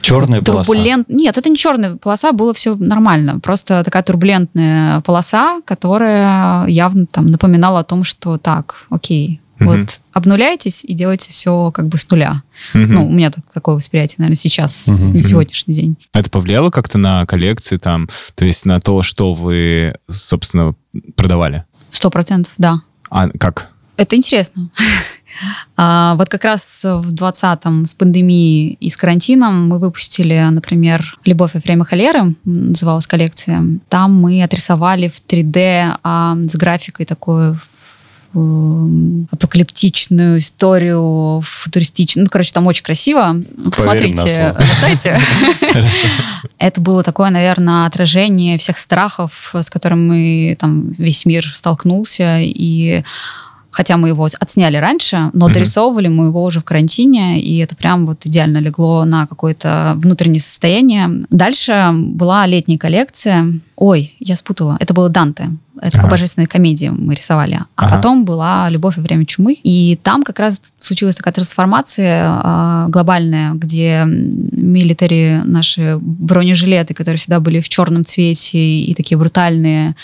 Черная 0.00 0.42
полоса. 0.42 0.64
турбулент... 0.70 1.08
Нет, 1.08 1.36
это 1.38 1.48
не 1.48 1.56
черная 1.56 1.96
полоса, 1.96 2.32
было 2.32 2.52
все 2.54 2.76
нормально. 2.76 3.40
Просто 3.40 3.82
такая 3.82 4.02
турбулентная 4.04 5.00
полоса, 5.00 5.60
которая 5.64 6.66
явно 6.68 7.06
там 7.06 7.30
напоминала 7.30 7.80
о 7.80 7.84
том, 7.84 8.04
что 8.04 8.38
так, 8.38 8.86
окей, 8.90 9.40
Мгм. 9.58 9.68
вот 9.82 10.00
обнуляйтесь 10.12 10.84
и 10.84 10.94
делайте 10.94 11.30
все 11.30 11.70
как 11.70 11.88
бы 11.88 11.96
с 11.98 12.10
нуля. 12.10 12.42
Мгм. 12.74 12.92
Ну, 12.94 13.06
у 13.08 13.10
меня 13.12 13.30
так- 13.30 13.44
такое 13.52 13.76
восприятие, 13.76 14.16
наверное, 14.18 14.36
сейчас, 14.36 14.86
на 14.86 14.92
Мгм. 14.94 15.18
сегодняшний 15.22 15.74
день. 15.74 15.96
Это 16.12 16.28
повлияло 16.30 16.70
как-то 16.70 16.98
на 16.98 17.24
коллекции 17.26 17.76
там, 17.76 18.08
то 18.34 18.44
есть 18.44 18.64
на 18.66 18.80
то, 18.80 19.02
что 19.02 19.34
вы, 19.34 19.94
собственно, 20.10 20.74
продавали? 21.16 21.64
Сто 21.92 22.10
процентов, 22.10 22.52
да. 22.58 22.80
А 23.10 23.28
как? 23.30 23.68
Это 23.96 24.16
интересно. 24.16 24.70
А, 25.76 26.14
вот 26.14 26.28
как 26.28 26.44
раз 26.44 26.84
в 26.84 27.12
20-м 27.12 27.86
с 27.86 27.94
пандемией 27.96 28.76
и 28.80 28.88
с 28.88 28.96
карантином 28.96 29.68
мы 29.68 29.80
выпустили, 29.80 30.46
например, 30.50 31.18
«Любовь 31.24 31.56
и 31.56 31.58
время 31.58 31.84
холеры», 31.84 32.36
называлась 32.44 33.08
коллекция. 33.08 33.64
Там 33.88 34.14
мы 34.14 34.44
отрисовали 34.44 35.08
в 35.08 35.20
3D 35.26 35.96
а, 36.04 36.36
с 36.48 36.54
графикой 36.56 37.04
такой 37.06 37.56
м, 38.34 39.28
апокалиптичную 39.30 40.38
историю, 40.38 41.40
футуристичную. 41.44 42.24
Ну, 42.24 42.30
короче, 42.30 42.52
там 42.52 42.66
очень 42.66 42.84
красиво. 42.84 43.36
Посмотрите 43.74 44.14
на 44.14 44.22
слово. 44.22 44.68
на 44.68 44.74
сайте. 44.74 45.18
Это 46.58 46.80
было 46.80 47.02
такое, 47.02 47.30
наверное, 47.30 47.86
отражение 47.86 48.58
всех 48.58 48.78
страхов, 48.78 49.54
с 49.54 49.70
которыми 49.70 50.54
там 50.54 50.92
весь 50.98 51.26
мир 51.26 51.44
столкнулся. 51.54 52.38
И 52.40 53.02
хотя 53.74 53.96
мы 53.96 54.08
его 54.08 54.28
отсняли 54.38 54.76
раньше, 54.76 55.30
но 55.32 55.48
дорисовывали 55.48 56.08
мы 56.08 56.26
его 56.26 56.44
уже 56.44 56.60
в 56.60 56.64
карантине, 56.64 57.40
и 57.40 57.58
это 57.58 57.74
прям 57.74 58.06
вот 58.06 58.24
идеально 58.24 58.58
легло 58.58 59.04
на 59.04 59.26
какое-то 59.26 59.94
внутреннее 59.96 60.40
состояние. 60.40 61.24
Дальше 61.30 61.90
была 61.92 62.46
летняя 62.46 62.78
коллекция. 62.78 63.52
Ой, 63.76 64.14
я 64.20 64.36
спутала. 64.36 64.76
Это 64.78 64.94
было 64.94 65.08
Данте. 65.08 65.50
Это 65.80 65.98
по 65.98 66.04
Ага. 66.04 66.10
божественной 66.10 66.46
комедии 66.46 66.88
мы 66.88 67.14
рисовали. 67.14 67.54
А 67.76 67.86
Ага. 67.86 67.96
потом 67.96 68.24
была 68.24 68.70
«Любовь 68.70 68.96
во 68.96 69.02
время 69.02 69.26
чумы». 69.26 69.56
И 69.64 69.98
там 70.02 70.22
как 70.22 70.38
раз 70.38 70.62
случилась 70.78 71.16
такая 71.16 71.34
трансформация 71.34 72.22
а, 72.26 72.86
глобальная, 72.88 73.52
где 73.54 74.04
милитари, 74.06 75.40
наши 75.44 75.98
бронежилеты, 76.00 76.94
которые 76.94 77.18
всегда 77.18 77.40
были 77.40 77.60
в 77.60 77.68
черном 77.68 78.04
цвете 78.04 78.58
и 78.58 78.94
такие 78.94 79.18
брутальные, 79.18 79.94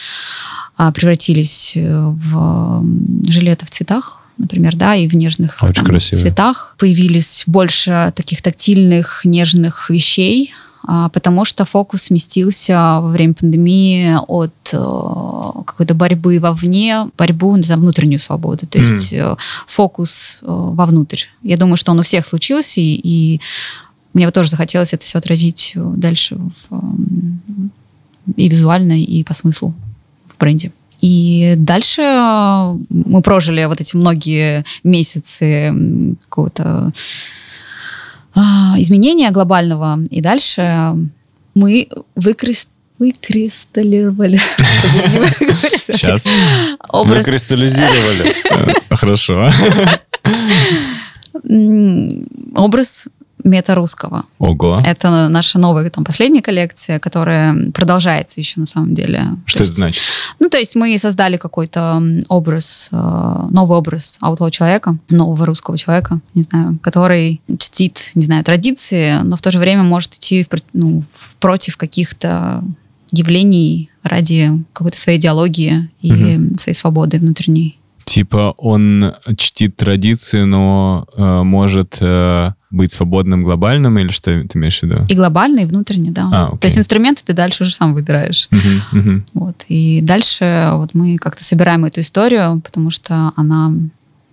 а, 0.76 0.92
превратились 0.92 1.74
э, 1.76 1.82
в 2.06 2.36
м, 2.80 3.22
жилеты 3.28 3.66
в 3.66 3.70
цветах 3.70 4.16
например, 4.38 4.74
да, 4.74 4.94
и 4.94 5.06
в 5.06 5.14
нежных 5.14 5.58
Очень 5.60 5.84
красиво. 5.84 6.18
цветах. 6.18 6.74
Появились 6.78 7.42
больше 7.46 8.10
таких 8.16 8.40
тактильных, 8.40 9.20
нежных 9.24 9.90
вещей, 9.90 10.54
потому 10.82 11.44
что 11.44 11.64
фокус 11.64 12.04
сместился 12.04 13.00
во 13.00 13.08
время 13.08 13.34
пандемии 13.34 14.16
от 14.26 14.52
э, 14.72 15.62
какой-то 15.64 15.94
борьбы 15.94 16.38
вовне, 16.38 17.08
борьбу 17.18 17.60
за 17.62 17.76
внутреннюю 17.76 18.18
свободу. 18.18 18.66
То 18.66 18.78
есть 18.78 19.12
э, 19.12 19.36
фокус 19.66 20.38
э, 20.42 20.46
вовнутрь. 20.46 21.24
Я 21.42 21.56
думаю, 21.56 21.76
что 21.76 21.92
он 21.92 21.98
у 21.98 22.02
всех 22.02 22.24
случился, 22.26 22.80
и, 22.80 23.00
и 23.02 23.40
мне 24.14 24.26
вот 24.26 24.34
тоже 24.34 24.50
захотелось 24.50 24.94
это 24.94 25.04
все 25.04 25.18
отразить 25.18 25.72
дальше 25.76 26.38
в, 26.68 26.96
и 28.36 28.48
визуально, 28.48 29.00
и 29.00 29.22
по 29.22 29.34
смыслу 29.34 29.74
в 30.26 30.38
бренде. 30.38 30.72
И 31.00 31.54
дальше 31.56 32.02
мы 32.90 33.22
прожили 33.22 33.64
вот 33.64 33.80
эти 33.80 33.96
многие 33.96 34.64
месяцы 34.84 35.74
какого-то 36.20 36.62
а, 36.66 36.92
изменения 38.34 39.30
глобального, 39.30 39.98
и 40.10 40.20
дальше 40.20 40.94
мы 41.54 41.88
выкрис- 42.16 42.68
выкристаллировали. 42.98 44.40
Сейчас. 45.86 46.26
Выкристаллизировали. 46.92 48.34
Хорошо. 48.94 49.50
образ 52.54 53.08
мета-русского. 53.44 54.24
Ого. 54.38 54.78
Это 54.84 55.28
наша 55.28 55.58
новая, 55.58 55.90
там, 55.90 56.04
последняя 56.04 56.42
коллекция, 56.42 56.98
которая 56.98 57.70
продолжается 57.72 58.40
еще 58.40 58.60
на 58.60 58.66
самом 58.66 58.94
деле. 58.94 59.24
Что 59.46 59.58
То 59.58 59.64
это 59.64 59.68
есть, 59.68 59.76
значит? 59.76 60.02
Ну, 60.38 60.48
то 60.48 60.58
есть 60.58 60.74
мы 60.76 60.96
создали 60.98 61.36
какой-то 61.36 62.02
образ, 62.28 62.88
э, 62.92 63.46
новый 63.50 63.78
образ 63.78 64.18
аутлоу 64.20 64.50
человека, 64.50 64.98
нового 65.08 65.46
русского 65.46 65.78
человека, 65.78 66.20
не 66.34 66.42
знаю, 66.42 66.78
который 66.82 67.40
чтит, 67.58 68.12
не 68.14 68.22
знаю, 68.22 68.44
традиции, 68.44 69.14
но 69.22 69.36
в 69.36 69.42
то 69.42 69.50
же 69.50 69.58
время 69.58 69.82
может 69.82 70.14
идти 70.14 70.44
в 70.44 70.48
ну, 70.72 71.02
против 71.38 71.76
каких-то 71.76 72.62
явлений 73.12 73.90
ради 74.02 74.50
какой-то 74.72 74.98
своей 74.98 75.18
идеологии 75.18 75.90
и 76.00 76.12
Мгм. 76.12 76.58
своей 76.58 76.74
свободы 76.76 77.18
внутренней. 77.18 77.79
Типа 78.10 78.54
он 78.58 79.14
чтит 79.36 79.76
традиции, 79.76 80.42
но 80.42 81.06
э, 81.16 81.42
может 81.44 81.98
э, 82.00 82.50
быть 82.68 82.90
свободным 82.90 83.44
глобальным, 83.44 83.96
или 84.00 84.08
что 84.08 84.32
ты 84.32 84.58
имеешь 84.58 84.80
в 84.80 84.82
виду? 84.82 85.06
И 85.08 85.14
глобально, 85.14 85.60
и 85.60 85.64
внутренне, 85.64 86.10
да. 86.10 86.28
А, 86.32 86.56
То 86.56 86.66
есть 86.66 86.76
инструменты 86.76 87.22
ты 87.24 87.34
дальше 87.34 87.62
уже 87.62 87.72
сам 87.72 87.94
выбираешь. 87.94 88.48
Мгм, 88.50 88.82
мгм. 88.90 89.26
Вот. 89.34 89.64
И 89.68 90.00
дальше 90.02 90.70
вот 90.72 90.92
мы 90.92 91.18
как-то 91.18 91.44
собираем 91.44 91.84
эту 91.84 92.00
историю, 92.00 92.60
потому 92.64 92.90
что 92.90 93.30
она, 93.36 93.72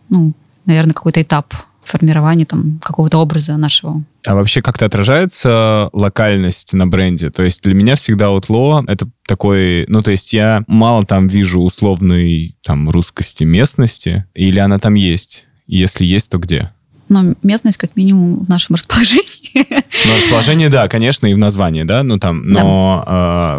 ну, 0.09 0.34
наверное, 0.65 0.95
какой-то 0.95 1.21
этап 1.21 1.53
формирования 1.84 2.45
там 2.45 2.80
какого-то 2.82 3.19
образа 3.19 3.57
нашего. 3.57 4.01
А 4.28 4.36
вообще 4.36 4.61
как-то 4.61 4.86
отражается 4.86 5.89
локальность 5.93 6.73
на 6.73 6.86
бренде? 6.86 7.30
То 7.30 7.43
есть 7.43 7.63
для 7.63 7.73
меня 7.73 7.95
всегда 7.95 8.25
Outlaw— 8.25 8.84
это 8.88 9.09
такой... 9.25 9.86
Ну, 9.88 10.03
то 10.03 10.11
есть 10.11 10.34
я 10.34 10.65
мало 10.67 11.05
там 11.05 11.28
вижу 11.28 11.61
условной 11.61 12.57
там 12.61 12.89
русскости 12.89 13.45
местности, 13.45 14.25
или 14.34 14.59
она 14.59 14.80
там 14.80 14.95
есть? 14.95 15.45
Если 15.65 16.03
есть, 16.03 16.30
то 16.30 16.39
где? 16.39 16.71
Но 17.10 17.36
местность 17.43 17.78
как 17.78 17.95
минимум 17.95 18.45
в 18.45 18.49
нашем 18.49 18.76
расположении. 18.76 19.24
Ну, 19.55 20.16
расположение, 20.18 20.70
да, 20.70 20.88
конечно, 20.88 21.26
и 21.28 21.34
в 21.34 21.38
названии, 21.38 21.84
да, 21.84 22.03
ну 22.03 22.18
там, 22.20 22.41
но 22.43 23.03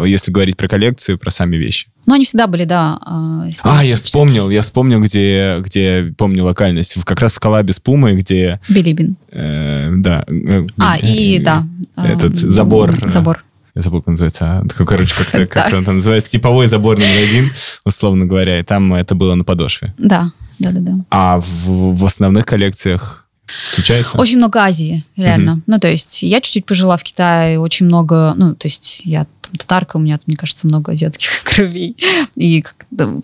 э, 0.03 0.07
если 0.07 0.31
говорить 0.31 0.55
про 0.57 0.67
коллекцию, 0.67 1.17
про 1.17 1.31
сами 1.31 1.55
вещи. 1.57 1.87
Но 2.05 2.13
они 2.15 2.25
всегда 2.25 2.47
были, 2.47 2.63
да, 2.65 2.99
э, 3.47 3.51
А, 3.63 3.83
я 3.83 3.95
вспомнил, 3.95 4.49
я 4.49 4.61
вспомнил, 4.61 5.01
где, 5.01 5.57
где 5.59 6.13
помню 6.17 6.43
локальность. 6.43 6.95
Как 7.03 7.19
раз 7.21 7.33
в 7.33 7.39
коллабе 7.39 7.73
с 7.73 7.79
Пумой, 7.79 8.15
где, 8.15 8.59
Билибин. 8.69 9.15
э, 9.31 9.91
да. 9.97 10.23
э, 10.27 10.67
А, 10.77 10.97
и 10.97 11.39
э, 11.39 11.41
да. 11.43 11.65
э, 11.97 12.13
Этот 12.13 12.37
забор, 12.37 12.95
э, 13.03 13.09
Забор. 13.09 13.43
Я 13.75 13.81
забыл, 13.83 14.01
как 14.01 14.07
называется. 14.09 14.45
А, 14.45 14.83
короче, 14.85 15.13
как-то, 15.15 15.45
как 15.47 15.71
он 15.73 15.85
там 15.85 15.95
называется. 15.95 16.31
Типовой 16.31 16.65
забор 16.67 16.97
номер 16.97 17.23
один, 17.29 17.51
условно 17.85 18.25
говоря. 18.25 18.59
И 18.59 18.63
там 18.63 18.93
это 18.93 19.13
было 19.15 19.35
на 19.35 19.43
подошве. 19.43 19.93
Да, 19.97 20.31
да, 20.57 20.71
да, 20.71 20.79
да. 20.79 20.93
А 21.11 21.39
в, 21.39 21.93
в 21.95 22.05
основных 22.05 22.45
коллекциях 22.47 23.27
Случается? 23.65 24.17
Очень 24.17 24.37
много 24.37 24.61
Азии, 24.61 25.03
реально. 25.15 25.51
Mm-hmm. 25.51 25.63
Ну, 25.67 25.79
то 25.79 25.89
есть 25.89 26.23
я 26.23 26.41
чуть-чуть 26.41 26.65
пожила 26.65 26.97
в 26.97 27.03
Китае, 27.03 27.59
очень 27.59 27.85
много, 27.85 28.33
ну, 28.35 28.55
то 28.55 28.67
есть 28.67 29.01
я 29.05 29.25
там, 29.41 29.57
татарка, 29.57 29.97
у 29.97 29.99
меня, 29.99 30.19
мне 30.25 30.35
кажется, 30.35 30.67
много 30.67 30.91
азиатских 30.91 31.29
кровей. 31.43 31.95
И 32.35 32.63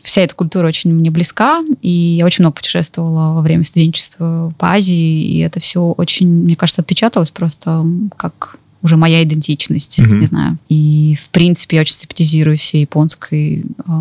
вся 0.03 0.21
эта 0.21 0.35
культура 0.35 0.67
очень 0.67 0.93
мне 0.93 1.11
близка. 1.11 1.63
И 1.81 1.89
я 1.89 2.25
очень 2.25 2.43
много 2.43 2.55
путешествовала 2.55 3.33
во 3.35 3.41
время 3.41 3.63
студенчества 3.63 4.53
по 4.57 4.71
Азии, 4.71 5.23
и 5.23 5.39
это 5.39 5.59
все 5.59 5.81
очень, 5.81 6.27
мне 6.27 6.55
кажется, 6.55 6.81
отпечаталось 6.81 7.31
просто 7.31 7.85
как 8.17 8.57
уже 8.81 8.97
моя 8.97 9.23
идентичность, 9.23 9.99
mm-hmm. 9.99 10.19
не 10.19 10.25
знаю. 10.27 10.57
И, 10.69 11.15
в 11.19 11.29
принципе, 11.29 11.77
я 11.77 11.81
очень 11.81 11.95
симпатизирую 11.95 12.57
всей 12.57 12.81
японской 12.81 13.63
э, 13.63 13.91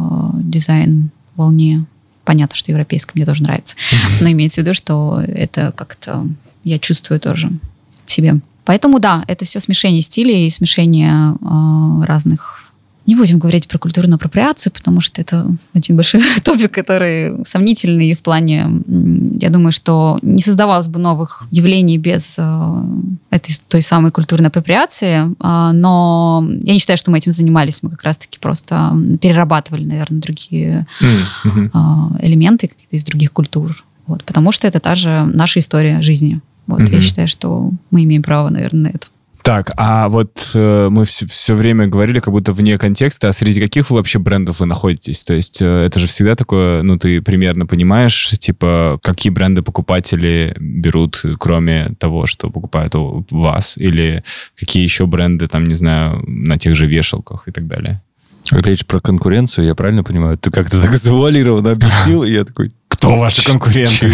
дизайн-волне. 0.42 1.86
Понятно, 2.24 2.56
что 2.56 2.72
европейской 2.72 3.12
мне 3.14 3.26
тоже 3.26 3.42
нравится. 3.42 3.76
Но 4.20 4.30
имеется 4.30 4.60
в 4.60 4.64
виду, 4.64 4.74
что 4.74 5.22
это 5.26 5.72
как-то 5.72 6.26
я 6.64 6.78
чувствую 6.78 7.20
тоже 7.20 7.50
в 8.06 8.12
себе. 8.12 8.40
Поэтому 8.64 8.98
да, 8.98 9.24
это 9.28 9.44
все 9.44 9.60
смешение 9.60 10.02
стилей 10.02 10.46
и 10.46 10.50
смешение 10.50 11.34
э, 11.34 12.04
разных 12.06 12.63
не 13.06 13.16
будем 13.16 13.38
говорить 13.38 13.68
про 13.68 13.78
культурную 13.78 14.16
апроприацию, 14.16 14.72
потому 14.72 15.00
что 15.00 15.20
это 15.20 15.46
один 15.72 15.96
большой 15.96 16.22
топик, 16.44 16.72
который 16.72 17.44
сомнительный 17.44 18.14
в 18.14 18.22
плане, 18.22 18.82
я 19.40 19.50
думаю, 19.50 19.72
что 19.72 20.18
не 20.22 20.42
создавалось 20.42 20.88
бы 20.88 20.98
новых 20.98 21.46
явлений 21.50 21.98
без 21.98 22.36
э, 22.38 22.84
этой 23.30 23.54
той 23.68 23.82
самой 23.82 24.10
культурной 24.10 24.48
апроприации, 24.48 25.26
э, 25.26 25.72
но 25.72 26.46
я 26.62 26.72
не 26.72 26.78
считаю, 26.78 26.96
что 26.96 27.10
мы 27.10 27.18
этим 27.18 27.32
занимались, 27.32 27.82
мы 27.82 27.90
как 27.90 28.02
раз-таки 28.02 28.38
просто 28.38 28.96
перерабатывали, 29.20 29.84
наверное, 29.84 30.20
другие 30.20 30.86
mm-hmm. 31.00 32.24
элементы 32.24 32.68
какие-то 32.68 32.96
из 32.96 33.04
других 33.04 33.32
культур, 33.32 33.84
вот, 34.06 34.24
потому 34.24 34.52
что 34.52 34.66
это 34.66 34.80
та 34.80 34.94
же 34.94 35.24
наша 35.32 35.60
история 35.60 36.00
жизни. 36.02 36.40
Вот, 36.66 36.80
mm-hmm. 36.80 36.94
я 36.94 37.02
считаю, 37.02 37.28
что 37.28 37.70
мы 37.90 38.04
имеем 38.04 38.22
право, 38.22 38.48
наверное, 38.48 38.90
на 38.90 38.96
это. 38.96 39.08
Так, 39.44 39.72
а 39.76 40.08
вот 40.08 40.52
э, 40.54 40.88
мы 40.90 41.04
все, 41.04 41.26
все 41.26 41.54
время 41.54 41.86
говорили 41.86 42.18
как 42.18 42.32
будто 42.32 42.54
вне 42.54 42.78
контекста, 42.78 43.28
а 43.28 43.32
среди 43.34 43.60
каких 43.60 43.90
вы 43.90 43.96
вообще 43.96 44.18
брендов 44.18 44.60
вы 44.60 44.64
находитесь? 44.64 45.22
То 45.22 45.34
есть 45.34 45.60
э, 45.60 45.66
это 45.66 45.98
же 45.98 46.06
всегда 46.06 46.34
такое, 46.34 46.80
ну, 46.80 46.96
ты 46.96 47.20
примерно 47.20 47.66
понимаешь, 47.66 48.30
типа, 48.38 48.98
какие 49.02 49.30
бренды 49.30 49.60
покупатели 49.60 50.56
берут, 50.58 51.22
кроме 51.38 51.90
того, 51.98 52.24
что 52.24 52.48
покупают 52.48 52.94
у 52.94 53.26
вас, 53.30 53.76
или 53.76 54.24
какие 54.58 54.82
еще 54.82 55.04
бренды, 55.04 55.46
там, 55.46 55.64
не 55.64 55.74
знаю, 55.74 56.24
на 56.26 56.56
тех 56.56 56.74
же 56.74 56.86
вешалках 56.86 57.46
и 57.46 57.52
так 57.52 57.66
далее? 57.66 58.00
Речь 58.50 58.86
про 58.86 59.00
конкуренцию, 59.00 59.66
я 59.66 59.74
правильно 59.74 60.02
понимаю? 60.02 60.38
Ты 60.38 60.50
как-то 60.50 60.80
так 60.80 60.96
завуалированно 60.96 61.72
объяснил, 61.72 62.22
и 62.24 62.30
я 62.30 62.46
такой, 62.46 62.72
кто 63.04 63.18
ваши 63.18 63.44
конкуренты? 63.44 64.12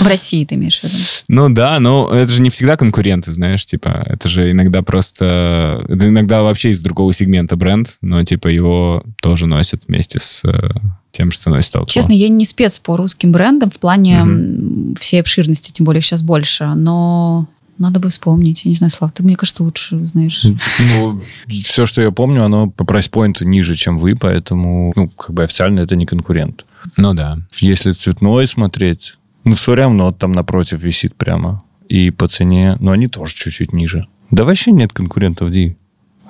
В 0.00 0.06
России 0.06 0.44
ты 0.44 0.54
имеешь 0.54 0.80
в 0.80 0.84
виду? 0.84 0.94
Ну 1.28 1.48
да, 1.48 1.80
но 1.80 2.10
это 2.12 2.32
же 2.32 2.42
не 2.42 2.50
всегда 2.50 2.76
конкуренты, 2.76 3.32
знаешь, 3.32 3.66
типа, 3.66 4.04
это 4.06 4.28
же 4.28 4.50
иногда 4.50 4.82
просто... 4.82 5.84
Это 5.88 6.08
иногда 6.08 6.42
вообще 6.42 6.70
из 6.70 6.80
другого 6.82 7.12
сегмента 7.12 7.56
бренд, 7.56 7.98
но 8.00 8.22
типа 8.24 8.48
его 8.48 9.04
тоже 9.20 9.46
носят 9.46 9.82
вместе 9.88 10.20
с 10.20 10.42
э, 10.44 10.70
тем, 11.12 11.30
что 11.30 11.50
носит 11.50 11.74
Outlaw. 11.74 11.88
Честно, 11.88 12.12
я 12.12 12.28
не 12.28 12.44
спец 12.44 12.78
по 12.78 12.96
русским 12.96 13.32
брендам 13.32 13.70
в 13.70 13.78
плане 13.78 14.22
угу. 14.22 14.94
всей 15.00 15.20
обширности, 15.20 15.72
тем 15.72 15.86
более 15.86 16.00
их 16.00 16.04
сейчас 16.04 16.22
больше, 16.22 16.66
но 16.74 17.46
надо 17.80 17.98
бы 17.98 18.08
вспомнить. 18.10 18.64
Я 18.64 18.68
не 18.70 18.74
знаю, 18.76 18.90
Слав, 18.90 19.12
ты, 19.12 19.22
мне 19.22 19.36
кажется, 19.36 19.62
лучше 19.62 20.04
знаешь. 20.04 20.44
Ну, 20.44 21.20
все, 21.62 21.86
что 21.86 22.02
я 22.02 22.10
помню, 22.10 22.44
оно 22.44 22.70
по 22.70 22.84
прайс-поинту 22.84 23.44
ниже, 23.44 23.74
чем 23.74 23.98
вы, 23.98 24.14
поэтому, 24.14 24.92
ну, 24.94 25.08
как 25.08 25.34
бы 25.34 25.42
официально 25.42 25.80
это 25.80 25.96
не 25.96 26.06
конкурент. 26.06 26.66
Ну 26.96 27.14
да. 27.14 27.38
Если 27.58 27.92
цветной 27.92 28.46
смотреть, 28.46 29.16
ну, 29.44 29.54
все 29.54 29.74
равно 29.74 30.12
там 30.12 30.32
напротив 30.32 30.82
висит 30.82 31.14
прямо. 31.14 31.62
И 31.88 32.10
по 32.10 32.28
цене, 32.28 32.76
но 32.78 32.92
они 32.92 33.08
тоже 33.08 33.34
чуть-чуть 33.34 33.72
ниже. 33.72 34.06
Да 34.30 34.44
вообще 34.44 34.70
нет 34.70 34.92
конкурентов, 34.92 35.50
Ди. 35.50 35.76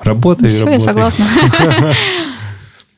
Работай, 0.03 0.45
ну, 0.45 0.49
все, 0.49 0.61
работай. 0.61 0.81
я 0.81 0.81
согласна. 0.81 1.27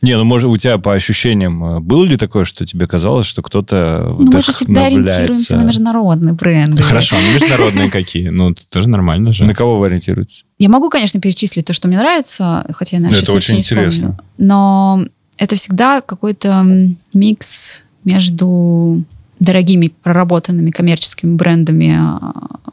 Не, 0.02 0.16
ну, 0.16 0.24
может, 0.24 0.50
у 0.50 0.56
тебя 0.56 0.78
по 0.78 0.92
ощущениям 0.92 1.64
э, 1.64 1.80
было 1.80 2.04
ли 2.04 2.16
такое, 2.16 2.44
что 2.44 2.66
тебе 2.66 2.88
казалось, 2.88 3.24
что 3.24 3.40
кто-то 3.40 4.16
Ну, 4.18 4.32
мы 4.32 4.42
же 4.42 4.52
всегда 4.52 4.86
ориентируемся 4.86 5.56
на 5.56 5.62
международные 5.62 6.34
бренды. 6.34 6.82
Хорошо, 6.82 7.14
ну 7.24 7.32
международные 7.32 7.88
какие? 7.90 8.28
Ну, 8.28 8.50
это 8.50 8.62
тоже 8.68 8.88
нормально 8.88 9.32
же. 9.32 9.44
На 9.44 9.54
кого 9.54 9.78
вы 9.78 9.86
ориентируетесь? 9.86 10.44
Я 10.58 10.68
могу, 10.68 10.90
конечно, 10.90 11.20
перечислить 11.20 11.66
то, 11.66 11.72
что 11.72 11.86
мне 11.86 11.98
нравится, 11.98 12.66
хотя 12.72 12.96
я, 12.96 13.02
наверное, 13.02 13.22
Это 13.22 13.32
очень 13.32 13.58
интересно. 13.58 14.18
Но 14.38 15.06
это 15.38 15.54
всегда 15.54 16.00
какой-то 16.00 16.66
микс 17.14 17.84
между 18.04 19.04
дорогими 19.38 19.92
проработанными 20.02 20.70
коммерческими 20.70 21.36
брендами 21.36 21.98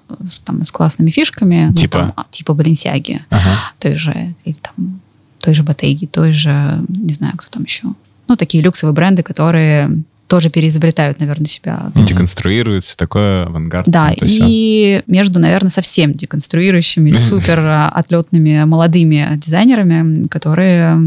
э, 0.09 0.27
с, 0.27 0.39
там, 0.39 0.63
с 0.63 0.71
классными 0.71 1.11
фишками. 1.11 1.73
Типа? 1.73 1.97
Ну, 1.97 2.03
там, 2.05 2.13
а, 2.15 2.25
типа 2.31 2.55
Баленсиаги. 2.55 3.21
Ага. 3.29 3.71
Той 3.79 3.95
же, 3.95 4.35
или 4.45 4.55
там 4.55 5.01
той 5.39 5.53
же 5.53 5.63
Ботеги, 5.63 6.05
той 6.05 6.33
же, 6.33 6.83
не 6.87 7.13
знаю, 7.13 7.33
кто 7.37 7.49
там 7.49 7.63
еще. 7.63 7.87
Ну, 8.27 8.35
такие 8.35 8.63
люксовые 8.63 8.93
бренды, 8.93 9.23
которые 9.23 10.03
тоже 10.27 10.49
переизобретают, 10.49 11.19
наверное, 11.19 11.47
себя. 11.47 11.79
Mm-hmm. 11.81 12.05
Деконструируют, 12.05 12.85
все 12.85 12.95
такое, 12.95 13.45
авангард. 13.45 13.89
Да, 13.89 14.11
и 14.11 14.25
все. 14.27 15.03
между, 15.07 15.39
наверное, 15.39 15.71
совсем 15.71 16.13
деконструирующими, 16.13 17.09
супер 17.29 17.59
отлетными 17.91 18.63
молодыми 18.65 19.27
дизайнерами, 19.37 20.27
которые 20.27 21.01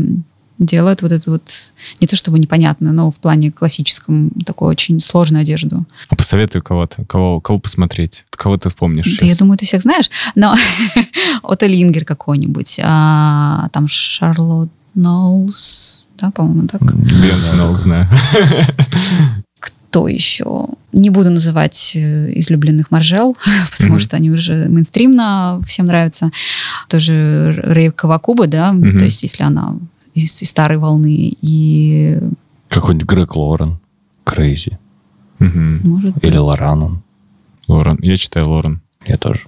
делают 0.65 1.03
вот 1.03 1.13
эту 1.13 1.33
вот, 1.33 1.73
не 2.01 2.07
то 2.07 2.17
чтобы 2.17 2.39
непонятную, 2.39 2.95
но 2.95 3.11
в 3.11 3.19
плане 3.19 3.51
классическом, 3.51 4.31
такую 4.47 4.71
очень 4.71 5.01
сложную 5.01 5.43
одежду. 5.43 5.85
А 6.09 6.17
посоветую 6.17 6.63
кого-то, 6.63 7.05
кого, 7.05 7.41
кого 7.41 7.59
посмотреть, 7.59 8.25
кого 8.31 8.57
ты 8.57 8.71
помнишь 8.71 9.05
Да, 9.05 9.11
сейчас? 9.11 9.29
я 9.29 9.37
думаю, 9.37 9.59
ты 9.59 9.67
всех 9.67 9.83
знаешь, 9.83 10.11
но 10.35 10.55
Ottolinger 11.43 12.05
какой-нибудь, 12.05 12.81
а, 12.83 13.69
там 13.73 13.89
Charlotte 13.89 14.71
Knowles, 14.95 16.07
да, 16.19 16.31
по-моему, 16.31 16.69
так? 16.69 16.83
Бенс 16.83 17.51
Ноулс, 17.53 17.81
знаю. 17.81 18.07
Кто 19.93 20.09
еще? 20.09 20.69
Не 20.93 21.11
буду 21.11 21.29
называть 21.31 21.93
э, 21.97 22.39
излюбленных 22.39 22.91
Маржел, 22.91 23.37
потому 23.77 23.97
mm-hmm. 23.97 23.99
что 23.99 24.17
они 24.17 24.31
уже 24.31 24.69
мейнстримно 24.69 25.61
всем 25.67 25.85
нравятся. 25.85 26.31
Тоже 26.89 27.63
Рейв 27.63 27.95
Кавакуба, 27.95 28.47
да, 28.47 28.73
mm-hmm. 28.73 28.99
то 28.99 29.05
есть 29.05 29.23
если 29.23 29.43
она 29.43 29.77
из, 30.15 30.43
из 30.43 30.51
старой 30.51 30.79
волны. 30.79 31.37
И... 31.41 32.19
Какой-нибудь 32.69 33.09
Грег 33.09 33.37
Лорен. 33.37 33.79
Крейзи. 34.25 34.79
Угу. 35.41 35.89
Может 35.89 36.25
Или 36.25 36.37
Лоранон. 36.37 37.03
Лорен. 37.69 37.99
Я 38.03 38.17
читаю 38.17 38.49
Лорен. 38.49 38.81
Я 39.07 39.19
тоже. 39.19 39.43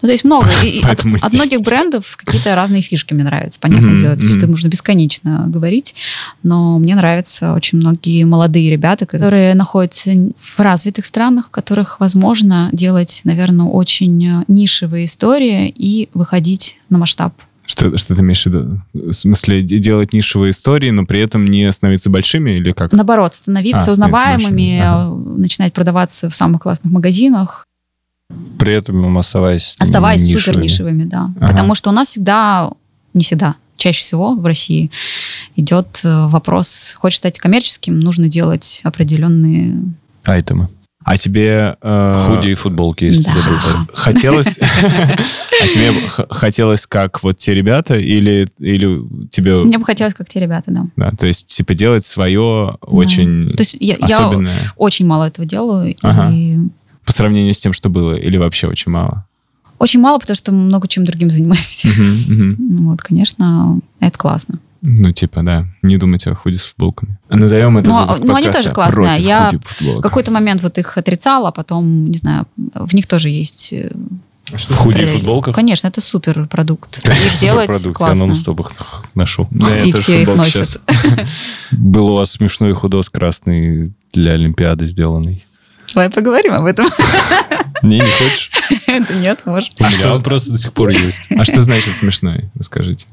Ну, 0.00 0.06
то 0.06 0.12
есть 0.12 0.24
много. 0.24 0.46
И 0.64 0.80
от, 0.84 1.00
от 1.00 1.32
многих 1.32 1.60
брендов 1.62 2.16
какие-то 2.16 2.54
разные 2.54 2.82
фишки 2.82 3.14
мне 3.14 3.24
нравятся, 3.24 3.58
понятное 3.58 3.94
mm-hmm, 3.94 4.00
дело. 4.00 4.14
То 4.14 4.22
есть 4.22 4.34
mm-hmm. 4.34 4.38
это 4.38 4.48
можно 4.48 4.68
бесконечно 4.68 5.44
говорить, 5.48 5.94
но 6.42 6.78
мне 6.78 6.94
нравятся 6.94 7.52
очень 7.52 7.78
многие 7.78 8.24
молодые 8.24 8.70
ребята, 8.70 9.06
которые 9.06 9.54
находятся 9.54 10.10
в 10.38 10.60
развитых 10.60 11.04
странах, 11.04 11.46
в 11.46 11.50
которых 11.50 11.98
возможно 12.00 12.70
делать, 12.72 13.22
наверное, 13.24 13.66
очень 13.66 14.44
нишевые 14.46 15.06
истории 15.06 15.72
и 15.74 16.08
выходить 16.14 16.80
на 16.90 16.98
масштаб. 16.98 17.34
Что, 17.68 17.98
что 17.98 18.14
ты 18.14 18.22
имеешь 18.22 18.44
в 18.44 18.46
виду? 18.46 18.80
В 18.94 19.12
смысле, 19.12 19.60
делать 19.60 20.14
нишевые 20.14 20.52
истории, 20.52 20.88
но 20.88 21.04
при 21.04 21.20
этом 21.20 21.44
не 21.44 21.70
становиться 21.70 22.08
большими 22.08 22.52
или 22.52 22.72
как? 22.72 22.92
Наоборот, 22.92 23.34
становиться 23.34 23.90
а, 23.90 23.92
узнаваемыми, 23.92 24.80
ага. 24.80 25.14
начинать 25.36 25.74
продаваться 25.74 26.30
в 26.30 26.34
самых 26.34 26.62
классных 26.62 26.90
магазинах. 26.90 27.66
При 28.58 28.72
этом 28.72 29.18
оставаясь 29.18 29.76
Оставаясь 29.78 30.22
нишевыми. 30.22 30.40
супер 30.40 30.62
нишевыми, 30.62 31.04
да. 31.04 31.30
Ага. 31.38 31.52
Потому 31.52 31.74
что 31.74 31.90
у 31.90 31.92
нас 31.92 32.08
всегда, 32.08 32.72
не 33.12 33.22
всегда, 33.22 33.56
чаще 33.76 34.00
всего 34.00 34.34
в 34.34 34.46
России 34.46 34.90
идет 35.54 36.00
э, 36.04 36.26
вопрос, 36.28 36.96
хочешь 36.98 37.18
стать 37.18 37.38
коммерческим, 37.38 38.00
нужно 38.00 38.28
делать 38.28 38.80
определенные... 38.82 39.76
Айтемы. 40.24 40.70
А 41.08 41.16
тебе... 41.16 41.74
Э, 41.80 42.20
Худи 42.22 42.48
и 42.48 42.54
футболки 42.54 43.04
есть. 43.04 43.24
Да. 43.24 43.32
Хотелось... 43.94 44.60
А 45.60 45.66
тебе 45.66 46.06
хотелось 46.30 46.86
как 46.86 47.24
вот 47.24 47.38
те 47.38 47.52
ребята 47.52 47.96
или, 47.98 48.48
или 48.58 49.02
тебе... 49.30 49.56
Мне 49.64 49.78
бы 49.78 49.84
хотелось 49.84 50.14
как 50.14 50.28
те 50.28 50.38
ребята, 50.38 50.70
да. 50.70 50.86
Да, 50.94 51.10
то 51.10 51.26
есть 51.26 51.46
типа 51.46 51.74
делать 51.74 52.04
свое 52.04 52.76
очень 52.82 53.50
То 53.50 53.62
есть 53.62 53.76
я, 53.80 53.96
очень 54.76 55.06
мало 55.06 55.24
этого 55.24 55.48
делаю. 55.48 55.96
По 57.04 57.12
сравнению 57.12 57.54
с 57.54 57.58
тем, 57.58 57.72
что 57.72 57.88
было, 57.88 58.14
или 58.14 58.36
вообще 58.36 58.68
очень 58.68 58.92
мало? 58.92 59.26
Очень 59.78 60.00
мало, 60.00 60.18
потому 60.18 60.36
что 60.36 60.52
много 60.52 60.86
чем 60.88 61.04
другим 61.04 61.30
занимаемся. 61.30 61.88
Ну 62.28 62.90
вот, 62.90 63.00
конечно, 63.00 63.80
это 63.98 64.18
классно. 64.18 64.58
Ну, 64.80 65.12
типа, 65.12 65.42
да. 65.42 65.66
Не 65.82 65.96
думать 65.96 66.26
о 66.26 66.34
худи 66.34 66.56
с 66.56 66.64
футболками. 66.64 67.18
Назовем 67.28 67.78
это 67.78 67.88
Ну, 67.88 68.14
ну 68.22 68.34
они 68.34 68.50
тоже 68.50 68.70
классные. 68.70 69.20
Я 69.20 69.50
в 69.80 70.00
какой-то 70.00 70.30
момент 70.30 70.62
вот 70.62 70.78
их 70.78 70.96
отрицала, 70.96 71.48
а 71.48 71.52
потом, 71.52 72.10
не 72.10 72.18
знаю, 72.18 72.46
в 72.56 72.94
них 72.94 73.06
тоже 73.06 73.28
есть 73.28 73.72
э, 73.72 73.90
что, 74.56 74.74
в 74.74 74.76
худи 74.76 75.02
и 75.02 75.06
футболках? 75.06 75.54
Конечно, 75.54 75.88
это 75.88 76.00
супер 76.00 76.46
продукт. 76.46 76.98
Их 77.06 77.40
делать 77.40 77.70
классно. 77.92 78.22
Я 78.22 78.26
нон-стоп 78.26 78.60
их 78.60 78.72
ношу. 79.14 79.48
И 79.84 79.92
все 79.92 80.22
их 80.22 80.34
носят. 80.34 80.80
Был 81.70 82.08
у 82.08 82.14
вас 82.14 82.32
смешной 82.32 82.72
худос 82.72 83.10
красный 83.10 83.92
для 84.12 84.32
Олимпиады 84.32 84.86
сделанный. 84.86 85.44
Давай 85.94 86.10
поговорим 86.10 86.52
об 86.52 86.66
этом. 86.66 86.86
Не, 87.82 88.00
не 88.00 88.10
хочешь? 88.10 88.50
Это 88.86 89.14
нет, 89.18 89.40
может. 89.44 89.72
А 89.80 89.90
что 89.90 90.14
он 90.14 90.22
просто 90.22 90.50
до 90.50 90.58
сих 90.58 90.72
пор 90.72 90.90
есть? 90.90 91.28
А 91.30 91.44
что 91.44 91.62
значит 91.62 91.94
смешной? 91.94 92.50
Расскажите. 92.56 93.06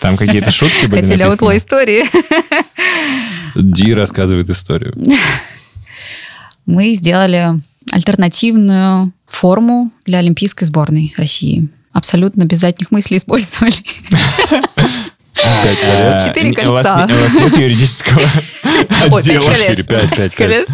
Там 0.00 0.16
какие-то 0.16 0.50
шутки 0.50 0.86
были 0.86 1.02
Хотели 1.02 1.22
написаны? 1.22 1.48
аутло 1.50 1.56
истории. 1.56 2.04
Ди 3.56 3.92
рассказывает 3.94 4.48
историю. 4.50 4.94
Мы 6.66 6.92
сделали 6.92 7.60
альтернативную 7.90 9.12
форму 9.26 9.90
для 10.04 10.18
Олимпийской 10.18 10.64
сборной 10.64 11.14
России. 11.16 11.68
Абсолютно 11.92 12.44
без 12.44 12.60
задних 12.60 12.90
мыслей 12.90 13.16
использовали. 13.16 13.72
Пять 15.64 15.80
колец. 15.80 16.24
Четыре 16.26 16.50
не- 16.50 16.68
у 16.68 16.72
вас 16.72 16.86
кольца. 16.86 17.06
У 17.14 17.22
вас 17.22 17.34
нет 17.34 17.56
юридического 17.58 18.20
отдела. 19.18 19.54
Четыре, 19.54 19.82
пять, 19.84 20.14
пять 20.16 20.34
колец. 20.34 20.68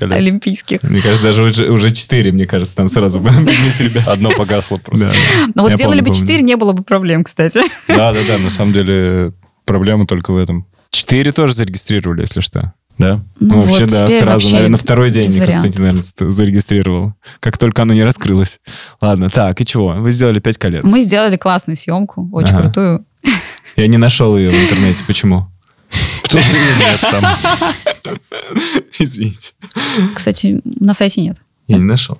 Олимпийских. 0.00 0.82
Мне 0.82 1.00
кажется, 1.00 1.24
даже 1.24 1.42
уже, 1.70 1.92
четыре, 1.92 2.32
мне 2.32 2.46
кажется, 2.46 2.76
там 2.76 2.88
сразу 2.88 3.18
ребята. 3.78 4.12
Одно 4.12 4.30
погасло 4.32 4.76
просто. 4.78 5.12
Но 5.54 5.62
вот 5.62 5.72
сделали 5.72 6.00
бы. 6.00 6.14
4, 6.14 6.42
не 6.42 6.56
было 6.56 6.72
бы 6.72 6.82
проблем, 6.82 7.24
кстати. 7.24 7.60
Да, 7.88 8.12
да, 8.12 8.20
да. 8.26 8.38
На 8.38 8.50
самом 8.50 8.72
деле 8.72 9.32
проблема 9.64 10.06
только 10.06 10.32
в 10.32 10.36
этом. 10.36 10.66
Четыре 10.90 11.32
тоже 11.32 11.54
зарегистрировали, 11.54 12.22
если 12.22 12.40
что. 12.40 12.72
Да? 12.98 13.20
Ну, 13.40 13.62
вообще, 13.62 13.80
вот 13.86 13.90
да, 13.90 14.06
сразу, 14.08 14.24
вообще 14.26 14.46
наверное, 14.52 14.68
на 14.72 14.78
второй 14.78 15.10
день. 15.10 15.24
Константин, 15.34 15.80
наверное, 15.82 16.02
ст- 16.02 16.20
зарегистрировал. 16.30 17.14
Как 17.40 17.58
только 17.58 17.82
оно 17.82 17.92
не 17.94 18.04
раскрылось. 18.04 18.60
Ладно, 19.00 19.30
так, 19.30 19.60
и 19.60 19.66
чего? 19.66 19.88
Вы 19.98 20.12
сделали 20.12 20.38
пять 20.38 20.58
колец. 20.58 20.84
Мы 20.84 21.02
сделали 21.02 21.36
классную 21.36 21.76
съемку, 21.76 22.28
очень 22.32 22.54
Ага. 22.54 22.62
крутую. 22.62 23.04
Я 23.76 23.86
не 23.86 23.96
нашел 23.98 24.36
ее 24.36 24.50
в 24.50 24.54
интернете. 24.54 25.04
Почему? 25.06 25.46
Потому 26.22 26.42
что 26.42 26.56
нет 26.78 27.00
там. 27.00 28.18
Извините. 28.98 29.52
Кстати, 30.14 30.60
на 30.64 30.94
сайте 30.94 31.20
нет. 31.20 31.36
Я 31.66 31.76
не 31.76 31.84
нашел. 31.84 32.18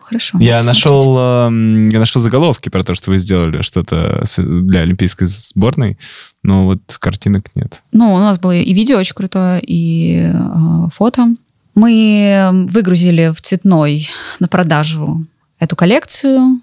Хорошо. 0.00 0.38
Я 0.40 0.62
нашел, 0.64 1.16
эм, 1.18 1.86
я 1.86 2.00
нашел 2.00 2.20
заголовки 2.20 2.68
про 2.68 2.82
то, 2.82 2.94
что 2.94 3.12
вы 3.12 3.18
сделали 3.18 3.62
что-то 3.62 4.24
для 4.38 4.80
олимпийской 4.80 5.26
сборной, 5.26 5.98
но 6.42 6.64
вот 6.64 6.80
картинок 6.98 7.50
нет. 7.54 7.80
Ну, 7.92 8.14
у 8.14 8.18
нас 8.18 8.40
было 8.40 8.56
и 8.56 8.74
видео 8.74 8.98
очень 8.98 9.14
крутое, 9.14 9.60
и 9.64 10.32
э, 10.32 10.88
фото. 10.92 11.28
Мы 11.76 12.50
выгрузили 12.68 13.32
в 13.32 13.40
цветной 13.40 14.08
на 14.40 14.48
продажу 14.48 15.24
эту 15.60 15.76
коллекцию. 15.76 16.60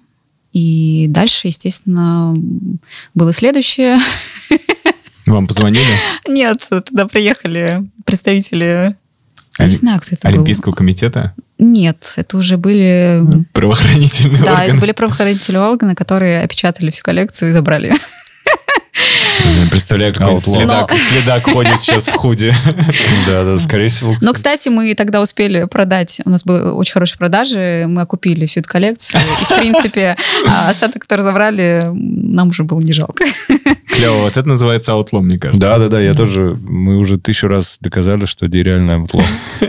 И 0.58 1.05
дальше, 1.10 1.47
естественно, 1.49 2.34
было 3.14 3.32
следующее. 3.32 3.99
Вам 5.28 5.45
позвонили? 5.45 5.86
Нет, 6.28 6.68
туда 6.86 7.05
приехали 7.05 7.84
представители... 8.05 8.95
Я 9.60 9.66
Оли- 9.66 9.70
не 9.70 9.76
знаю, 9.76 10.01
кто 10.01 10.16
это 10.16 10.28
был. 10.28 10.34
Олимпийского 10.36 10.74
комитета? 10.74 11.36
Нет, 11.60 12.14
это 12.16 12.38
уже 12.38 12.58
были... 12.58 13.24
Правоохранительные 13.53 14.41
Да, 14.43 14.53
органы? 14.53 14.70
это 14.70 14.78
были 14.80 14.91
правоохранительные 14.93 15.62
органы, 15.62 15.93
которые 15.93 16.41
опечатали 16.41 16.89
всю 16.89 17.03
коллекцию 17.03 17.49
и 17.51 17.53
забрали. 17.53 17.93
Представляю, 19.71 20.13
какой 20.13 20.38
следак, 20.38 20.91
следак 20.91 21.43
ходит 21.43 21.79
сейчас 21.79 22.07
в 22.07 22.13
худе. 22.13 22.53
Да, 23.27 23.43
да, 23.43 23.59
скорее 23.59 23.89
всего. 23.89 24.15
Но, 24.21 24.33
кстати, 24.33 24.69
мы 24.69 24.93
тогда 24.95 25.21
успели 25.21 25.65
продать, 25.65 26.21
у 26.25 26.29
нас 26.29 26.43
были 26.43 26.61
очень 26.61 26.93
хорошие 26.93 27.17
продажи, 27.17 27.85
мы 27.88 28.01
окупили 28.01 28.45
всю 28.45 28.61
эту 28.61 28.69
коллекцию, 28.69 29.21
и, 29.21 29.43
в 29.43 29.59
принципе, 29.59 30.15
а, 30.47 30.69
остаток, 30.69 31.01
который 31.01 31.21
забрали, 31.21 31.83
нам 31.93 32.49
уже 32.49 32.63
было 32.63 32.79
не 32.79 32.93
жалко. 32.93 33.25
Клево, 33.89 34.23
вот 34.23 34.38
это 34.38 34.47
называется 34.47 34.93
аутло, 34.93 35.19
мне 35.19 35.38
кажется. 35.38 35.67
Да, 35.67 35.77
да, 35.77 35.89
да, 35.89 35.99
я 35.99 36.13
тоже, 36.13 36.57
мы 36.61 36.97
уже 36.97 37.17
тысячу 37.17 37.47
раз 37.47 37.77
доказали, 37.79 38.25
что 38.25 38.47
реально 38.47 38.95
аутло. 38.95 39.23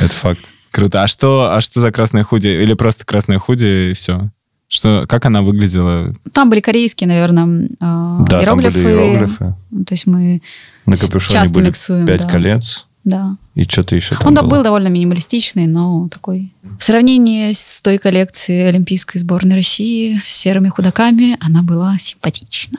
Это 0.00 0.14
факт. 0.14 0.40
Круто. 0.70 1.02
А 1.02 1.06
что, 1.06 1.52
а 1.52 1.60
что 1.60 1.80
за 1.80 1.90
красное 1.90 2.22
худи? 2.22 2.48
Или 2.48 2.74
просто 2.74 3.06
красное 3.06 3.38
худи 3.38 3.90
и 3.90 3.94
все? 3.94 4.30
Что, 4.68 5.06
как 5.08 5.24
она 5.26 5.42
выглядела? 5.42 6.12
Там 6.32 6.50
были 6.50 6.60
корейские, 6.60 7.06
наверное, 7.08 7.68
а, 7.80 8.24
Да, 8.28 8.42
там 8.42 8.56
были 8.56 8.66
иероглифы. 8.66 8.90
иероглифы. 8.90 9.54
То 9.86 9.92
есть 9.94 10.06
мы 10.06 10.42
На 10.86 10.96
капюшоне 10.96 11.32
часто 11.32 11.54
были 11.54 11.66
миксуем, 11.66 12.06
пять 12.06 12.22
да. 12.22 12.28
колец. 12.28 12.86
Да. 13.04 13.36
И 13.54 13.62
что-то 13.62 13.94
еще 13.94 14.16
там 14.16 14.26
Он 14.26 14.34
было. 14.34 14.46
был 14.48 14.62
довольно 14.64 14.88
минималистичный, 14.88 15.68
но 15.68 16.08
такой. 16.08 16.52
В 16.80 16.82
сравнении 16.82 17.52
с 17.52 17.80
той 17.80 17.98
коллекцией 17.98 18.68
Олимпийской 18.68 19.18
сборной 19.18 19.54
России 19.54 20.18
с 20.22 20.26
серыми 20.28 20.68
худаками, 20.68 21.36
она 21.38 21.62
была 21.62 21.96
симпатична. 21.98 22.78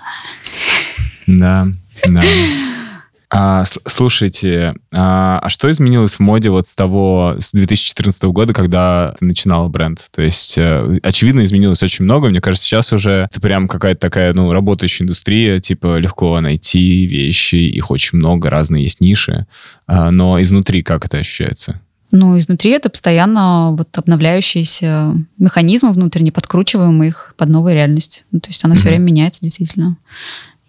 Да, 1.27 1.67
да. 2.05 2.21
А, 3.29 3.65
слушайте, 3.65 4.73
а, 4.93 5.39
а 5.39 5.49
что 5.49 5.69
изменилось 5.69 6.13
в 6.13 6.21
моде 6.21 6.49
вот 6.49 6.65
с 6.65 6.75
того, 6.75 7.35
с 7.39 7.51
2014 7.51 8.23
года, 8.25 8.53
когда 8.53 9.15
ты 9.19 9.25
начинал 9.25 9.67
бренд? 9.67 9.99
То 10.11 10.21
есть, 10.21 10.57
э, 10.57 10.99
очевидно, 11.03 11.43
изменилось 11.43 11.83
очень 11.83 12.05
много. 12.05 12.29
Мне 12.29 12.39
кажется, 12.39 12.65
сейчас 12.65 12.93
уже 12.93 13.27
это 13.29 13.41
прям 13.41 13.67
какая-то 13.67 13.99
такая, 13.99 14.33
ну, 14.33 14.53
работающая 14.53 15.03
индустрия, 15.03 15.59
типа 15.59 15.97
легко 15.97 16.39
найти 16.39 17.05
вещи, 17.05 17.55
их 17.55 17.91
очень 17.91 18.17
много, 18.17 18.49
разные 18.49 18.83
есть 18.83 19.01
ниши. 19.01 19.45
А, 19.87 20.09
но 20.09 20.41
изнутри 20.41 20.81
как 20.81 21.05
это 21.05 21.17
ощущается? 21.17 21.81
Ну, 22.11 22.37
изнутри 22.37 22.71
это 22.71 22.89
постоянно 22.89 23.75
вот 23.77 23.89
обновляющиеся 23.97 25.13
механизмы 25.37 25.91
внутренне, 25.91 26.31
подкручиваем 26.31 27.03
их 27.03 27.33
под 27.37 27.49
новую 27.49 27.73
реальность. 27.73 28.25
Ну, 28.31 28.39
то 28.39 28.47
есть 28.47 28.63
она 28.63 28.75
все 28.75 28.85
Мгм. 28.85 28.89
время 28.91 29.03
меняется, 29.03 29.41
действительно. 29.43 29.97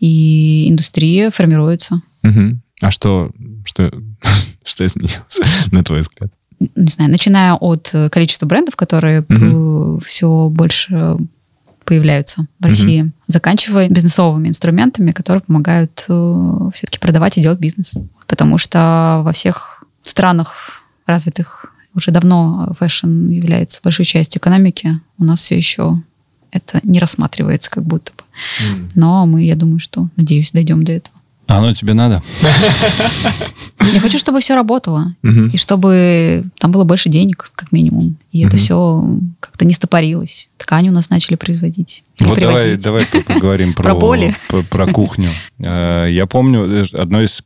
И 0.01 0.69
индустрия 0.69 1.31
формируется. 1.31 2.03
Мгм. 2.23 2.63
А 2.81 2.91
что, 2.91 3.31
что, 3.65 3.93
что 4.65 4.87
изменилось, 4.87 5.41
на 5.73 5.83
твой 5.85 6.01
взгляд? 6.01 6.33
Не 6.75 6.89
знаю, 6.89 7.11
начиная 7.11 7.55
от 7.55 7.91
э, 7.93 8.09
количества 8.09 8.47
брендов, 8.47 8.77
которые 8.77 9.25
все 10.05 10.49
больше 10.49 11.17
появляются 11.85 12.47
в. 12.61 12.67
России, 12.67 13.13
заканчивая 13.27 13.89
бизнесовыми 13.89 14.49
инструментами, 14.49 15.13
которые 15.13 15.41
помогают 15.41 16.01
все-таки 16.03 16.99
продавать 16.99 17.39
и 17.39 17.41
делать 17.41 17.61
бизнес. 17.61 17.95
Потому 18.27 18.59
что 18.59 19.23
во 19.25 19.33
всех 19.33 19.85
странах 20.03 20.83
развитых 21.07 21.67
уже 21.95 22.11
давно 22.11 22.75
fashion 22.79 23.27
является 23.27 23.81
большой 23.83 24.05
частью 24.05 24.41
экономики. 24.41 25.01
У 25.19 25.25
нас 25.25 25.41
все 25.41 25.57
еще 25.57 26.03
это 26.51 26.81
не 26.83 26.99
рассматривается 26.99 27.71
как 27.71 27.85
будто 27.85 28.13
бы. 28.17 28.25
Но 28.95 29.27
мы, 29.27 29.43
я 29.45 29.57
думаю, 29.57 29.81
что, 29.81 30.09
надеюсь, 30.17 30.53
дойдем 30.53 30.83
до 30.85 30.93
этого. 30.93 31.17
А 31.49 31.59
оно 31.59 31.73
тебе 31.73 31.95
надо? 31.95 32.23
Я 33.93 34.01
хочу, 34.01 34.19
чтобы 34.19 34.41
все 34.41 34.55
работало. 34.55 35.15
И 35.25 35.57
чтобы 35.57 36.45
там 36.59 36.71
было 36.71 36.85
больше 36.85 37.09
денег, 37.09 37.51
как 37.55 37.73
минимум. 37.73 38.17
И 38.33 38.45
это 38.45 38.57
все 38.59 39.05
как-то 39.41 39.65
не 39.65 39.73
стопорилось. 39.73 40.49
Ткани 40.59 40.91
у 40.91 40.93
нас 40.93 41.09
начали 41.09 41.37
производить. 41.37 42.05
Вот 42.21 42.39
давай, 42.39 42.77
давай 42.77 43.05
поговорим 43.27 43.73
про, 43.73 43.83
Про 43.83 43.95
боли. 43.95 44.35
про, 44.49 44.63
про 44.63 44.87
кухню. 44.93 45.31
Э, 45.59 46.07
Я 46.11 46.27
помню, 46.27 46.65
э, 46.65 46.87
одно 46.93 47.23
из 47.23 47.43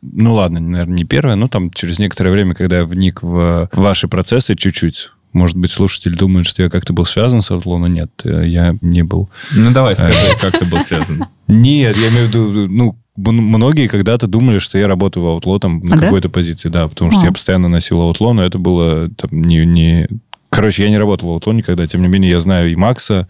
ну 0.00 0.34
ладно, 0.34 0.60
наверное, 0.60 0.94
не 0.96 1.04
первое, 1.04 1.34
но 1.34 1.48
там 1.48 1.70
через 1.70 1.98
некоторое 1.98 2.30
время, 2.30 2.54
когда 2.54 2.78
я 2.78 2.84
вник 2.84 3.22
в 3.22 3.68
ваши 3.72 4.06
процессы 4.06 4.54
чуть-чуть, 4.54 5.10
может 5.32 5.56
быть, 5.56 5.72
слушатель 5.72 6.16
думает, 6.16 6.46
что 6.46 6.62
я 6.62 6.70
как-то 6.70 6.92
был 6.92 7.04
связан 7.04 7.42
с 7.42 7.50
но 7.50 7.86
нет, 7.88 8.10
э, 8.24 8.46
я 8.46 8.76
не 8.80 9.02
был. 9.02 9.28
Ну, 9.52 9.70
давай, 9.72 9.96
скажи, 9.96 10.18
как 10.40 10.58
ты 10.58 10.64
был 10.66 10.80
связан. 10.80 11.26
Нет, 11.48 11.96
я 11.96 12.08
имею 12.08 12.26
в 12.26 12.28
виду, 12.28 12.68
ну, 12.68 12.96
многие 13.18 13.88
когда-то 13.88 14.26
думали, 14.26 14.58
что 14.58 14.78
я 14.78 14.86
работаю 14.86 15.24
в 15.24 15.26
Outlaw 15.38 15.58
там 15.58 15.80
на 15.80 15.96
А, 15.96 15.98
да? 15.98 16.04
какой-то 16.06 16.28
позиции, 16.28 16.68
да, 16.68 16.88
потому 16.88 17.10
что 17.10 17.22
А. 17.22 17.24
я 17.26 17.32
постоянно 17.32 17.68
носил 17.68 18.00
Outlaw, 18.00 18.32
но 18.32 18.44
это 18.44 18.58
было 18.58 19.08
там, 19.10 19.30
не, 19.32 19.64
не... 19.66 20.08
Короче, 20.50 20.84
я 20.84 20.90
не 20.90 20.98
работал 20.98 21.28
в 21.28 21.36
Outlaw 21.36 21.54
никогда, 21.54 21.86
тем 21.86 22.02
не 22.02 22.08
менее, 22.08 22.30
я 22.30 22.40
знаю 22.40 22.70
и 22.72 22.76
Макса, 22.76 23.28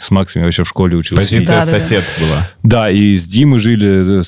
с 0.00 0.10
Максом 0.10 0.40
я 0.42 0.46
вообще 0.46 0.64
в 0.64 0.68
школе 0.68 0.96
учился. 0.96 1.22
Позиция 1.22 1.60
Да, 1.60 1.64
да, 1.66 1.72
да. 1.72 1.80
сосед 1.80 2.04
была. 2.20 2.50
Да, 2.62 2.90
и 2.90 3.14
с 3.14 3.24
Димой 3.26 3.60
жили, 3.60 4.20
э, 4.20 4.22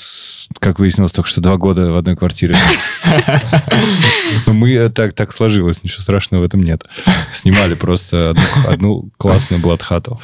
как 0.61 0.79
выяснилось, 0.79 1.13
только 1.13 1.29
что 1.29 1.41
два 1.41 1.57
года 1.57 1.91
в 1.91 1.97
одной 1.97 2.17
квартире. 2.17 2.57
Но 4.47 4.53
мы 4.55 4.73
э, 4.73 4.89
так, 4.91 5.13
так 5.13 5.33
сложилось, 5.33 5.83
ничего 5.83 6.03
страшного 6.03 6.43
в 6.43 6.45
этом 6.45 6.63
нет. 6.63 6.85
Снимали 7.33 7.75
просто 7.75 8.31
одну, 8.31 8.43
одну 8.71 9.09
классную 9.17 9.61
бладхату. 9.61 10.21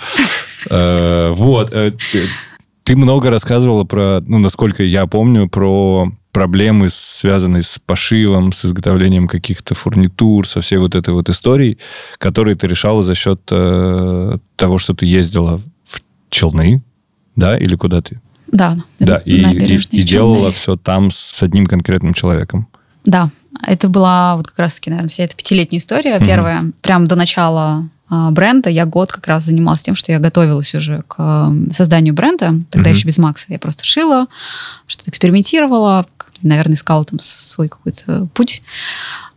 Э, 0.70 1.33
Вот. 1.37 1.74
Ты- 2.85 2.97
много 2.97 3.30
рассказывала 3.30 3.85
про, 3.85 4.20
ну, 4.26 4.39
насколько 4.39 4.83
я 4.83 5.07
помню, 5.07 5.49
про 5.49 6.11
проблемы, 6.33 6.89
связанные 6.91 7.62
с 7.62 7.78
пошивом, 7.85 8.53
с 8.53 8.64
изготовлением 8.64 9.28
каких-то 9.28 9.74
фурнитур, 9.74 10.49
со 10.49 10.61
всей 10.62 10.78
вот 10.78 10.95
этой 10.95 11.12
вот 11.12 11.28
историей, 11.28 11.78
которые 12.18 12.57
ты 12.57 12.66
решала 12.66 13.03
за 13.03 13.14
счет 13.14 13.41
э, 13.51 14.39
того, 14.57 14.78
что 14.78 14.95
ты 14.95 15.05
ездила 15.07 15.59
в 15.85 16.01
Челны, 16.30 16.83
да, 17.37 17.59
или 17.59 17.74
куда 17.76 18.01
ты? 18.01 18.20
Да, 18.51 18.78
Да, 18.99 19.16
и, 19.18 19.43
и- 19.43 19.80
и 19.91 20.03
делала 20.03 20.37
Челны. 20.37 20.53
все 20.53 20.76
там 20.76 21.11
с 21.11 21.43
одним 21.43 21.66
конкретным 21.66 22.14
человеком. 22.14 22.66
Да, 23.05 23.30
это 23.66 23.89
была 23.89 24.37
вот 24.37 24.47
как 24.47 24.59
раз-таки, 24.59 24.89
наверное, 24.91 25.09
вся 25.11 25.24
эта 25.24 25.37
пятилетняя 25.37 25.80
история. 25.80 26.16
Мгм. 26.18 26.26
Первая, 26.26 26.64
прям 26.83 27.07
до 27.07 27.16
начала 27.16 27.89
бренда 28.31 28.69
я 28.71 28.85
год 28.87 29.11
как 29.11 29.27
раз 29.27 29.45
занималась 29.45 29.83
тем, 29.83 29.95
что 29.95 30.13
я 30.13 30.19
готовилась 30.19 30.75
уже 30.75 31.03
к 31.09 31.53
созданию 31.73 32.15
бренда. 32.15 32.55
Тогда 32.71 32.91
Мгм. 32.91 32.97
еще 32.97 33.07
без 33.07 33.19
Макса. 33.19 33.47
Я 33.49 33.59
просто 33.59 33.85
шила, 33.85 34.27
что-то 34.87 35.11
экспериментировала, 35.11 36.07
наверное, 36.43 36.75
искала 36.75 37.05
там 37.05 37.21
свой 37.21 37.69
какой-то 37.69 38.29
путь. 38.35 38.63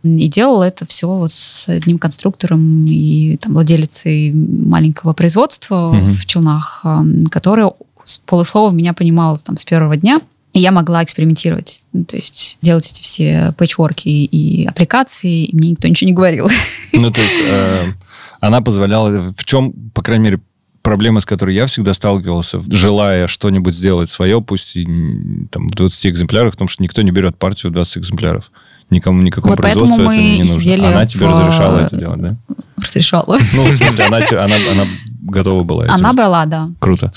И 0.02 0.28
делала 0.28 0.64
это 0.64 0.86
все 0.86 1.08
вот 1.08 1.32
с 1.32 1.68
одним 1.68 1.98
конструктором 1.98 2.86
и 2.86 3.36
там 3.38 3.54
владелицей 3.54 4.32
маленького 4.32 5.12
производства 5.14 5.88
угу. 5.88 6.10
в 6.12 6.26
Челнах, 6.26 6.84
которая 7.30 7.72
с 8.04 8.18
полуслова 8.18 8.70
меня 8.70 8.92
понимала 8.92 9.36
там 9.38 9.56
с 9.56 9.64
первого 9.64 9.96
дня. 9.96 10.20
И 10.52 10.60
я 10.60 10.72
могла 10.72 11.04
экспериментировать, 11.04 11.82
ну, 11.92 12.04
то 12.04 12.16
есть 12.16 12.56
делать 12.62 12.90
эти 12.90 13.02
все 13.02 13.54
пэтчворки 13.58 14.08
и 14.08 14.64
аппликации, 14.64 15.44
и 15.44 15.54
мне 15.54 15.72
никто 15.72 15.86
ничего 15.86 16.08
не 16.08 16.14
говорил. 16.14 16.48
Ну, 16.94 17.10
то 17.10 17.20
есть 17.20 17.34
э, 17.46 17.92
она 18.46 18.60
позволяла... 18.60 19.32
В 19.36 19.44
чем, 19.44 19.72
по 19.94 20.02
крайней 20.02 20.24
мере, 20.24 20.40
проблема, 20.82 21.20
с 21.20 21.24
которой 21.24 21.54
я 21.54 21.66
всегда 21.66 21.94
сталкивался, 21.94 22.62
желая 22.68 23.26
что-нибудь 23.26 23.74
сделать 23.74 24.08
свое, 24.08 24.40
пусть 24.40 24.76
и 24.76 24.86
там, 25.50 25.68
в 25.68 25.74
20 25.74 26.06
экземплярах, 26.06 26.52
потому 26.52 26.68
что 26.68 26.82
никто 26.82 27.02
не 27.02 27.10
берет 27.10 27.36
партию 27.36 27.70
в 27.70 27.74
20 27.74 27.98
экземпляров. 27.98 28.52
Никому 28.88 29.20
никакого 29.20 29.52
вот 29.52 29.60
производства 29.60 30.02
это 30.02 30.12
не 30.12 30.42
нужно. 30.42 30.88
Она 30.88 31.06
тебе 31.06 31.26
в... 31.26 31.30
разрешала 31.30 31.78
это 31.80 31.96
делать, 31.96 32.20
да? 32.20 32.36
Разрешала. 32.76 33.36
Ну, 33.54 33.64
в 33.64 33.76
смысле, 33.76 34.04
она, 34.04 34.18
она, 34.18 34.56
она 34.70 34.86
готова 35.22 35.64
была. 35.64 35.86
Она 35.88 36.12
брала, 36.12 36.46
да. 36.46 36.70
Круто. 36.78 37.10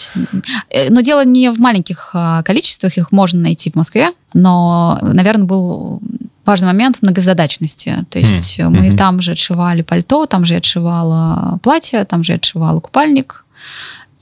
Э, 0.71 0.89
но 0.89 1.01
дело 1.01 1.23
не 1.23 1.51
в 1.51 1.59
маленьких 1.59 2.09
а, 2.13 2.41
количествах, 2.41 2.97
их 2.97 3.11
можно 3.11 3.39
найти 3.39 3.69
в 3.69 3.75
Москве, 3.75 4.13
но, 4.33 4.97
наверное, 5.03 5.45
был 5.45 6.01
важный 6.49 6.67
момент 6.67 6.97
в 6.97 7.03
многозадачности. 7.03 8.05
То 8.09 8.19
есть 8.19 8.59
mm. 8.59 8.69
мы 8.69 8.87
mm-hmm. 8.87 8.97
там 8.97 9.21
же 9.21 9.33
отшивали 9.33 9.83
пальто, 9.83 10.25
там 10.25 10.45
же 10.45 10.55
отшивала 10.55 11.59
платье, 11.61 12.03
там 12.05 12.23
же 12.23 12.33
отшивала 12.33 12.79
купальник, 12.79 13.45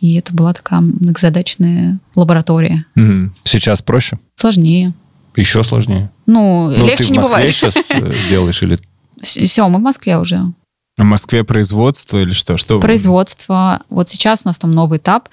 и 0.02 0.16
это 0.16 0.34
была 0.34 0.54
такая 0.54 0.82
многозадачная 0.82 2.00
лаборатория. 2.16 2.86
Mm. 2.98 3.30
Сейчас 3.46 3.82
проще? 3.82 4.20
Сложнее. 4.36 4.94
Еще 5.38 5.64
сложнее? 5.64 6.12
Ну, 6.26 6.70
ну 6.70 6.86
легче 6.86 7.12
не 7.12 7.20
бывает. 7.20 7.56
Ты 7.56 7.72
в 7.72 7.76
Москве 7.76 7.84
сейчас 7.84 7.92
э, 7.92 8.30
делаешь 8.30 8.62
или... 8.62 8.80
Все, 9.22 9.68
мы 9.70 9.80
в 9.80 9.82
Москве 9.82 10.18
уже. 10.18 10.52
В 10.98 11.04
Москве 11.04 11.44
производство 11.44 12.18
или 12.18 12.32
что? 12.32 12.58
что? 12.58 12.80
Производство. 12.80 13.82
Вот 13.90 14.10
сейчас 14.10 14.42
у 14.44 14.48
нас 14.48 14.58
там 14.58 14.72
новый 14.72 14.98
этап. 14.98 15.30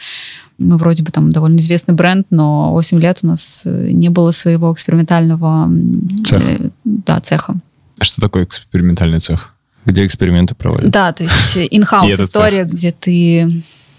Мы 0.59 0.77
вроде 0.77 1.03
бы 1.03 1.11
там 1.11 1.33
довольно 1.33 1.57
известный 1.57 1.95
бренд, 1.95 2.27
но 2.31 2.71
8 2.73 3.01
лет 3.01 3.21
у 3.23 3.29
нас 3.29 3.63
э, 3.65 3.91
не 3.91 4.11
было 4.11 4.31
своего 4.31 4.73
экспериментального 4.73 5.71
цеха. 6.25 6.47
Э, 6.47 6.71
да, 6.85 7.21
цеха. 7.21 7.57
А 7.99 8.05
что 8.05 8.21
такое 8.21 8.45
экспериментальный 8.45 9.21
цех? 9.21 9.55
Где 9.87 10.07
эксперименты 10.07 10.55
проводят? 10.55 10.91
Да, 10.91 11.13
то 11.13 11.25
есть 11.25 11.57
инхаус 11.71 12.13
история, 12.13 12.65
где 12.65 12.93
ты 12.93 13.51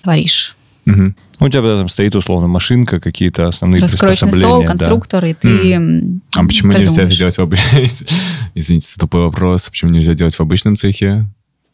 творишь. 0.04 0.56
Угу. 0.86 1.14
У 1.40 1.50
тебя 1.50 1.62
там 1.62 1.90
стоит 1.90 2.16
условно 2.16 2.48
машинка, 2.48 3.00
какие-то 3.00 3.48
основные 3.48 3.82
Раскроечный 3.82 4.34
стол, 4.34 4.64
конструктор, 4.64 5.22
да. 5.22 5.28
и 5.28 5.34
ты 5.34 5.48
mm. 5.74 6.20
А 6.36 6.44
почему 6.46 6.72
придумаешь. 6.72 6.90
нельзя 6.90 7.04
это 7.04 7.18
делать 7.18 7.38
в 7.38 7.42
обычном... 7.42 7.82
Извините, 8.56 8.88
тупой 9.00 9.22
вопрос. 9.22 9.68
Почему 9.70 9.92
нельзя 9.92 10.14
делать 10.14 10.36
в 10.36 10.40
обычном 10.40 10.76
цехе? 10.76 11.26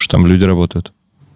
Что 0.02 0.16
там 0.16 0.26
люди 0.26 0.44
работают. 0.44 0.92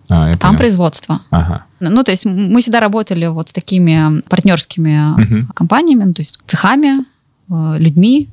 А, 0.09 0.33
там 0.33 0.51
понял. 0.51 0.59
производство. 0.59 1.21
Ага. 1.31 1.65
Ну, 1.81 2.03
то 2.05 2.11
есть 2.11 2.25
мы 2.25 2.61
всегда 2.61 2.81
работали 2.81 3.27
вот 3.27 3.49
с 3.49 3.53
такими 3.53 4.21
партнерскими 4.29 5.23
угу. 5.23 5.53
компаниями, 5.53 6.05
ну, 6.05 6.15
то 6.15 6.23
есть 6.23 6.39
цехами, 6.47 7.05
э, 7.51 7.79
людьми. 7.79 8.29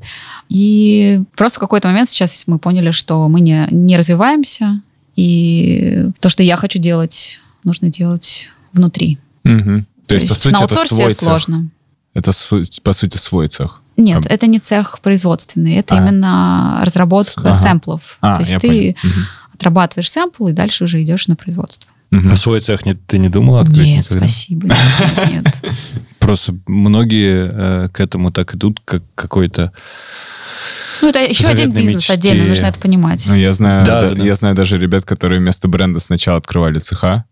И 0.49 1.21
просто 1.36 1.57
в 1.57 1.59
какой-то 1.59 1.88
момент 1.88 2.09
сейчас 2.09 2.43
мы 2.47 2.59
поняли, 2.59 2.91
что 2.91 3.27
мы 3.27 3.41
не, 3.41 3.67
не 3.71 3.97
развиваемся, 3.97 4.81
и 5.15 6.09
то, 6.19 6.29
что 6.29 6.43
я 6.43 6.57
хочу 6.57 6.79
делать, 6.79 7.39
нужно 7.63 7.89
делать 7.89 8.49
внутри. 8.71 9.17
Угу. 9.43 9.86
То, 10.07 10.07
то 10.07 10.15
есть, 10.15 10.27
по 10.27 10.34
сути, 10.36 10.53
на 10.53 10.63
это 10.63 10.86
свой 10.86 11.13
сложно. 11.13 11.57
Цех. 11.57 11.69
Это, 12.15 12.31
по 12.84 12.93
сути, 12.93 13.17
свой 13.17 13.47
цех. 13.47 13.81
Нет, 13.97 14.25
а... 14.25 14.34
это 14.34 14.47
не 14.47 14.59
цех 14.59 14.99
производственный, 15.01 15.75
это 15.75 15.95
а. 15.95 15.97
именно 15.97 16.81
разработка 16.84 17.49
ага. 17.49 17.55
сэмплов. 17.55 18.17
А, 18.21 18.36
то 18.36 18.41
есть 18.41 18.57
ты 18.59 18.95
угу. 19.03 19.11
Отрабатываешь 19.53 20.09
сэмпл 20.09 20.47
и 20.47 20.53
дальше 20.53 20.83
уже 20.83 21.01
идешь 21.01 21.27
на 21.27 21.35
производство. 21.35 21.91
Угу. 22.11 22.29
А 22.31 22.35
свой 22.35 22.59
цех 22.59 22.85
не, 22.85 22.93
ты 22.93 23.17
не 23.17 23.29
думала 23.29 23.61
открыть? 23.61 23.85
Нет, 23.85 24.05
никогда? 24.05 24.27
спасибо. 24.27 24.67
Нет. 25.31 25.45
Просто 26.19 26.55
многие 26.67 27.85
э, 27.85 27.89
к 27.89 27.99
этому 27.99 28.31
так 28.31 28.53
идут, 28.55 28.79
как 28.85 29.03
какой-то 29.15 29.73
ну, 31.01 31.09
это 31.09 31.19
еще 31.19 31.47
один 31.47 31.71
бизнес 31.71 31.95
мечте. 31.95 32.13
отдельно, 32.13 32.45
нужно 32.45 32.67
это 32.67 32.79
понимать. 32.79 33.25
Ну, 33.27 33.35
я 33.35 33.53
знаю, 33.53 33.85
да, 33.85 34.09
да, 34.09 34.15
да, 34.15 34.23
я 34.23 34.35
знаю 34.35 34.55
даже 34.55 34.77
ребят, 34.77 35.03
которые 35.03 35.41
вместо 35.41 35.67
бренда 35.67 35.99
сначала 35.99 36.37
открывали 36.37 36.79
цеха, 36.79 37.25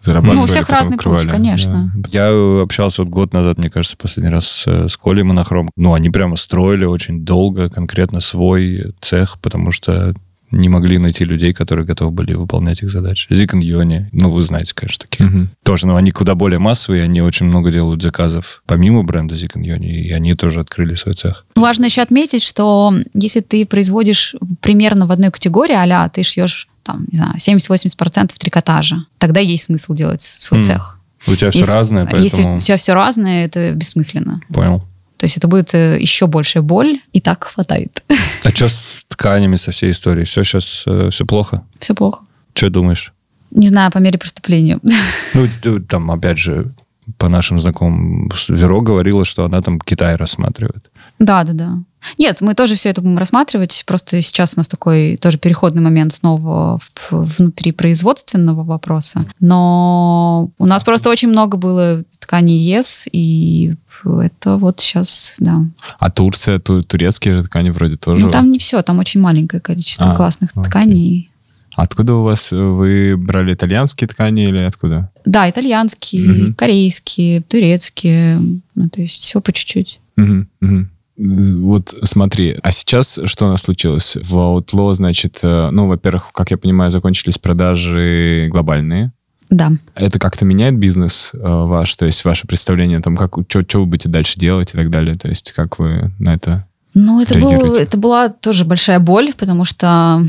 зарабатывали. 0.00 0.36
Ну, 0.36 0.44
у 0.44 0.46
всех 0.46 0.68
разный 0.70 0.96
открывали. 0.96 1.24
путь, 1.24 1.30
конечно. 1.30 1.92
Да. 1.94 2.08
Я 2.10 2.62
общался 2.62 3.02
вот 3.02 3.10
год 3.10 3.34
назад, 3.34 3.58
мне 3.58 3.68
кажется, 3.68 3.96
последний 3.98 4.30
раз 4.30 4.46
с, 4.46 4.88
с 4.88 4.96
Колей 4.96 5.24
Монохром. 5.24 5.68
Ну, 5.76 5.92
они 5.92 6.08
прямо 6.08 6.36
строили 6.36 6.84
очень 6.84 7.24
долго 7.24 7.68
конкретно 7.68 8.20
свой 8.20 8.94
цех, 9.00 9.38
потому 9.40 9.72
что 9.72 10.14
не 10.50 10.68
могли 10.68 10.98
найти 10.98 11.24
людей, 11.24 11.52
которые 11.52 11.86
готовы 11.86 12.10
были 12.10 12.34
выполнять 12.34 12.82
их 12.82 12.90
задачи. 12.90 13.26
Зикон 13.30 13.60
Йони, 13.60 14.08
ну, 14.12 14.30
вы 14.30 14.42
знаете, 14.42 14.72
конечно, 14.74 15.06
таких. 15.08 15.26
Угу. 15.26 15.46
Тоже, 15.62 15.86
но 15.86 15.96
они 15.96 16.10
куда 16.10 16.34
более 16.34 16.58
массовые, 16.58 17.04
они 17.04 17.20
очень 17.20 17.46
много 17.46 17.70
делают 17.70 18.02
заказов 18.02 18.62
помимо 18.66 19.02
бренда 19.02 19.34
Зикон 19.36 19.62
Йони, 19.62 20.06
и 20.06 20.12
они 20.12 20.34
тоже 20.34 20.60
открыли 20.60 20.94
свой 20.94 21.14
цех. 21.14 21.44
Важно 21.54 21.86
еще 21.86 22.02
отметить, 22.02 22.42
что 22.42 22.94
если 23.14 23.40
ты 23.40 23.66
производишь 23.66 24.34
примерно 24.60 25.06
в 25.06 25.12
одной 25.12 25.30
категории, 25.30 25.74
а 25.74 26.08
ты 26.08 26.22
шьешь 26.22 26.68
там, 26.82 27.04
не 27.10 27.18
знаю, 27.18 27.34
70-80% 27.36 28.32
трикотажа, 28.38 29.04
тогда 29.18 29.40
есть 29.40 29.64
смысл 29.64 29.92
делать 29.92 30.22
свой 30.22 30.60
mm. 30.60 30.62
цех. 30.62 30.98
У 31.26 31.34
тебя 31.34 31.50
все 31.50 31.60
если, 31.60 31.72
разное, 31.72 32.04
поэтому... 32.04 32.22
Если 32.22 32.42
у 32.44 32.58
тебя 32.58 32.76
все 32.76 32.94
разное, 32.94 33.44
это 33.44 33.72
бессмысленно. 33.72 34.40
Понял. 34.48 34.84
То 35.18 35.26
есть 35.26 35.36
это 35.36 35.48
будет 35.48 35.74
э, 35.74 35.98
еще 36.00 36.26
большая 36.26 36.62
боль, 36.62 37.00
и 37.12 37.20
так 37.20 37.44
хватает. 37.44 38.02
А 38.44 38.50
что 38.50 38.68
с 38.68 39.04
тканями, 39.08 39.56
со 39.56 39.72
всей 39.72 39.90
историей? 39.90 40.24
Все 40.24 40.44
сейчас, 40.44 40.84
э, 40.86 41.10
все 41.10 41.26
плохо? 41.26 41.64
Все 41.80 41.94
плохо. 41.94 42.20
Что 42.54 42.70
думаешь? 42.70 43.12
Не 43.50 43.68
знаю, 43.68 43.90
по 43.90 43.98
мере 43.98 44.18
преступления. 44.18 44.78
Ну, 45.34 45.80
там, 45.80 46.10
опять 46.10 46.38
же, 46.38 46.72
по 47.16 47.28
нашим 47.28 47.58
знакомым, 47.58 48.30
Веро 48.48 48.80
говорила, 48.80 49.24
что 49.24 49.44
она 49.44 49.60
там 49.60 49.80
Китай 49.80 50.16
рассматривает. 50.16 50.90
Да, 51.18 51.44
да, 51.44 51.52
да. 51.52 51.78
Нет, 52.16 52.40
мы 52.40 52.54
тоже 52.54 52.76
все 52.76 52.90
это 52.90 53.00
будем 53.00 53.18
рассматривать. 53.18 53.82
Просто 53.86 54.22
сейчас 54.22 54.54
у 54.54 54.60
нас 54.60 54.68
такой 54.68 55.16
тоже 55.16 55.38
переходный 55.38 55.82
момент 55.82 56.14
снова 56.14 56.78
внутри 57.10 57.72
производственного 57.72 58.62
вопроса. 58.62 59.24
Но 59.40 60.50
у 60.58 60.66
нас 60.66 60.84
просто 60.84 61.10
очень 61.10 61.28
много 61.28 61.56
было 61.56 62.04
тканей 62.20 62.58
ЕС, 62.58 63.08
и 63.10 63.74
это 64.04 64.56
вот 64.56 64.80
сейчас, 64.80 65.36
да. 65.38 65.64
А 65.98 66.10
Турция, 66.10 66.58
ту, 66.58 66.82
турецкие 66.82 67.36
же 67.36 67.44
ткани 67.44 67.70
вроде 67.70 67.96
тоже? 67.96 68.26
Ну, 68.26 68.30
там 68.30 68.50
не 68.50 68.58
все, 68.58 68.82
там 68.82 68.98
очень 68.98 69.20
маленькое 69.20 69.60
количество 69.60 70.12
а, 70.12 70.16
классных 70.16 70.50
окей. 70.54 70.64
тканей. 70.64 71.30
Откуда 71.76 72.14
у 72.14 72.22
вас, 72.24 72.50
вы 72.50 73.16
брали 73.16 73.54
итальянские 73.54 74.08
ткани 74.08 74.48
или 74.48 74.58
откуда? 74.58 75.10
Да, 75.24 75.48
итальянские, 75.48 76.46
угу. 76.46 76.54
корейские, 76.54 77.42
турецкие, 77.42 78.40
ну, 78.74 78.88
то 78.88 79.00
есть 79.00 79.22
все 79.22 79.40
по 79.40 79.52
чуть-чуть. 79.52 80.00
Угу, 80.16 80.46
угу. 80.60 80.86
Вот 81.18 81.94
смотри, 82.04 82.58
а 82.62 82.72
сейчас 82.72 83.18
что 83.24 83.46
у 83.46 83.48
нас 83.48 83.62
случилось? 83.62 84.16
В 84.16 84.36
Outlaw, 84.36 84.94
значит, 84.94 85.40
э, 85.42 85.70
ну, 85.70 85.88
во-первых, 85.88 86.30
как 86.32 86.52
я 86.52 86.58
понимаю, 86.58 86.92
закончились 86.92 87.38
продажи 87.38 88.46
глобальные. 88.50 89.12
Да. 89.50 89.72
Это 89.94 90.18
как-то 90.18 90.44
меняет 90.44 90.76
бизнес 90.76 91.30
э, 91.32 91.38
ваш, 91.38 91.94
то 91.96 92.06
есть 92.06 92.24
ваше 92.24 92.46
представление 92.46 92.98
о 92.98 93.02
том, 93.02 93.16
как, 93.16 93.36
что 93.48 93.80
вы 93.80 93.86
будете 93.86 94.08
дальше 94.08 94.38
делать 94.38 94.74
и 94.74 94.76
так 94.76 94.90
далее, 94.90 95.16
то 95.16 95.28
есть 95.28 95.52
как 95.52 95.78
вы 95.78 96.10
на 96.18 96.34
это 96.34 96.66
Ну, 96.94 97.20
это, 97.20 97.38
был, 97.38 97.74
это 97.74 97.96
была 97.96 98.28
тоже 98.28 98.64
большая 98.64 98.98
боль, 98.98 99.32
потому 99.36 99.64
что, 99.64 100.22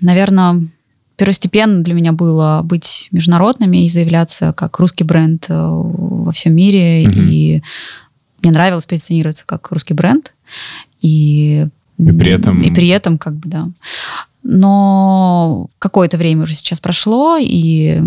наверное, 0.00 0.62
первостепенно 1.16 1.82
для 1.82 1.92
меня 1.92 2.12
было 2.12 2.62
быть 2.64 3.08
международными 3.12 3.84
и 3.84 3.88
заявляться 3.90 4.54
как 4.54 4.78
русский 4.78 5.04
бренд 5.04 5.44
э, 5.50 5.54
во 5.54 6.32
всем 6.32 6.54
мире, 6.54 7.08
угу. 7.08 7.18
и 7.18 7.62
мне 8.40 8.52
нравилось 8.52 8.86
позиционироваться 8.86 9.44
как 9.44 9.70
русский 9.70 9.92
бренд. 9.92 10.32
И, 11.02 11.66
и 11.98 12.12
при 12.12 12.30
этом... 12.30 12.60
И 12.62 12.70
при 12.70 12.88
этом, 12.88 13.18
как 13.18 13.34
бы, 13.34 13.50
да. 13.50 13.68
Но 14.42 15.68
какое-то 15.78 16.16
время 16.16 16.42
уже 16.42 16.54
сейчас 16.54 16.80
прошло, 16.80 17.36
и 17.38 18.00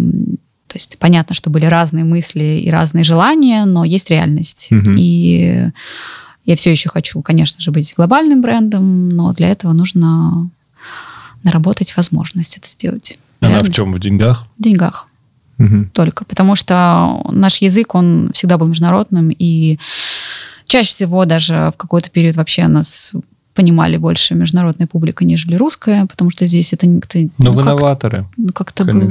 то 0.68 0.78
есть 0.78 0.98
понятно, 0.98 1.36
что 1.36 1.52
были 1.52 1.66
разные 1.66 2.04
мысли 2.04 2.62
и 2.64 2.72
разные 2.72 3.04
желания, 3.04 3.66
но 3.66 3.84
есть 3.84 4.10
реальность. 4.10 4.70
Угу. 4.72 4.94
И 4.98 5.70
я 6.46 6.56
все 6.56 6.72
еще 6.72 6.90
хочу, 6.90 7.22
конечно 7.22 7.62
же, 7.62 7.72
быть 7.72 7.94
глобальным 7.96 8.42
брендом, 8.42 9.10
но 9.10 9.34
для 9.34 9.50
этого 9.50 9.74
нужно 9.74 10.50
наработать 11.44 11.96
возможность 11.96 12.58
это 12.58 12.68
сделать. 12.70 13.20
Она 13.40 13.52
реальность. 13.52 13.74
в 13.74 13.76
чем? 13.76 13.92
В 13.92 14.00
деньгах? 14.00 14.48
В 14.58 14.64
деньгах 14.64 15.08
угу. 15.60 15.90
только. 15.94 16.26
Потому 16.26 16.56
что 16.56 17.22
наш 17.32 17.58
язык, 17.58 17.96
он 17.96 18.32
всегда 18.34 18.58
был 18.58 18.68
международным, 18.68 19.30
и 19.30 19.78
чаще 20.66 20.90
всего 20.90 21.26
даже 21.26 21.72
в 21.74 21.78
какой-то 21.78 22.10
период 22.10 22.36
вообще 22.36 22.68
нас 22.68 23.12
понимали 23.54 23.98
больше 23.98 24.36
международная 24.36 24.88
публика, 24.88 25.26
нежели 25.26 25.56
русская, 25.56 26.06
потому 26.08 26.30
что 26.30 26.48
здесь 26.48 26.74
это 26.74 26.88
как-то... 26.88 27.20
Ну, 27.20 27.30
ну 27.38 27.52
вы 27.52 27.64
новаторы. 27.64 28.26
Ну, 28.38 28.52
как-то 28.54 28.86
было... 28.86 29.10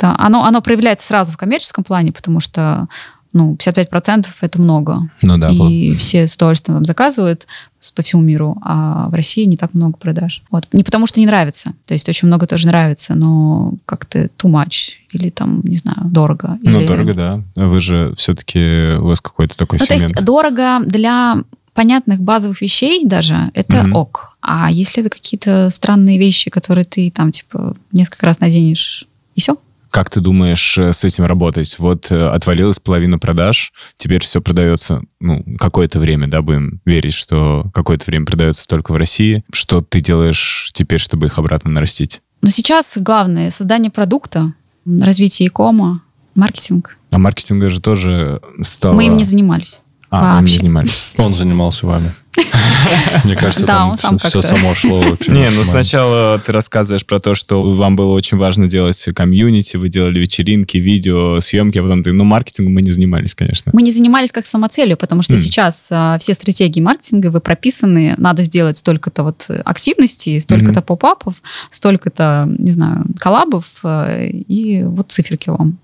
Оно, 0.00 0.44
оно 0.44 0.62
проявляется 0.62 1.06
сразу 1.06 1.32
в 1.32 1.36
коммерческом 1.36 1.82
плане, 1.82 2.12
потому 2.12 2.38
что 2.40 2.86
ну, 3.32 3.54
55% 3.54 4.26
это 4.40 4.60
много. 4.60 5.10
Ну 5.22 5.38
да. 5.38 5.50
И 5.50 5.94
все 5.94 6.26
с 6.26 6.34
удовольствием 6.34 6.76
вам 6.76 6.84
заказывают 6.84 7.46
по 7.94 8.02
всему 8.02 8.22
миру, 8.22 8.56
а 8.62 9.08
в 9.08 9.14
России 9.14 9.44
не 9.44 9.56
так 9.56 9.74
много 9.74 9.96
продаж. 9.98 10.42
Вот. 10.50 10.66
Не 10.72 10.82
потому 10.82 11.06
что 11.06 11.20
не 11.20 11.26
нравится, 11.26 11.74
то 11.86 11.94
есть 11.94 12.08
очень 12.08 12.26
много 12.26 12.46
тоже 12.46 12.66
нравится, 12.66 13.14
но 13.14 13.74
как-то 13.86 14.24
too 14.24 14.50
much 14.50 14.96
или 15.12 15.30
там, 15.30 15.60
не 15.62 15.76
знаю, 15.76 15.98
дорого. 16.06 16.58
Ну, 16.62 16.80
или... 16.80 16.86
дорого, 16.86 17.14
да. 17.14 17.40
Вы 17.54 17.80
же 17.80 18.14
все-таки, 18.16 18.96
у 18.98 19.06
вас 19.06 19.20
какой-то 19.20 19.56
такой 19.56 19.78
ну, 19.78 19.86
сегмент. 19.86 20.02
то 20.02 20.14
есть 20.14 20.24
дорого 20.24 20.80
для 20.84 21.42
понятных 21.78 22.20
базовых 22.20 22.60
вещей 22.60 23.06
даже, 23.06 23.52
это 23.54 23.84
Мгм. 23.84 23.92
ок. 23.94 24.36
А 24.42 24.68
если 24.68 25.00
это 25.00 25.10
какие-то 25.10 25.70
странные 25.70 26.18
вещи, 26.18 26.50
которые 26.50 26.84
ты 26.84 27.08
там, 27.08 27.30
типа, 27.30 27.76
несколько 27.92 28.26
раз 28.26 28.40
наденешь, 28.40 29.06
и 29.36 29.40
все? 29.40 29.56
Как 29.90 30.10
ты 30.10 30.18
думаешь 30.18 30.76
э, 30.76 30.92
с 30.92 31.04
этим 31.04 31.24
работать? 31.26 31.78
Вот 31.78 32.10
э, 32.10 32.30
отвалилась 32.30 32.80
половина 32.80 33.20
продаж, 33.20 33.72
теперь 33.96 34.22
все 34.22 34.40
продается, 34.40 35.02
ну, 35.20 35.44
какое-то 35.56 36.00
время, 36.00 36.26
да, 36.26 36.42
будем 36.42 36.80
верить, 36.84 37.14
что 37.14 37.70
какое-то 37.72 38.06
время 38.06 38.26
продается 38.26 38.66
только 38.66 38.90
в 38.90 38.96
России. 38.96 39.44
Что 39.52 39.80
ты 39.80 40.00
делаешь 40.00 40.72
теперь, 40.74 40.98
чтобы 40.98 41.26
их 41.26 41.38
обратно 41.38 41.70
нарастить? 41.70 42.20
Но 42.42 42.50
сейчас 42.50 42.98
главное 42.98 43.52
создание 43.52 43.92
продукта, 43.92 44.52
развитие 44.84 45.46
икома, 45.46 46.02
маркетинг. 46.34 46.98
А 47.12 47.18
маркетинга 47.18 47.70
же 47.70 47.80
тоже 47.80 48.40
стало... 48.62 48.94
Мы 48.94 49.06
им 49.06 49.16
не 49.16 49.22
занимались. 49.24 49.80
А, 50.10 50.20
вы 50.20 50.26
им 50.26 50.34
не 50.36 50.40
вообще. 50.42 50.58
занимались. 50.58 51.12
Он 51.18 51.34
занимался 51.34 51.86
вами. 51.86 52.14
Мне 53.24 53.34
кажется, 53.34 53.66
Да, 53.66 53.78
там 53.78 53.96
сам 53.96 54.18
все 54.18 54.42
само 54.42 54.74
шло 54.74 55.00
вообще. 55.00 55.32
Не, 55.32 55.50
ну 55.50 55.64
сначала 55.64 56.38
ты 56.38 56.52
рассказываешь 56.52 57.04
про 57.04 57.18
то, 57.18 57.34
что 57.34 57.62
вам 57.62 57.96
было 57.96 58.12
очень 58.12 58.38
важно 58.38 58.68
делать 58.68 59.02
комьюнити, 59.14 59.76
вы 59.76 59.88
делали 59.88 60.20
вечеринки, 60.20 60.76
видео, 60.76 61.40
съемки, 61.40 61.78
а 61.78 61.82
потом 61.82 62.04
ты, 62.04 62.12
ну, 62.12 62.24
маркетингом 62.24 62.74
мы 62.74 62.82
не 62.82 62.90
занимались, 62.90 63.34
конечно. 63.34 63.72
Мы 63.74 63.82
не 63.82 63.90
занимались 63.90 64.30
как 64.30 64.46
самоцелью, 64.46 64.96
потому 64.96 65.22
что 65.22 65.32
М. 65.34 65.38
сейчас 65.38 65.88
а, 65.90 66.16
все 66.18 66.32
стратегии 66.34 66.80
маркетинговые 66.80 67.40
прописаны, 67.40 68.14
надо 68.18 68.44
сделать 68.44 68.78
столько-то 68.78 69.24
вот 69.24 69.50
активностей, 69.64 70.40
столько-то 70.40 70.72
Мгм. 70.80 70.82
поп-апов, 70.82 71.34
столько-то, 71.70 72.48
не 72.58 72.70
знаю, 72.70 73.04
коллабов, 73.18 73.64
а, 73.82 74.22
и 74.24 74.84
вот 74.84 75.10
циферки 75.10 75.50
вам. 75.50 75.78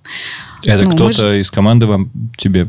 Это 0.62 0.84
ну, 0.84 0.94
кто-то 0.94 1.34
из 1.34 1.50
команды 1.50 1.86
вам 1.86 2.10
тебе 2.38 2.68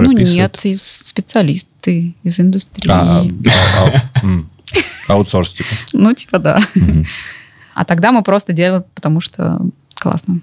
Ну 0.00 0.12
нет, 0.12 0.64
из 0.64 0.82
специалисты 0.82 2.14
из 2.22 2.40
индустрии. 2.40 2.90
А, 2.90 3.22
а, 3.22 4.02
а. 4.22 4.28
Аутсорс, 5.12 5.52
типа. 5.52 5.68
Ну, 5.92 6.12
типа 6.12 6.38
да. 6.38 6.60
А 7.74 7.84
тогда 7.84 8.12
мы 8.12 8.22
просто 8.22 8.52
делаем, 8.52 8.84
потому 8.94 9.20
что 9.20 9.60
классно. 9.94 10.40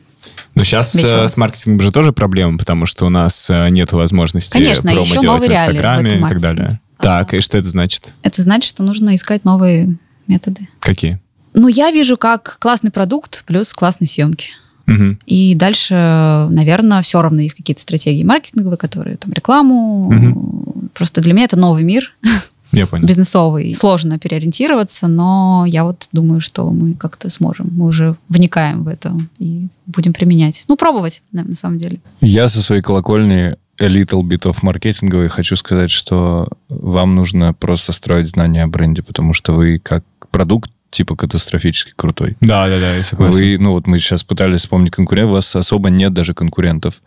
Но 0.56 0.64
сейчас 0.64 0.96
Весело. 0.96 1.28
с 1.28 1.38
маркетингом 1.38 1.80
же 1.86 1.92
тоже 1.92 2.12
проблема, 2.14 2.58
потому 2.58 2.86
что 2.86 3.06
у 3.06 3.10
нас 3.10 3.50
нет 3.50 3.92
возможности 3.92 4.52
Конечно, 4.54 4.92
промо 4.92 5.06
еще 5.06 5.20
делать 5.20 5.44
в 5.44 5.52
Инстаграме 5.52 6.18
и 6.18 6.22
так 6.22 6.42
далее. 6.42 6.64
маркетинге. 6.64 6.82
Так, 7.00 7.34
А. 7.34 7.38
и 7.38 7.42
что 7.42 7.58
это 7.58 7.70
значит? 7.70 8.12
Это 8.24 8.42
значит, 8.42 8.70
что 8.70 8.84
нужно 8.84 9.16
искать 9.16 9.46
новые 9.46 9.98
методы. 10.26 10.68
Какие? 10.80 11.20
Ну, 11.54 11.68
я 11.68 11.92
вижу 11.92 12.18
как 12.18 12.58
классный 12.60 12.92
продукт 12.92 13.44
плюс 13.46 13.74
классные 13.74 14.08
съемки. 14.08 14.50
Мгм. 14.88 15.20
И 15.26 15.54
дальше, 15.54 15.94
наверное, 16.50 17.02
все 17.02 17.22
равно 17.22 17.42
есть 17.42 17.56
какие-то 17.56 17.82
стратегии 17.82 18.24
маркетинговые, 18.24 18.78
которые 18.78 19.18
там 19.18 19.34
рекламу. 19.34 20.90
Просто 20.94 21.22
для 21.22 21.34
меня 21.34 21.46
это 21.46 21.58
новый 21.58 21.84
мир 21.84 22.16
Я 22.72 22.88
понял. 22.88 23.06
бизнесовый. 23.06 23.76
Сложно 23.76 24.18
переориентироваться, 24.18 25.08
но 25.08 25.66
я 25.68 25.84
вот 25.84 26.08
думаю, 26.12 26.40
что 26.40 26.70
мы 26.72 26.94
как-то 26.94 27.30
сможем. 27.30 27.70
Мы 27.72 27.86
уже 27.86 28.16
вникаем 28.30 28.84
в 28.84 28.88
это 28.88 29.14
и 29.40 29.68
будем 29.86 30.14
применять. 30.14 30.64
Ну, 30.68 30.78
пробовать, 30.78 31.22
да, 31.32 31.44
на 31.44 31.56
самом 31.56 31.78
деле. 31.78 32.00
Я 32.22 32.48
со 32.50 32.62
своей 32.62 32.82
колокольни 32.82 33.56
a 33.80 33.88
little 33.88 34.22
bit 34.24 34.44
of 34.44 34.58
маркетинговый 34.64 35.28
хочу 35.28 35.56
сказать, 35.56 35.92
что 35.92 36.48
вам 36.70 37.16
нужно 37.16 37.54
просто 37.54 37.92
строить 37.92 38.28
знания 38.28 38.64
о 38.64 38.68
бренде, 38.68 39.04
потому 39.04 39.34
что 39.34 39.54
вы 39.54 39.80
как 39.80 40.04
продукт 40.32 40.72
типа 40.98 41.16
катастрофически 41.16 41.94
крутой. 41.96 42.38
Да, 42.42 42.68
да, 42.68 42.80
да, 42.80 42.96
я 42.96 43.04
согласен. 43.04 43.38
Вы, 43.38 43.58
ну 43.60 43.74
вот 43.74 43.86
мы 43.86 44.00
сейчас 44.00 44.24
пытались 44.24 44.62
вспомнить 44.62 44.92
конкурентов, 44.92 45.30
у 45.30 45.34
вас 45.36 45.56
особо 45.56 45.92
нет 45.92 46.12
даже 46.12 46.34
конкурентов, 46.34 47.04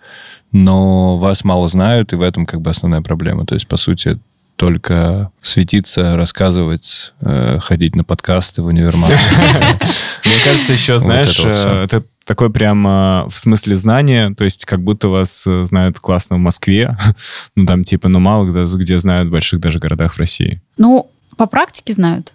но 0.53 1.19
вас 1.19 1.43
мало 1.43 1.67
знают, 1.67 2.13
и 2.13 2.17
в 2.17 2.23
этом 2.23 2.47
как 2.47 2.61
бы 2.61 2.71
основная 2.71 3.03
проблема. 3.03 3.47
То 3.47 3.55
есть, 3.55 3.67
по 3.67 3.77
сути, 3.77 4.21
только 4.55 5.33
светиться, 5.43 6.17
рассказывать, 6.17 7.15
э, 7.21 7.59
ходить 7.61 7.97
на 7.97 8.05
подкасты 8.05 8.63
в 8.63 8.67
универмаг. 8.67 9.11
Мне 10.25 10.35
кажется, 10.45 10.73
еще, 10.73 11.01
знаешь, 11.01 11.41
это 11.41 11.49
э, 11.49 11.85
это 11.85 12.03
такое 12.25 12.49
прямо 12.49 13.27
в 13.29 13.37
смысле 13.37 13.75
знания, 13.75 14.33
то 14.37 14.45
есть 14.45 14.67
как 14.67 14.85
будто 14.85 15.09
вас 15.09 15.45
э, 15.49 15.65
знают 15.65 15.99
классно 15.99 16.37
в 16.37 16.41
Москве, 16.41 16.97
ну 17.57 17.67
там 17.67 17.83
типа, 17.83 18.09
ну 18.09 18.21
мало 18.21 18.47
где, 18.49 18.73
где 18.77 19.01
знают 19.01 19.31
в 19.31 19.33
больших 19.33 19.59
даже 19.59 19.81
городах 19.81 20.15
в 20.15 20.19
России. 20.19 20.61
Ну, 20.77 21.11
по 21.37 21.47
практике 21.47 21.93
знают. 21.95 22.35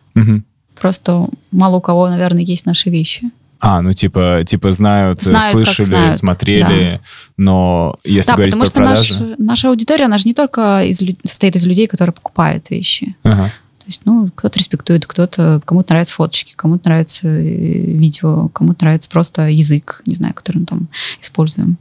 Просто 0.80 1.28
мало 1.52 1.78
у 1.78 1.82
кого, 1.82 2.10
наверное, 2.10 2.44
есть 2.44 2.66
наши 2.66 2.90
вещи. 2.90 3.32
А, 3.60 3.82
ну 3.82 3.94
типа, 3.94 4.44
типа 4.46 4.72
знают, 4.72 5.24
Знают, 5.24 5.52
слышали, 5.52 5.86
знают, 5.86 6.16
смотрели, 6.18 7.02
но 7.38 7.98
если 8.04 8.32
да, 8.32 8.36
говорить 8.36 8.54
потому 8.54 8.70
про 8.70 8.70
что 8.70 8.80
наш- 8.82 9.10
продажи... 9.10 9.36
наша 9.40 9.70
аудитория, 9.70 10.06
она 10.06 10.18
же 10.18 10.26
не 10.26 10.34
только 10.34 10.84
из, 10.84 11.02
состоит 11.26 11.56
из 11.56 11.66
людей, 11.66 11.88
которые 11.88 12.14
покупают 12.14 12.70
вещи. 12.70 13.16
Ага. 13.24 13.52
То 13.80 13.86
есть, 13.88 14.02
ну, 14.06 14.30
кто-то 14.36 14.58
респектует, 14.58 15.06
кто-то, 15.06 15.62
кому-то 15.64 15.94
нравятся 15.94 16.16
фоточки, 16.16 16.54
кому-то 16.56 16.90
нравится 16.90 17.28
э, 17.28 17.42
видео, 17.42 18.50
кому-то 18.50 18.84
нравится 18.84 19.10
просто 19.10 19.48
язык, 19.48 20.02
не 20.08 20.16
знаю, 20.16 20.34
который 20.34 20.58
мы 20.58 20.66
там 20.66 20.88
используем. 21.22 21.78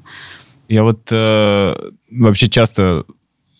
Я 0.69 0.83
вот 0.85 1.09
э, 1.11 1.75
вообще 2.11 2.49
часто 2.49 3.05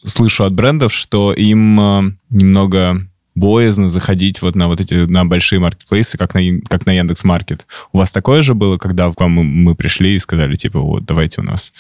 слышу 0.03 0.45
от 0.45 0.53
брендов, 0.53 0.93
что 0.93 1.33
им 1.33 1.81
э, 1.81 2.13
немного 2.31 3.07
боязно 3.35 3.89
заходить 3.89 4.43
вот 4.43 4.55
на 4.55 4.69
вот 4.69 4.81
эти 4.81 4.95
на 4.95 5.25
большие 5.25 5.59
маркетплейсы, 5.59 6.19
как 6.19 6.35
на 6.35 6.41
как 6.69 6.87
на 6.87 6.93
Яндекс 6.93 7.25
Маркет. 7.25 7.67
У 7.93 7.99
вас 7.99 8.13
такое 8.13 8.43
же 8.43 8.55
было, 8.55 8.79
когда 8.79 9.13
к 9.13 9.21
вам 9.21 9.33
мы, 9.33 9.75
пришли 9.75 10.15
и 10.15 10.19
сказали 10.19 10.55
типа 10.55 10.81
вот 10.81 11.05
давайте 11.05 11.41
у 11.41 11.45
нас 11.45 11.73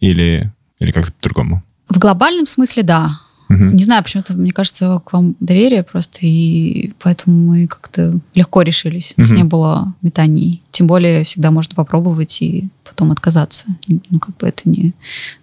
или 0.00 0.50
или 0.80 0.92
как-то 0.92 1.12
по-другому? 1.12 1.62
В 1.88 1.98
глобальном 1.98 2.46
смысле, 2.46 2.82
да. 2.82 3.12
Мгм. 3.48 3.76
Не 3.76 3.84
знаю, 3.84 4.02
почему-то, 4.02 4.32
мне 4.32 4.52
кажется, 4.52 5.00
к 5.04 5.12
вам 5.12 5.36
доверие 5.38 5.82
просто, 5.82 6.20
и 6.22 6.92
поэтому 6.98 7.52
мы 7.52 7.66
как-то 7.66 8.18
легко 8.34 8.62
решились. 8.62 9.12
У 9.16 9.20
нас 9.20 9.30
не 9.30 9.44
было 9.44 9.94
метаний. 10.00 10.62
Тем 10.70 10.86
более 10.86 11.24
всегда 11.24 11.50
можно 11.50 11.74
попробовать 11.74 12.40
и 12.40 12.68
потом 12.84 13.12
отказаться. 13.12 13.66
Ну, 13.86 14.18
как 14.18 14.36
бы 14.38 14.48
это 14.48 14.62
не, 14.64 14.94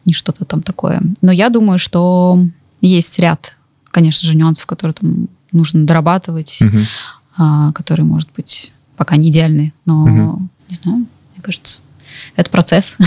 не 0.06 0.14
что-то 0.14 0.46
там 0.46 0.64
такое. 0.64 1.02
Но 1.22 1.32
я 1.32 1.50
думаю, 1.50 1.78
что 1.78 2.42
есть 2.82 3.20
ряд, 3.20 3.56
конечно 3.92 4.28
же, 4.28 4.36
нюансов, 4.36 4.66
которые 4.66 4.96
там 4.96 5.28
нужно 5.52 5.86
дорабатывать, 5.86 6.58
Мгм. 6.62 6.86
а, 7.38 7.72
которые, 7.74 8.06
может 8.06 8.30
быть, 8.36 8.74
пока 8.98 9.16
не 9.18 9.30
идеальны. 9.30 9.74
Но, 9.86 10.06
Мгм. 10.08 10.50
не 10.70 10.76
знаю, 10.76 10.98
мне 10.98 11.42
кажется, 11.42 11.80
это 12.36 12.50
процесс. 12.50 12.98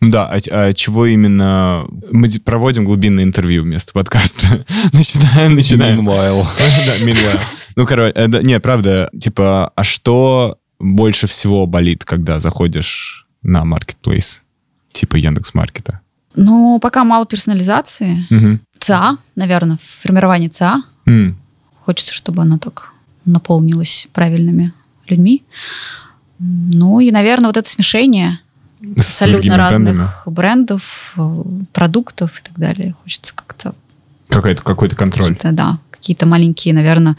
Ну 0.00 0.10
Да, 0.10 0.26
а, 0.28 0.38
а 0.50 0.72
чего 0.74 1.06
именно... 1.06 1.86
Мы 2.12 2.28
ди- 2.28 2.38
проводим 2.38 2.84
глубинное 2.84 3.24
интервью 3.24 3.62
вместо 3.62 3.92
подкаста. 3.94 4.64
начинаем, 4.92 5.54
начинаем. 5.54 6.00
Meanwhile. 6.06 6.46
Да, 6.86 6.98
meanwhile. 6.98 7.40
Ну, 7.76 7.86
короче, 7.86 8.12
э, 8.14 8.28
да, 8.28 8.42
нет, 8.42 8.62
правда, 8.62 9.08
типа, 9.18 9.72
а 9.74 9.82
что 9.84 10.58
больше 10.78 11.26
всего 11.26 11.66
болит, 11.66 12.04
когда 12.04 12.38
заходишь 12.38 13.26
на 13.42 13.64
маркетплейс? 13.64 14.42
Типа 14.92 15.16
Яндекс 15.16 15.54
Маркета. 15.54 16.00
Но 16.36 16.78
пока 16.80 17.04
мало 17.04 17.24
персонализации. 17.26 18.58
ЦА, 18.78 19.16
наверное, 19.36 19.78
формирование 20.02 20.50
ЦА. 20.50 20.82
Хочется, 21.84 22.12
чтобы 22.14 22.42
оно 22.42 22.58
так 22.58 22.92
наполнилось 23.24 24.08
правильными 24.12 24.72
людьми. 25.06 25.42
Ну 26.38 27.00
и, 27.00 27.10
наверное, 27.10 27.46
вот 27.46 27.56
это 27.56 27.68
смешение 27.68 28.40
С 28.80 29.22
абсолютно 29.22 29.56
разных 29.56 29.94
брендами. 29.94 30.10
брендов, 30.26 31.14
э, 31.16 31.42
продуктов 31.72 32.40
и 32.40 32.42
так 32.42 32.58
далее. 32.58 32.94
Хочется 33.02 33.34
как-то, 33.34 33.74
Какой-то, 34.28 34.62
какой-то 34.62 34.96
контроль. 34.96 35.28
какие-то, 35.34 35.52
да, 35.52 35.78
какие-то 35.90 36.26
маленькие, 36.26 36.74
наверное, 36.74 37.16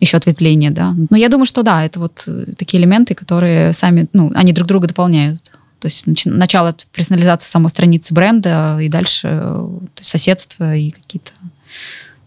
еще 0.00 0.16
ответвления, 0.16 0.70
да. 0.70 0.94
Но 1.10 1.16
я 1.16 1.28
думаю, 1.28 1.46
что 1.46 1.62
да, 1.62 1.84
это 1.84 1.98
вот 2.00 2.24
э, 2.26 2.52
такие 2.56 2.80
элементы, 2.82 3.14
которые 3.14 3.72
сами, 3.72 4.08
ну, 4.12 4.30
они 4.34 4.52
друг 4.52 4.68
друга 4.68 4.86
дополняют. 4.88 5.52
То 5.80 5.86
есть 5.86 6.04
начало 6.26 6.76
персонализации 6.92 7.48
самой 7.48 7.70
страницы 7.70 8.12
бренда 8.12 8.78
и 8.80 8.88
дальше 8.88 9.28
э, 9.28 9.68
то 9.94 10.00
есть 10.00 10.10
соседство 10.10 10.74
и 10.74 10.90
какие-то 10.90 11.32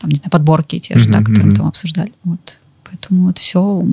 там, 0.01 0.09
не 0.09 0.15
знаю, 0.15 0.31
подборки 0.31 0.79
те 0.79 0.97
же, 0.97 1.07
да, 1.07 1.19
Мгм, 1.19 1.25
которые 1.25 1.49
мы 1.51 1.55
там 1.55 1.67
обсуждали. 1.67 2.11
Вот. 2.23 2.59
Поэтому 2.83 3.29
это 3.29 3.39
все 3.39 3.83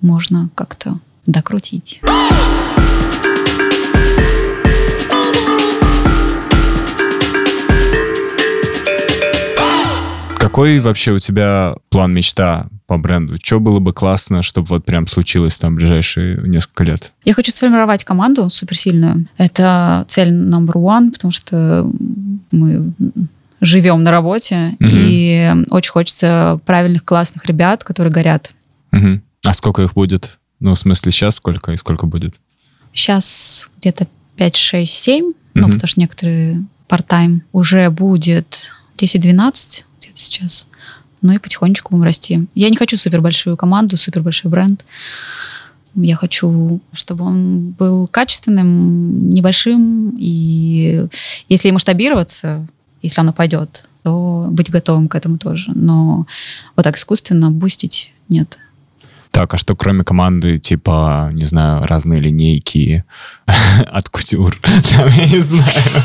можно 0.00 0.50
как-то 0.54 0.98
докрутить. 1.26 2.00
Какой 10.36 10.80
вообще 10.80 11.12
у 11.12 11.18
тебя 11.18 11.76
план, 11.88 12.12
мечта 12.12 12.66
по 12.86 12.98
бренду? 12.98 13.36
Что 13.42 13.58
было 13.58 13.78
бы 13.78 13.94
классно, 13.94 14.42
чтобы 14.42 14.66
вот 14.66 14.84
прям 14.84 15.06
случилось 15.06 15.58
там 15.58 15.72
в 15.72 15.76
ближайшие 15.76 16.36
несколько 16.46 16.84
лет? 16.84 17.12
Я 17.24 17.32
хочу 17.32 17.52
сформировать 17.52 18.04
команду 18.04 18.50
суперсильную. 18.50 19.26
Это 19.38 20.04
цель 20.08 20.30
number 20.30 20.74
one, 20.74 21.10
потому 21.12 21.32
что 21.32 21.90
мы 22.50 22.92
живем 23.62 24.02
на 24.02 24.10
работе, 24.10 24.76
Мгм. 24.80 24.90
и 24.92 25.54
очень 25.70 25.92
хочется 25.92 26.60
правильных, 26.66 27.04
классных 27.04 27.46
ребят, 27.46 27.84
которые 27.84 28.12
горят. 28.12 28.52
Мгм. 28.90 29.22
А 29.44 29.54
сколько 29.54 29.82
их 29.82 29.94
будет? 29.94 30.38
Ну, 30.60 30.74
в 30.74 30.78
смысле, 30.78 31.10
сейчас 31.12 31.36
сколько 31.36 31.72
и 31.72 31.76
сколько 31.76 32.06
будет? 32.06 32.34
Сейчас 32.92 33.70
где-то 33.78 34.06
5, 34.36 34.56
6, 34.56 34.92
7, 34.92 35.32
ну, 35.54 35.62
Мгм. 35.62 35.72
потому 35.72 35.88
что 35.88 36.00
некоторые 36.00 36.64
part-time 36.88 37.40
уже 37.52 37.88
будет 37.90 38.70
10-12 38.98 39.86
где-то 40.00 40.18
сейчас. 40.18 40.68
Ну 41.22 41.32
и 41.32 41.38
потихонечку 41.38 41.92
будем 41.92 42.02
расти. 42.04 42.46
Я 42.56 42.68
не 42.68 42.76
хочу 42.76 42.96
супер 42.96 43.20
большую 43.20 43.56
команду, 43.56 43.96
супер 43.96 44.22
большой 44.22 44.50
бренд. 44.50 44.84
Я 45.94 46.16
хочу, 46.16 46.80
чтобы 46.92 47.24
он 47.24 47.70
был 47.70 48.06
качественным, 48.08 49.28
небольшим, 49.28 50.16
и 50.18 51.06
если 51.48 51.70
масштабироваться, 51.70 52.66
если 53.02 53.20
оно 53.20 53.32
пойдет, 53.32 53.84
то 54.02 54.48
быть 54.50 54.70
готовым 54.70 55.08
к 55.08 55.14
этому 55.14 55.38
тоже. 55.38 55.72
Но 55.74 56.26
вот 56.76 56.82
так 56.82 56.96
искусственно 56.96 57.50
бустить 57.50 58.12
нет. 58.28 58.58
Так, 59.30 59.54
а 59.54 59.58
что 59.58 59.74
кроме 59.74 60.04
команды, 60.04 60.58
типа, 60.58 61.30
не 61.32 61.46
знаю, 61.46 61.86
разные 61.86 62.20
линейки 62.20 63.04
от 63.86 64.08
кутюр? 64.10 64.60
Там, 64.90 65.08
я 65.08 65.26
не 65.26 65.40
знаю. 65.40 66.04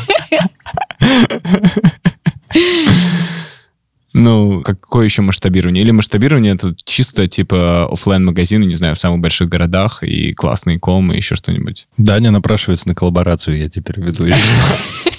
Ну, 4.14 4.62
какое 4.62 5.04
еще 5.04 5.20
масштабирование? 5.20 5.84
Или 5.84 5.90
масштабирование 5.90 6.54
это 6.54 6.74
чисто 6.84 7.28
типа 7.28 7.86
оффлайн 7.92 8.24
магазины 8.24 8.64
не 8.64 8.74
знаю, 8.74 8.94
в 8.94 8.98
самых 8.98 9.20
больших 9.20 9.50
городах 9.50 10.02
и 10.02 10.32
классные 10.32 10.78
комы, 10.78 11.14
еще 11.14 11.34
что-нибудь. 11.34 11.86
Даня 11.98 12.30
напрашивается 12.30 12.88
на 12.88 12.94
коллаборацию, 12.94 13.58
я 13.58 13.68
теперь 13.68 14.00
веду. 14.00 14.24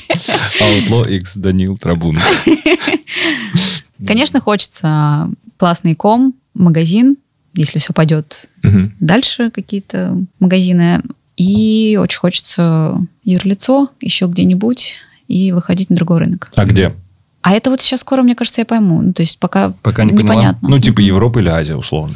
Outlaw 0.61 1.09
X 1.17 1.37
Данил 1.37 1.77
Трабун. 1.77 2.19
Конечно, 4.05 4.39
хочется 4.39 5.29
классный 5.57 5.95
ком, 5.95 6.33
магазин, 6.53 7.15
если 7.53 7.79
все 7.79 7.93
пойдет 7.93 8.49
Мгм. 8.63 8.93
дальше 8.99 9.51
какие-то 9.51 10.17
магазины. 10.39 11.01
И 11.37 11.97
очень 12.01 12.19
хочется 12.19 12.97
юрлицо 13.23 13.89
еще 14.01 14.25
где-нибудь 14.27 14.97
и 15.27 15.51
выходить 15.51 15.89
на 15.89 15.95
другой 15.95 16.19
рынок. 16.19 16.51
А 16.55 16.65
где? 16.65 16.93
А 17.41 17.53
это 17.53 17.69
вот 17.69 17.79
сейчас 17.81 18.01
скоро, 18.01 18.21
мне 18.23 18.35
кажется, 18.35 18.61
я 18.61 18.65
пойму. 18.65 19.01
Ну, 19.01 19.13
то 19.13 19.21
есть 19.21 19.39
пока, 19.39 19.71
Пока 19.81 20.03
не 20.03 20.11
поняла. 20.11 20.33
непонятно. 20.33 20.69
Ну, 20.69 20.79
типа. 20.79 20.99
Европа 20.99 21.39
или 21.39 21.47
Азия, 21.47 21.75
условно. 21.75 22.15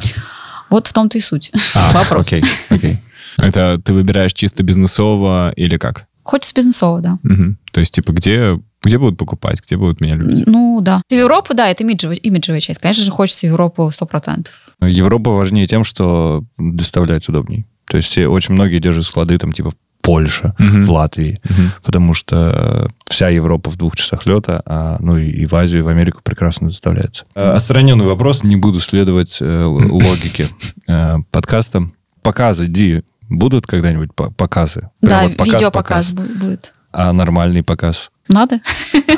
Вот 0.70 0.88
в 0.88 0.94
том-то 0.94 1.18
и 1.18 1.22
суть. 1.22 1.52
А, 1.76 1.92
Вопрос. 1.94 2.28
Окей, 2.28 2.44
окей. 2.70 3.00
Это 3.38 3.80
ты 3.84 3.94
выбираешь 3.94 4.34
чисто 4.34 4.64
бизнесово 4.64 5.54
или 5.56 5.78
как? 5.78 6.06
Хочется 6.24 6.54
бизнесово, 6.56 7.02
да. 7.02 7.20
Мгм. 7.24 7.58
То 7.72 7.80
есть, 7.80 7.94
типа, 7.94 8.12
где, 8.12 8.60
где 8.84 8.98
будут 8.98 9.18
покупать, 9.18 9.62
где 9.66 9.78
будут 9.78 10.02
меня 10.02 10.16
любить? 10.16 10.44
Ну, 10.48 10.80
да. 10.82 11.02
В 11.10 11.14
Европу, 11.14 11.54
да, 11.54 11.70
это 11.70 11.84
имиджевая, 11.84 12.18
имиджевая 12.18 12.62
часть. 12.62 12.80
Конечно 12.80 13.04
же, 13.04 13.12
хочется 13.12 13.48
в 13.48 13.50
Европу 13.50 13.90
100%. 13.92 14.48
Европа 14.82 15.32
важнее 15.32 15.68
тем, 15.68 15.84
что 15.84 16.44
доставлять 16.58 17.28
удобней. 17.30 17.66
То 17.88 17.98
есть 17.98 18.10
все- 18.10 18.28
очень 18.28 18.54
многие 18.56 18.80
держат 18.80 19.06
склады 19.06 19.38
там 19.38 19.52
типа 19.52 19.72
в 19.72 19.76
Польше, 20.02 20.54
Мгм. 20.60 20.84
в 20.84 20.92
Латвии, 20.92 21.40
Мгм. 21.46 21.72
потому 21.82 22.14
что 22.14 22.90
вся 23.06 23.30
Европа 23.30 23.70
в 23.70 23.78
двух 23.78 23.96
часах 23.96 24.26
лета, 24.26 24.62
а, 24.66 24.98
ну 25.00 25.18
и, 25.18 25.30
и 25.30 25.46
в 25.46 25.54
Азию, 25.56 25.80
и 25.80 25.84
в 25.84 25.88
Америку 25.88 26.20
прекрасно 26.22 26.68
доставляется. 26.68 27.24
Э, 27.36 27.52
Отстраненный 27.54 28.06
вопрос, 28.06 28.44
не 28.44 28.58
буду 28.58 28.82
следовать 28.82 29.38
э, 29.42 29.64
логике 29.64 30.48
э, 30.90 31.16
подкаста. 31.32 31.90
Показы, 32.22 32.68
Ди, 32.68 33.04
будут 33.30 33.66
когда-нибудь 33.68 34.14
по- 34.14 34.32
показы? 34.32 34.90
Прям 35.02 35.10
да, 35.22 35.24
вот 35.28 35.38
показ, 35.38 35.54
видеопоказ 35.54 36.12
показ. 36.12 36.28
бу- 36.30 36.38
будет. 36.40 36.74
А 36.92 37.12
нормальный 37.14 37.64
показ? 37.64 38.12
Надо? 38.28 38.60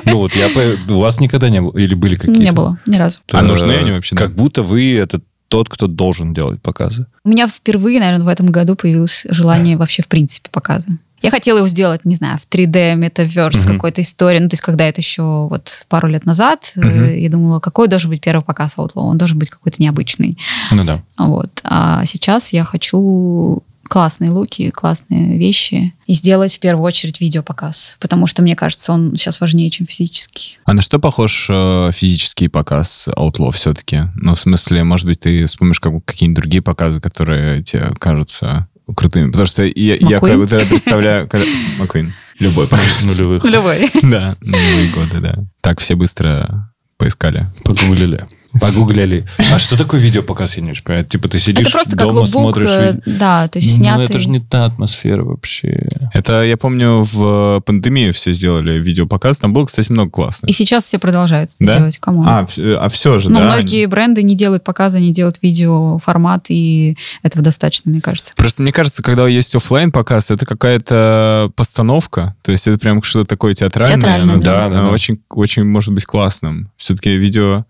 Ну 0.06 0.18
вот 0.18 0.34
я... 0.36 0.50
по- 0.50 0.94
У 0.94 1.00
вас 1.00 1.20
никогда 1.20 1.50
не 1.50 1.62
было? 1.62 1.78
Или 1.78 1.94
были 1.94 2.16
какие-то? 2.16 2.40
Не 2.42 2.52
было 2.52 2.78
ни 2.86 2.96
разу. 2.96 3.20
А 3.32 3.42
нужны 3.42 3.72
они 3.74 3.92
вообще? 3.92 4.16
Как 4.16 4.32
будто 4.32 4.64
вы 4.64 4.96
это 4.98 5.22
тот, 5.48 5.70
кто 5.70 5.88
должен 5.88 6.34
делать 6.34 6.62
показы. 6.62 7.06
У 7.24 7.30
меня 7.30 7.48
впервые, 7.48 8.00
наверное, 8.00 8.26
в 8.26 8.30
этом 8.30 8.48
году 8.48 8.76
появилось 8.76 9.28
желание 9.30 9.78
вообще 9.78 10.02
в 10.02 10.08
принципе 10.08 10.50
показа. 10.50 10.88
Я 11.22 11.32
хотела 11.32 11.58
его 11.60 11.68
сделать, 11.68 12.04
не 12.06 12.16
знаю, 12.16 12.38
в 12.40 12.48
3D, 12.54 12.96
метаверс, 12.96 13.64
Мгм. 13.66 13.76
какой-то 13.76 14.02
истории. 14.02 14.40
Ну, 14.40 14.50
то 14.50 14.54
есть, 14.54 14.62
когда 14.64 14.86
это 14.86 15.02
еще 15.02 15.48
вот 15.50 15.86
пару 15.88 16.08
лет 16.08 16.26
назад, 16.26 16.72
Мгм. 16.76 17.14
я 17.16 17.30
думала, 17.30 17.60
какой 17.60 17.88
должен 17.88 18.10
быть 18.10 18.22
первый 18.22 18.44
показ 18.44 18.76
Outlaw? 18.78 18.92
Он 18.96 19.18
должен 19.18 19.38
быть 19.40 19.50
какой-то 19.50 19.82
необычный. 19.82 20.38
Ну 20.72 20.84
да. 20.84 21.00
Вот. 21.18 21.50
А 21.64 22.06
сейчас 22.06 22.54
я 22.54 22.64
хочу 22.64 23.64
классные 23.88 24.32
луки, 24.32 24.70
классные 24.72 25.38
вещи 25.38 25.94
и 26.06 26.14
сделать 26.14 26.56
в 26.56 26.60
первую 26.60 26.86
очередь 26.86 27.22
видеопоказ, 27.22 27.98
потому 28.00 28.28
что 28.28 28.42
мне 28.42 28.56
кажется, 28.56 28.92
он 28.92 29.16
сейчас 29.18 29.40
важнее, 29.42 29.70
чем 29.70 29.88
физический. 29.88 30.58
А 30.66 30.74
на 30.74 30.82
что 30.82 31.00
похож 31.00 31.48
э, 31.50 31.92
физический 31.94 32.48
показ 32.48 33.08
Outlaw 33.16 33.52
все-таки? 33.52 34.04
Ну, 34.16 34.36
в 34.36 34.40
смысле, 34.40 34.84
может 34.84 35.06
быть, 35.06 35.20
ты 35.22 35.46
вспомнишь 35.46 35.80
как- 35.80 36.04
какие-нибудь 36.06 36.42
другие 36.42 36.62
показы, 36.62 37.00
которые 37.02 37.64
тебе 37.64 37.86
кажутся 38.00 38.68
крутыми? 38.96 39.28
Потому 39.28 39.46
что 39.46 39.64
я, 39.64 39.96
я 39.96 40.20
как 40.20 40.38
бы 40.38 40.48
тогда 40.48 40.66
представляю... 40.66 41.30
Маккуин. 41.80 42.14
Любой 42.40 42.68
показ. 42.68 43.04
Нулевых. 43.04 43.44
Любой. 43.46 43.90
Да, 44.04 44.36
нулевые 44.42 44.92
годы, 44.92 45.20
да. 45.20 45.36
Так 45.62 45.80
все 45.80 45.96
быстро 45.96 46.72
поискали. 46.98 47.48
Погуглили. 47.64 48.28
Погуглили. 48.60 49.26
А 49.54 49.60
что 49.60 49.78
такое 49.78 50.00
видеопоказ, 50.00 50.58
я 50.58 50.64
не 50.64 50.74
понимаю? 50.74 51.06
Типа 51.06 51.28
ты 51.28 51.40
сидишь 51.40 51.68
Это 51.68 51.72
просто 51.72 51.92
как 51.98 52.08
дома, 52.08 52.20
лукбук, 52.20 52.32
смотришь... 52.58 52.70
э, 52.70 53.00
да, 53.06 53.48
то 53.48 53.60
есть 53.60 53.72
Ну, 53.72 53.76
снятый. 53.84 54.06
это 54.06 54.20
же 54.20 54.30
не 54.30 54.40
та 54.40 54.66
атмосфера 54.66 55.24
вообще. 55.24 55.88
Это, 56.14 56.44
я 56.44 56.58
помню, 56.58 57.04
в 57.12 57.62
пандемию 57.66 58.14
все 58.14 58.32
сделали 58.34 58.80
видеопоказ. 58.80 59.40
Там 59.40 59.54
было, 59.54 59.66
кстати, 59.66 59.92
много 59.92 60.10
классных. 60.12 60.50
И 60.50 60.54
сейчас 60.54 60.86
все 60.86 61.00
продолжают 61.00 61.52
это 61.56 61.66
Да? 61.66 61.78
делать. 61.80 61.98
Кому? 62.00 62.24
А, 62.26 62.46
а 62.80 62.90
все 62.90 63.20
же, 63.20 63.30
Ну, 63.30 63.40
да? 63.40 63.46
многие 63.46 63.86
бренды 63.86 64.24
не 64.24 64.36
делают 64.36 64.64
показы, 64.64 65.00
не 65.00 65.12
делают 65.14 65.38
видеоформат, 65.42 66.46
и 66.50 66.98
этого 67.24 67.44
достаточно, 67.44 67.92
мне 67.92 68.02
кажется. 68.02 68.34
Просто 68.36 68.62
мне 68.62 68.72
кажется, 68.72 69.04
когда 69.04 69.28
есть 69.28 69.54
оффлайн 69.56 69.92
показ, 69.92 70.32
это 70.32 70.46
какая-то 70.46 71.52
постановка. 71.56 72.36
То 72.42 72.52
есть 72.52 72.68
это 72.68 72.78
прям 72.80 73.02
что-то 73.04 73.26
такое 73.26 73.54
театральное. 73.54 73.98
Театральное, 73.98 74.36
но 74.36 74.42
да. 74.42 74.52
Да, 74.56 74.70
да, 74.70 74.82
да. 74.86 74.90
Очень, 74.90 75.20
очень 75.30 75.64
может 75.66 75.94
быть 75.94 76.06
классным. 76.06 76.70
Все-таки 76.78 77.16
видео 77.18 77.66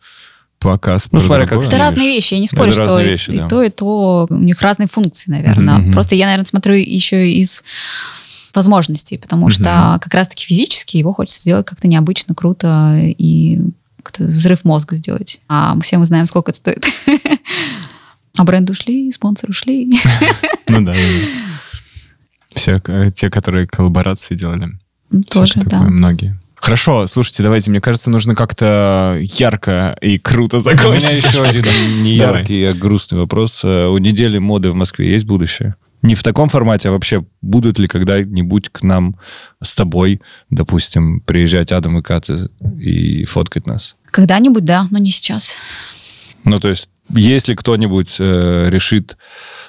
показ. 0.66 1.08
Ну, 1.12 1.20
смотря 1.20 1.48
как. 1.48 1.64
Это 1.64 1.78
разные 1.78 2.08
вещи, 2.08 2.34
я 2.34 2.40
не 2.40 2.48
спорю, 2.48 2.72
Это 2.72 2.84
что 2.84 3.00
и, 3.00 3.08
вещи, 3.08 3.32
и 3.32 3.38
да. 3.38 3.48
то, 3.48 3.64
и 3.64 3.70
то, 3.70 4.28
у 4.30 4.36
них 4.36 4.62
разные 4.62 4.88
функции, 4.88 5.32
наверное. 5.32 5.78
Мгм. 5.78 5.94
Просто 5.94 6.16
я, 6.16 6.26
наверное, 6.26 6.46
смотрю 6.46 6.76
еще 6.76 7.30
из 7.32 7.64
возможностей, 8.54 9.18
потому 9.18 9.50
что 9.50 10.00
как 10.02 10.14
раз-таки 10.14 10.46
физически 10.46 10.98
его 10.98 11.14
хочется 11.14 11.42
сделать 11.42 11.66
как-то 11.66 11.88
необычно, 11.88 12.34
круто 12.36 12.98
и 12.98 13.62
как-то 14.02 14.24
взрыв 14.26 14.64
мозга 14.64 14.96
сделать. 14.96 15.40
А 15.48 15.78
все 15.82 15.98
мы 15.98 16.06
знаем, 16.06 16.28
сколько 16.28 16.52
это 16.52 16.58
стоит. 16.58 16.86
А 18.38 18.44
бренды 18.44 18.74
ушли, 18.74 19.10
спонсоры 19.14 19.52
ушли. 19.52 19.98
Ну 20.68 20.84
да. 20.84 20.94
Все 22.54 22.82
э, 22.86 23.12
те, 23.14 23.30
которые 23.30 23.66
коллаборации 23.68 24.36
делали. 24.36 24.70
Тоже, 25.30 25.62
да. 25.66 25.82
Многие. 25.84 26.38
Хорошо, 26.66 27.06
слушайте, 27.06 27.44
давайте, 27.44 27.70
мне 27.70 27.80
кажется, 27.80 28.10
нужно 28.10 28.34
как-то 28.34 29.20
ярко 29.22 29.96
и 30.02 30.18
круто 30.18 30.58
У 30.58 30.62
закончить. 30.62 31.04
меня 31.08 31.18
еще 31.18 31.44
один 31.44 32.02
не 32.02 32.16
яркий, 32.16 32.64
а 32.64 32.74
грустный 32.74 33.20
вопрос. 33.20 33.62
Э, 33.64 33.86
У 33.86 34.00
недели 34.00 34.40
моды 34.40 34.72
в 34.72 34.76
Москве 34.76 35.12
есть 35.12 35.26
будущее? 35.26 35.76
Не 36.02 36.16
в 36.16 36.24
таком 36.24 36.50
формате, 36.50 36.90
а 36.90 36.92
вообще 36.92 37.24
будут 37.44 37.78
ли 37.78 37.88
когда-нибудь 37.88 38.70
к 38.70 38.82
нам 38.82 39.20
с 39.62 39.76
тобой, 39.76 40.22
допустим, 40.50 41.22
приезжать 41.22 41.72
Адам 41.72 42.00
и 42.00 42.02
Катя 42.02 42.50
и 42.80 43.26
фоткать 43.26 43.68
нас? 43.68 43.96
Когда-нибудь, 44.10 44.66
да, 44.66 44.88
но 44.90 44.98
не 44.98 45.12
сейчас. 45.12 45.58
Ну, 46.46 46.60
то 46.60 46.70
есть, 46.70 46.90
если 47.10 47.54
кто-нибудь 47.56 48.16
э, 48.20 48.66
решит 48.70 49.18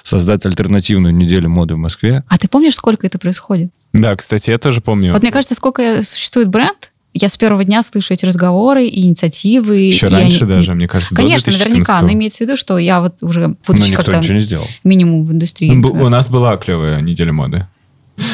создать 0.03 0.45
альтернативную 0.45 1.13
неделю 1.13 1.49
моды 1.49 1.75
в 1.75 1.77
Москве, 1.77 2.23
А 2.27 2.37
ты 2.37 2.47
помнишь, 2.47 2.75
сколько 2.75 3.05
это 3.05 3.19
происходит? 3.19 3.71
Да, 3.93 4.15
кстати, 4.15 4.49
я 4.49 4.57
тоже 4.57 4.81
помню. 4.81 5.13
Вот 5.13 5.21
мне 5.21 5.31
кажется, 5.31 5.55
сколько 5.55 6.03
существует 6.03 6.49
бренд, 6.49 6.91
я 7.13 7.29
с 7.29 7.37
первого 7.37 7.63
дня 7.63 7.81
слышу 7.83 8.13
эти 8.13 8.25
разговоры 8.25 8.85
и 8.85 9.05
инициативы. 9.07 9.77
Еще 9.77 10.07
и 10.07 10.11
раньше 10.11 10.43
они- 10.45 10.53
даже, 10.53 10.75
мне 10.75 10.87
кажется, 10.87 11.15
до 11.15 11.21
Конечно, 11.21 11.51
наверняка, 11.51 11.73
2014. 11.99 12.01
но 12.07 12.13
имеется 12.13 12.37
в 12.37 12.41
виду, 12.41 12.57
что 12.57 12.77
я 12.77 13.01
вот 13.01 13.23
уже, 13.23 13.47
ну, 13.47 13.57
будучи 13.65 13.89
никто 13.91 14.03
как-то 14.03 14.19
ничего 14.19 14.35
не 14.35 14.41
сделал. 14.41 14.67
минимум 14.83 15.25
в 15.25 15.31
индустрии. 15.31 15.71
Ну. 15.71 15.89
У 15.89 16.09
нас 16.09 16.29
была 16.29 16.57
клевая 16.57 17.01
неделя 17.01 17.33
моды. 17.33 17.67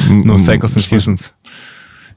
Ну, 0.09 0.35
Cycles 0.35 0.77
and? 0.77 0.97
Seasons. 0.97 1.31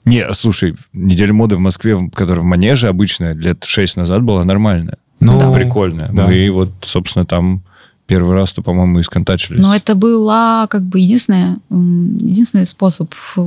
Не, 0.04 0.32
слушай, 0.34 0.74
неделя 0.92 1.32
моды 1.32 1.56
в 1.56 1.60
Москве, 1.60 1.98
которая 2.14 2.42
в 2.42 2.46
Манеже 2.46 2.88
обычная, 2.88 3.34
лет 3.34 3.64
шесть 3.64 3.96
назад 3.96 4.22
была 4.22 4.44
нормальная. 4.44 4.98
Ну, 5.32 5.38
Да. 5.40 5.52
Прикольная. 5.52 6.10
да. 6.12 6.26
Мы 6.26 6.50
вот, 6.50 6.70
собственно, 6.82 7.24
там 7.26 7.62
первый 8.06 8.34
раз-то, 8.34 8.62
по-моему, 8.62 9.00
и 9.00 9.02
сконтачились. 9.02 9.60
Но 9.60 9.74
это 9.74 9.94
была 9.96 10.66
как 10.68 10.82
бы 10.82 11.00
единственная, 11.00 11.58
единственный 11.70 12.66
способ 12.66 13.12
э, 13.36 13.40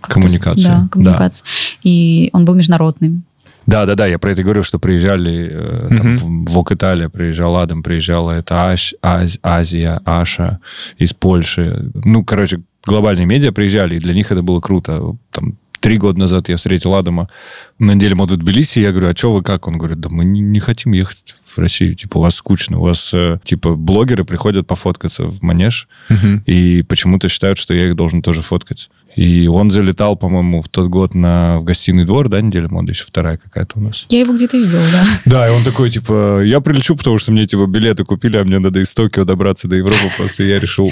Коммуникации. 0.00 0.62
Да, 0.64 0.80
Да. 0.82 0.88
коммуникации. 0.90 1.44
И 1.82 2.30
он 2.32 2.44
был 2.44 2.54
международным. 2.54 3.24
Да, 3.66 3.84
да, 3.84 3.94
да, 3.96 4.06
я 4.06 4.18
про 4.18 4.30
это 4.30 4.42
говорю, 4.42 4.62
что 4.62 4.78
приезжали 4.78 5.50
э, 5.52 5.88
там, 5.94 6.12
Мгм. 6.14 6.44
в 6.46 6.50
ВОК 6.52 6.72
Италия, 6.72 7.10
приезжал 7.10 7.56
Адам, 7.58 7.82
приезжала 7.82 8.30
это 8.30 8.70
Аш, 8.70 8.94
Аз- 9.02 9.38
Азия, 9.42 10.00
Аша 10.06 10.58
из 10.96 11.12
Польши. 11.12 11.90
Ну, 12.04 12.24
короче, 12.24 12.62
глобальные 12.86 13.26
медиа 13.26 13.52
приезжали, 13.52 13.96
и 13.96 13.98
для 13.98 14.14
них 14.14 14.32
это 14.32 14.40
было 14.40 14.60
круто. 14.60 15.16
Там 15.32 15.56
три 15.80 15.96
года 15.98 16.18
назад 16.18 16.48
я 16.48 16.56
встретил 16.56 16.94
Адама 16.94 17.28
на 17.78 17.94
неделе 17.94 18.14
моды 18.14 18.34
в 18.34 18.38
Тбилиси, 18.38 18.78
я 18.80 18.90
говорю, 18.90 19.08
а 19.10 19.16
что 19.16 19.32
вы 19.32 19.42
как? 19.42 19.66
Он 19.68 19.78
говорит, 19.78 20.00
да 20.00 20.08
мы 20.08 20.24
не, 20.24 20.60
хотим 20.60 20.92
ехать 20.92 21.34
в 21.46 21.58
Россию, 21.58 21.94
типа, 21.94 22.18
у 22.18 22.20
вас 22.22 22.34
скучно, 22.36 22.78
у 22.78 22.82
вас, 22.82 23.10
э, 23.14 23.38
типа, 23.44 23.74
блогеры 23.74 24.24
приходят 24.24 24.66
пофоткаться 24.66 25.24
в 25.24 25.42
Манеж, 25.42 25.88
Мгм. 26.08 26.42
и 26.46 26.82
почему-то 26.82 27.28
считают, 27.28 27.58
что 27.58 27.74
я 27.74 27.88
их 27.88 27.96
должен 27.96 28.22
тоже 28.22 28.42
фоткать. 28.42 28.90
И 29.16 29.48
он 29.48 29.70
залетал, 29.70 30.16
по-моему, 30.16 30.62
в 30.62 30.68
тот 30.68 30.88
год 30.88 31.14
на 31.14 31.58
в 31.58 31.64
гостиный 31.64 32.04
двор, 32.04 32.28
да, 32.28 32.40
неделя 32.40 32.68
моды, 32.68 32.92
еще 32.92 33.04
вторая 33.04 33.36
какая-то 33.36 33.78
у 33.78 33.82
нас. 33.82 34.06
Я 34.10 34.20
его 34.20 34.34
где-то 34.34 34.56
видела, 34.56 34.82
да. 34.92 35.04
Да, 35.24 35.48
и 35.48 35.50
он 35.52 35.64
такой, 35.64 35.90
типа, 35.90 36.42
я 36.44 36.60
прилечу, 36.60 36.94
потому 36.94 37.18
что 37.18 37.32
мне, 37.32 37.46
типа, 37.46 37.66
билеты 37.66 38.04
купили, 38.04 38.36
а 38.36 38.44
мне 38.44 38.58
надо 38.58 38.80
из 38.80 38.94
Токио 38.94 39.24
добраться 39.24 39.66
до 39.66 39.76
Европы, 39.76 39.98
просто 40.16 40.44
я 40.44 40.60
решил 40.60 40.90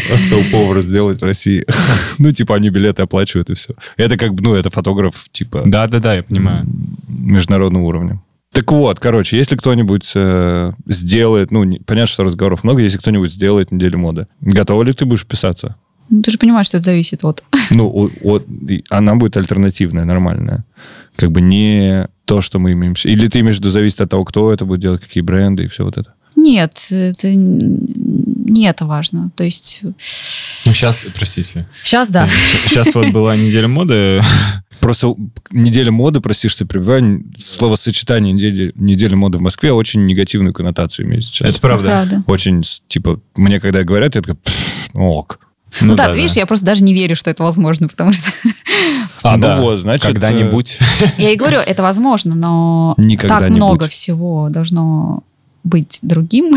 повара 0.51 0.81
сделать 0.81 1.21
в 1.21 1.25
России. 1.25 1.65
Ну, 2.19 2.33
типа, 2.33 2.57
они 2.57 2.71
билеты 2.71 3.03
оплачивают, 3.03 3.51
и 3.51 3.55
все. 3.55 3.75
Это 3.97 4.17
как 4.17 4.35
бы, 4.35 4.43
ну, 4.43 4.55
это 4.55 4.71
фотограф, 4.71 5.27
типа, 5.31 5.63
Да-да-да, 5.67 6.15
я 6.15 6.23
понимаю. 6.23 6.67
международного 7.09 7.85
уровня. 7.85 8.21
Так 8.53 8.73
вот, 8.73 8.99
короче, 9.01 9.37
если 9.37 9.55
кто-нибудь 9.55 10.13
э, 10.15 10.73
сделает, 10.87 11.51
ну, 11.51 11.65
не- 11.65 11.79
понятно, 11.81 12.07
что 12.07 12.25
разговоров 12.25 12.65
много, 12.65 12.81
если 12.81 12.97
кто-нибудь 12.99 13.31
сделает 13.31 13.71
неделю 13.71 13.99
моды, 13.99 14.27
готова 14.41 14.83
ли 14.83 14.93
ты 14.95 15.05
будешь 15.05 15.27
писаться? 15.27 15.77
Ну, 16.09 16.23
Ты 16.23 16.31
же 16.31 16.39
понимаешь, 16.39 16.67
что 16.67 16.77
это 16.79 16.85
зависит 16.87 17.25
от... 17.25 17.43
Ну, 17.71 18.11
от- 18.23 18.47
она 18.91 19.17
будет 19.17 19.37
альтернативная, 19.37 20.05
нормальная. 20.05 20.65
Как 21.17 21.31
бы 21.33 21.41
не 21.41 22.09
то, 22.25 22.41
что 22.43 22.59
мы 22.59 22.73
имеем. 22.73 22.95
Или 23.05 23.29
ты 23.29 23.41
имеешь 23.41 23.57
в 23.57 23.61
виду, 23.61 23.71
зависит 23.71 24.01
от 24.01 24.11
того, 24.11 24.25
кто 24.25 24.53
это 24.53 24.65
будет 24.65 24.81
делать, 24.81 25.01
какие 25.01 25.23
бренды 25.23 25.65
и 25.65 25.67
все 25.67 25.85
вот 25.85 25.97
это? 25.97 26.13
Нет, 26.37 26.89
это 26.91 27.35
не 27.35 28.67
это 28.67 28.85
важно. 28.87 29.31
То 29.37 29.45
есть 29.45 29.81
Ну, 29.83 30.73
сейчас, 30.73 31.07
простите. 31.15 31.67
сейчас 31.83 32.09
да. 32.09 32.29
Сейчас 32.67 32.95
вот 32.95 33.09
была 33.11 33.37
неделя 33.45 33.69
моды. 33.69 34.21
Просто 34.81 35.15
неделя 35.51 35.91
моды, 35.91 36.21
прости, 36.21 36.49
что 36.49 36.67
перебиваю, 36.67 37.25
словосочетание 37.39 38.33
недели, 38.33 38.73
недели 38.77 39.15
моды 39.15 39.39
в 39.39 39.41
Москве 39.41 39.73
очень 39.73 40.05
негативную 40.05 40.53
коннотацию 40.53 41.07
имеет 41.07 41.25
сейчас. 41.25 41.49
Это 41.51 41.61
правда. 41.61 41.85
Правда. 41.89 42.23
Очень, 42.27 42.63
типа, 42.87 43.21
мне 43.37 43.59
когда 43.59 43.83
говорят, 43.85 44.15
я 44.15 44.21
такой, 44.21 44.37
«Пф, 44.37 44.91
ок. 44.95 45.41
Ну, 45.81 45.95
да, 45.95 46.11
ты 46.13 46.17
видишь, 46.17 46.37
я 46.37 46.47
просто 46.47 46.65
даже 46.65 46.85
не 46.85 46.95
верю, 46.95 47.17
что 47.17 47.31
это 47.31 47.43
возможно, 47.43 47.89
потому 47.89 48.13
что 48.13 48.31
А, 49.23 49.37
Да, 49.37 49.57
ну 49.57 49.63
вот, 49.63 49.81
значит... 49.81 50.07
Когда-нибудь. 50.07 50.79
я 51.19 51.31
и 51.31 51.37
говорю, 51.37 51.59
это 51.59 51.83
возможно, 51.83 52.35
но 52.35 52.95
так 52.97 53.05
Никогда-нибудь. 53.05 53.57
много 53.57 53.89
всего 53.89 54.49
должно 54.51 55.25
быть 55.65 55.99
другим. 56.03 56.57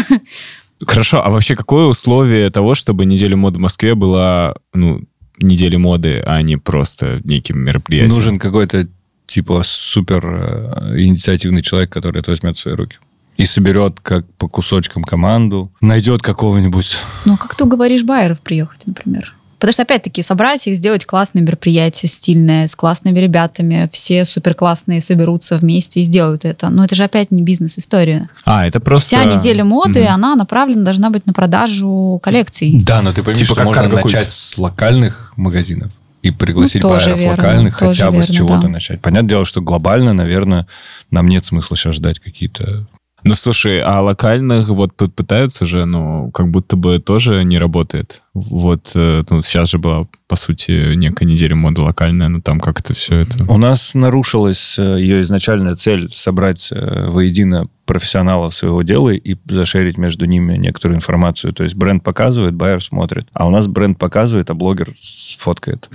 Хорошо, 0.85 1.25
а 1.25 1.29
вообще 1.29 1.55
какое 1.55 1.85
условие 1.85 2.49
того, 2.51 2.75
чтобы 2.75 3.05
неделя 3.05 3.35
моды 3.35 3.57
в 3.57 3.61
Москве 3.61 3.95
была, 3.95 4.55
ну, 4.73 5.01
неделя 5.39 5.79
моды, 5.79 6.21
а 6.25 6.41
не 6.41 6.57
просто 6.57 7.19
неким 7.23 7.59
мероприятием? 7.59 8.15
Нужен 8.15 8.39
какой-то, 8.39 8.87
типа, 9.27 9.63
супер 9.65 10.25
э, 10.25 10.99
инициативный 10.99 11.61
человек, 11.61 11.91
который 11.91 12.19
это 12.21 12.31
возьмет 12.31 12.57
в 12.57 12.59
свои 12.59 12.75
руки. 12.75 12.97
И 13.39 13.45
соберет 13.45 14.01
как 14.01 14.25
по 14.33 14.49
кусочкам 14.49 15.03
команду, 15.05 15.71
найдет 15.79 16.21
какого-нибудь... 16.21 16.97
Ну, 17.23 17.35
а 17.35 17.37
как 17.37 17.55
ты 17.55 17.63
уговоришь 17.63 18.03
байеров 18.03 18.41
приехать, 18.41 18.85
например? 18.85 19.33
Потому 19.59 19.71
что, 19.73 19.83
опять-таки, 19.83 20.21
собрать 20.21 20.67
их, 20.67 20.75
сделать 20.75 21.05
классное 21.05 21.41
мероприятие, 21.41 22.09
стильное, 22.09 22.67
с 22.67 22.75
классными 22.75 23.17
ребятами, 23.17 23.89
все 23.93 24.25
супер 24.25 24.55
классные 24.55 24.99
соберутся 25.01 25.57
вместе 25.57 26.01
и 26.01 26.03
сделают 26.03 26.43
это. 26.43 26.69
Но 26.69 26.83
это 26.83 26.95
же 26.95 27.03
опять 27.05 27.31
не 27.31 27.41
бизнес-история. 27.41 28.29
А, 28.43 28.67
это 28.67 28.81
просто... 28.81 29.07
Вся 29.07 29.23
неделя 29.23 29.63
моды, 29.63 30.01
Мгм. 30.03 30.13
она 30.13 30.35
направлена 30.35 30.83
должна 30.83 31.09
быть 31.09 31.25
на 31.25 31.31
продажу 31.31 32.19
коллекций. 32.21 32.77
Да, 32.83 33.01
но 33.01 33.13
ты 33.13 33.23
пойми, 33.23 33.35
Типа 33.39 33.47
что 33.47 33.55
как 33.55 33.65
можно 33.65 33.87
начать 33.87 34.33
с 34.33 34.57
локальных 34.57 35.31
магазинов 35.37 35.91
и 36.23 36.31
пригласить 36.31 36.83
Ну, 36.83 36.89
тоже 36.89 37.11
байеров 37.15 37.19
верно, 37.21 37.37
локальных 37.37 37.73
хотя 37.75 38.11
бы 38.11 38.17
с 38.17 38.29
верно, 38.29 38.35
чего-то 38.35 38.61
да. 38.63 38.67
начать. 38.67 39.01
Понятное 39.01 39.29
дело, 39.29 39.45
что 39.45 39.61
глобально, 39.61 40.11
наверное, 40.13 40.67
нам 41.11 41.27
нет 41.27 41.45
смысла 41.45 41.77
сейчас 41.77 41.95
ждать 41.95 42.19
какие-то... 42.19 42.85
Ну, 43.23 43.35
слушай, 43.35 43.79
а 43.79 44.01
локальных 44.01 44.67
вот 44.69 44.95
пытаются 44.95 45.65
же, 45.65 45.85
но 45.85 46.31
как 46.31 46.49
будто 46.49 46.75
бы 46.75 46.99
тоже 46.99 47.43
не 47.43 47.57
работает. 47.57 48.21
Вот, 48.33 48.91
э, 48.95 49.23
ну, 49.29 49.41
сейчас 49.41 49.69
же 49.69 49.79
была, 49.79 50.07
по 50.27 50.35
сути, 50.35 50.95
некая 50.95 51.25
неделя 51.25 51.55
моды 51.55 51.81
локальная, 51.81 52.29
но 52.29 52.41
там 52.41 52.59
как-то 52.59 52.93
все 52.93 53.21
это... 53.21 53.43
У 53.51 53.57
нас 53.57 53.93
нарушилась 53.93 54.77
э, 54.77 54.99
ее 54.99 55.21
изначальная 55.21 55.75
цель 55.75 56.09
собрать 56.13 56.69
э, 56.71 57.07
воедино 57.09 57.65
профессионалов 57.85 58.53
своего 58.53 58.83
дела 58.83 59.09
и 59.09 59.35
зашерить 59.45 59.97
между 59.97 60.25
ними 60.25 60.57
некоторую 60.57 60.97
информацию. 60.97 61.53
То 61.53 61.63
есть 61.63 61.75
бренд 61.75 62.03
показывает, 62.03 62.53
байер 62.53 62.83
смотрит. 62.83 63.27
А 63.33 63.47
у 63.47 63.49
нас 63.49 63.67
бренд 63.67 63.97
показывает, 63.97 64.49
а 64.51 64.53
блогер 64.53 64.93
сфоткает. 65.01 65.89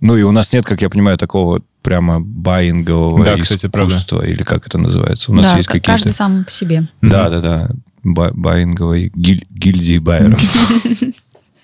Ну 0.00 0.16
и 0.16 0.22
у 0.22 0.30
нас 0.30 0.52
нет, 0.52 0.64
как 0.64 0.82
я 0.82 0.88
понимаю, 0.88 1.18
такого 1.18 1.62
прямо 1.82 2.20
баингового 2.20 3.24
Да, 3.24 3.36
кстати, 3.38 3.68
правда. 3.68 3.94
искусства, 3.94 4.22
или 4.26 4.42
как 4.42 4.66
это 4.66 4.78
называется. 4.78 5.30
У 5.32 5.34
нас 5.34 5.46
да, 5.46 5.56
есть 5.56 5.66
какие-то... 5.68 5.86
каждый 5.86 6.12
сам 6.12 6.44
по 6.44 6.50
себе. 6.50 6.88
Да, 7.02 7.28
да, 7.28 7.40
да. 7.40 7.70
Ба- 8.04 8.32
Баинговой 8.34 9.12
гиль- 9.14 9.46
гильдии 9.50 9.98
байеров. 9.98 10.40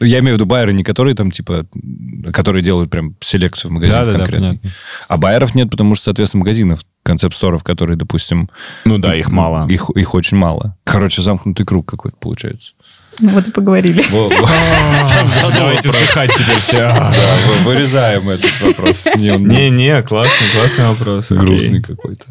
Ну, 0.01 0.07
Я 0.07 0.21
имею 0.21 0.35
в 0.35 0.39
виду 0.39 0.47
байеры, 0.47 0.73
не 0.73 0.85
которые 0.85 1.17
там, 1.17 1.33
типа, 1.33 1.67
которые 2.33 2.63
делают 2.63 2.89
прям 2.89 3.17
селекцию 3.19 3.73
в 3.73 3.75
магазине 3.75 3.99
Да-да-да, 3.99 4.19
конкретно. 4.19 4.47
понятно. 4.51 4.71
А 5.09 5.17
байеров 5.17 5.57
нет, 5.57 5.71
потому 5.71 5.97
что, 5.97 6.05
соответственно, 6.05 6.43
магазинов, 6.45 6.83
концепт-сторов, 7.03 7.65
которые, 7.65 7.97
допустим... 7.97 8.49
Ну 8.85 8.99
да, 8.99 9.17
их 9.17 9.33
мало. 9.33 9.67
Их, 9.69 9.91
их 9.97 10.15
очень 10.15 10.37
мало. 10.37 10.77
Короче, 10.85 11.21
замкнутый 11.21 11.67
круг 11.67 11.89
какой-то 11.89 12.17
получается. 12.17 12.75
Ну, 13.21 13.31
вот 13.31 13.49
и 13.49 13.51
поговорили. 13.51 14.03
Во- 14.11 14.29
во- 14.29 14.49
Давайте 15.55 15.89
вздыхать 15.89 16.31
теперь 16.35 16.57
все. 16.59 17.13
Вырезаем 17.65 18.29
этот 18.31 18.61
вопрос. 18.63 19.07
Не-не, 19.17 20.03
классный, 20.03 20.49
классный 20.53 20.87
вопрос. 20.89 21.31
грустный 21.33 21.83
какой-то. 21.83 22.27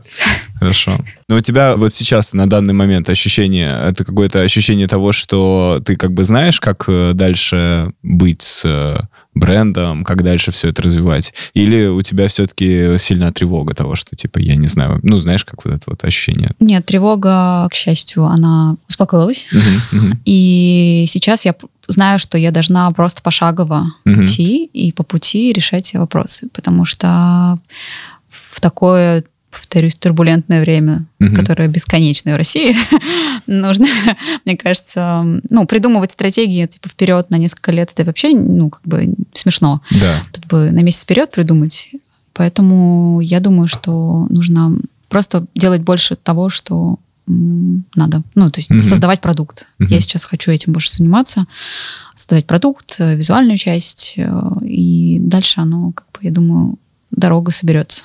Хорошо. 0.60 0.98
Но 1.28 1.36
у 1.36 1.42
тебя 1.42 1.76
вот 1.76 1.94
сейчас, 1.94 2.34
на 2.34 2.48
данный 2.48 2.74
момент, 2.74 3.10
ощущение, 3.10 3.70
это 3.90 4.04
какое-то 4.04 4.42
ощущение 4.42 4.88
того, 4.88 5.12
что 5.12 5.82
ты 5.86 5.96
как 5.96 6.14
бы 6.14 6.24
знаешь, 6.24 6.60
как 6.60 6.86
э, 6.88 7.12
дальше 7.14 7.92
быть 8.02 8.42
с 8.42 8.64
э, 8.66 8.98
брендом, 9.34 10.04
как 10.04 10.24
дальше 10.24 10.52
все 10.52 10.70
это 10.70 10.82
развивать? 10.82 11.34
Или 11.54 11.86
у 11.88 12.02
тебя 12.02 12.28
все-таки 12.28 12.98
сильная 12.98 13.32
тревога 13.32 13.74
того, 13.76 13.96
что, 13.96 14.16
типа, 14.16 14.40
я 14.40 14.56
не 14.56 14.68
знаю, 14.68 15.00
ну, 15.04 15.20
знаешь, 15.20 15.46
как 15.46 15.64
вот 15.66 15.74
это 15.76 15.84
вот 15.88 16.04
ощущение? 16.04 16.52
Нет, 16.60 16.86
тревога, 16.86 17.68
к 17.72 17.76
счастью, 17.76 18.26
она 18.26 18.78
успокоилась. 18.88 19.48
Мгм, 19.52 19.82
мгм, 19.92 20.20
И 20.26 21.06
сейчас 21.08 21.46
я 21.46 21.54
знаю, 21.88 22.20
что 22.20 22.38
я 22.38 22.52
должна 22.52 22.90
просто 22.92 23.22
пошагово 23.22 23.86
Мгм. 24.06 24.24
идти 24.24 24.66
и 24.66 24.92
по 24.92 25.04
пути 25.04 25.54
решать 25.54 25.86
все 25.86 26.00
вопросы. 26.00 26.50
Потому 26.54 26.84
что 26.86 27.60
в 28.30 28.60
такое, 28.60 29.24
повторюсь, 29.52 29.96
турбулентное 29.96 30.62
время, 30.62 31.06
Мгм. 31.20 31.36
которое 31.36 31.68
бесконечное 31.68 32.34
в 32.34 32.38
России, 32.38 32.76
нужно, 33.48 33.88
мне 34.46 34.58
кажется, 34.58 35.24
ну, 35.50 35.66
придумывать 35.66 36.12
стратегии 36.12 36.66
типа 36.66 36.90
вперед 36.90 37.30
на 37.30 37.38
несколько 37.38 37.72
лет, 37.72 37.92
это 37.94 38.04
вообще, 38.06 38.34
ну, 38.36 38.70
как 38.70 38.82
бы 38.84 39.14
смешно. 39.34 39.82
Да. 39.92 40.22
Тут 40.34 40.46
бы 40.48 40.72
на 40.72 40.82
месяц 40.82 41.04
вперед 41.04 41.32
придумать. 41.32 41.92
Поэтому 42.34 43.20
я 43.22 43.40
думаю, 43.40 43.68
что 43.68 44.28
нужно 44.30 44.78
просто 45.10 45.46
делать 45.56 45.82
больше 45.82 46.16
того, 46.16 46.50
что 46.50 47.00
надо. 47.26 48.22
Ну, 48.36 48.50
то 48.52 48.60
есть 48.60 48.70
Мгм. 48.70 48.82
создавать 48.82 49.20
продукт. 49.22 49.68
Мгм. 49.80 49.90
Я 49.92 50.00
сейчас 50.02 50.24
хочу 50.24 50.52
этим 50.52 50.72
больше 50.72 50.92
заниматься. 50.94 51.46
Создавать 52.16 52.46
продукт, 52.46 52.96
э, 53.00 53.16
визуальную 53.16 53.58
часть. 53.58 54.14
э, 54.18 54.30
И 54.66 55.18
дальше 55.20 55.60
оно, 55.62 55.92
как 55.92 56.06
бы, 56.14 56.20
я 56.22 56.32
думаю, 56.32 56.78
дорога 57.12 57.52
соберется. 57.52 58.04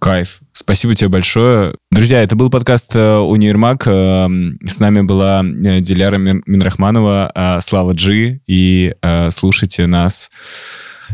Кайф. 0.00 0.40
Спасибо 0.52 0.94
тебе 0.94 1.08
большое. 1.08 1.74
Друзья, 1.90 2.22
это 2.22 2.36
был 2.36 2.50
подкаст 2.50 2.94
э, 2.94 3.16
«Универмаг». 3.16 3.84
Э, 3.86 4.26
С 4.66 4.78
нами 4.78 5.00
была 5.02 5.42
э, 5.42 5.80
Диляра 5.80 6.18
Мин- 6.18 6.42
Минрахманова, 6.46 7.30
э, 7.34 7.60
Слава 7.62 7.92
Джи. 7.92 8.40
И 8.46 8.94
слушайте 9.30 9.86
нас 9.86 10.30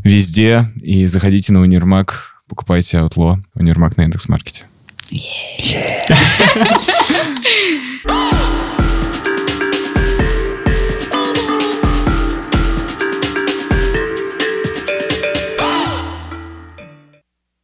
везде. 0.02 0.68
И 0.80 1.06
заходите 1.06 1.52
на 1.52 1.60
Универмаг, 1.60 2.34
покупайте 2.48 2.96
Outlaw. 2.98 3.38
Универмаг 3.54 3.96
на 3.96 4.02
Индекс.Маркете. 4.02 4.64
Yeah. 5.10 6.08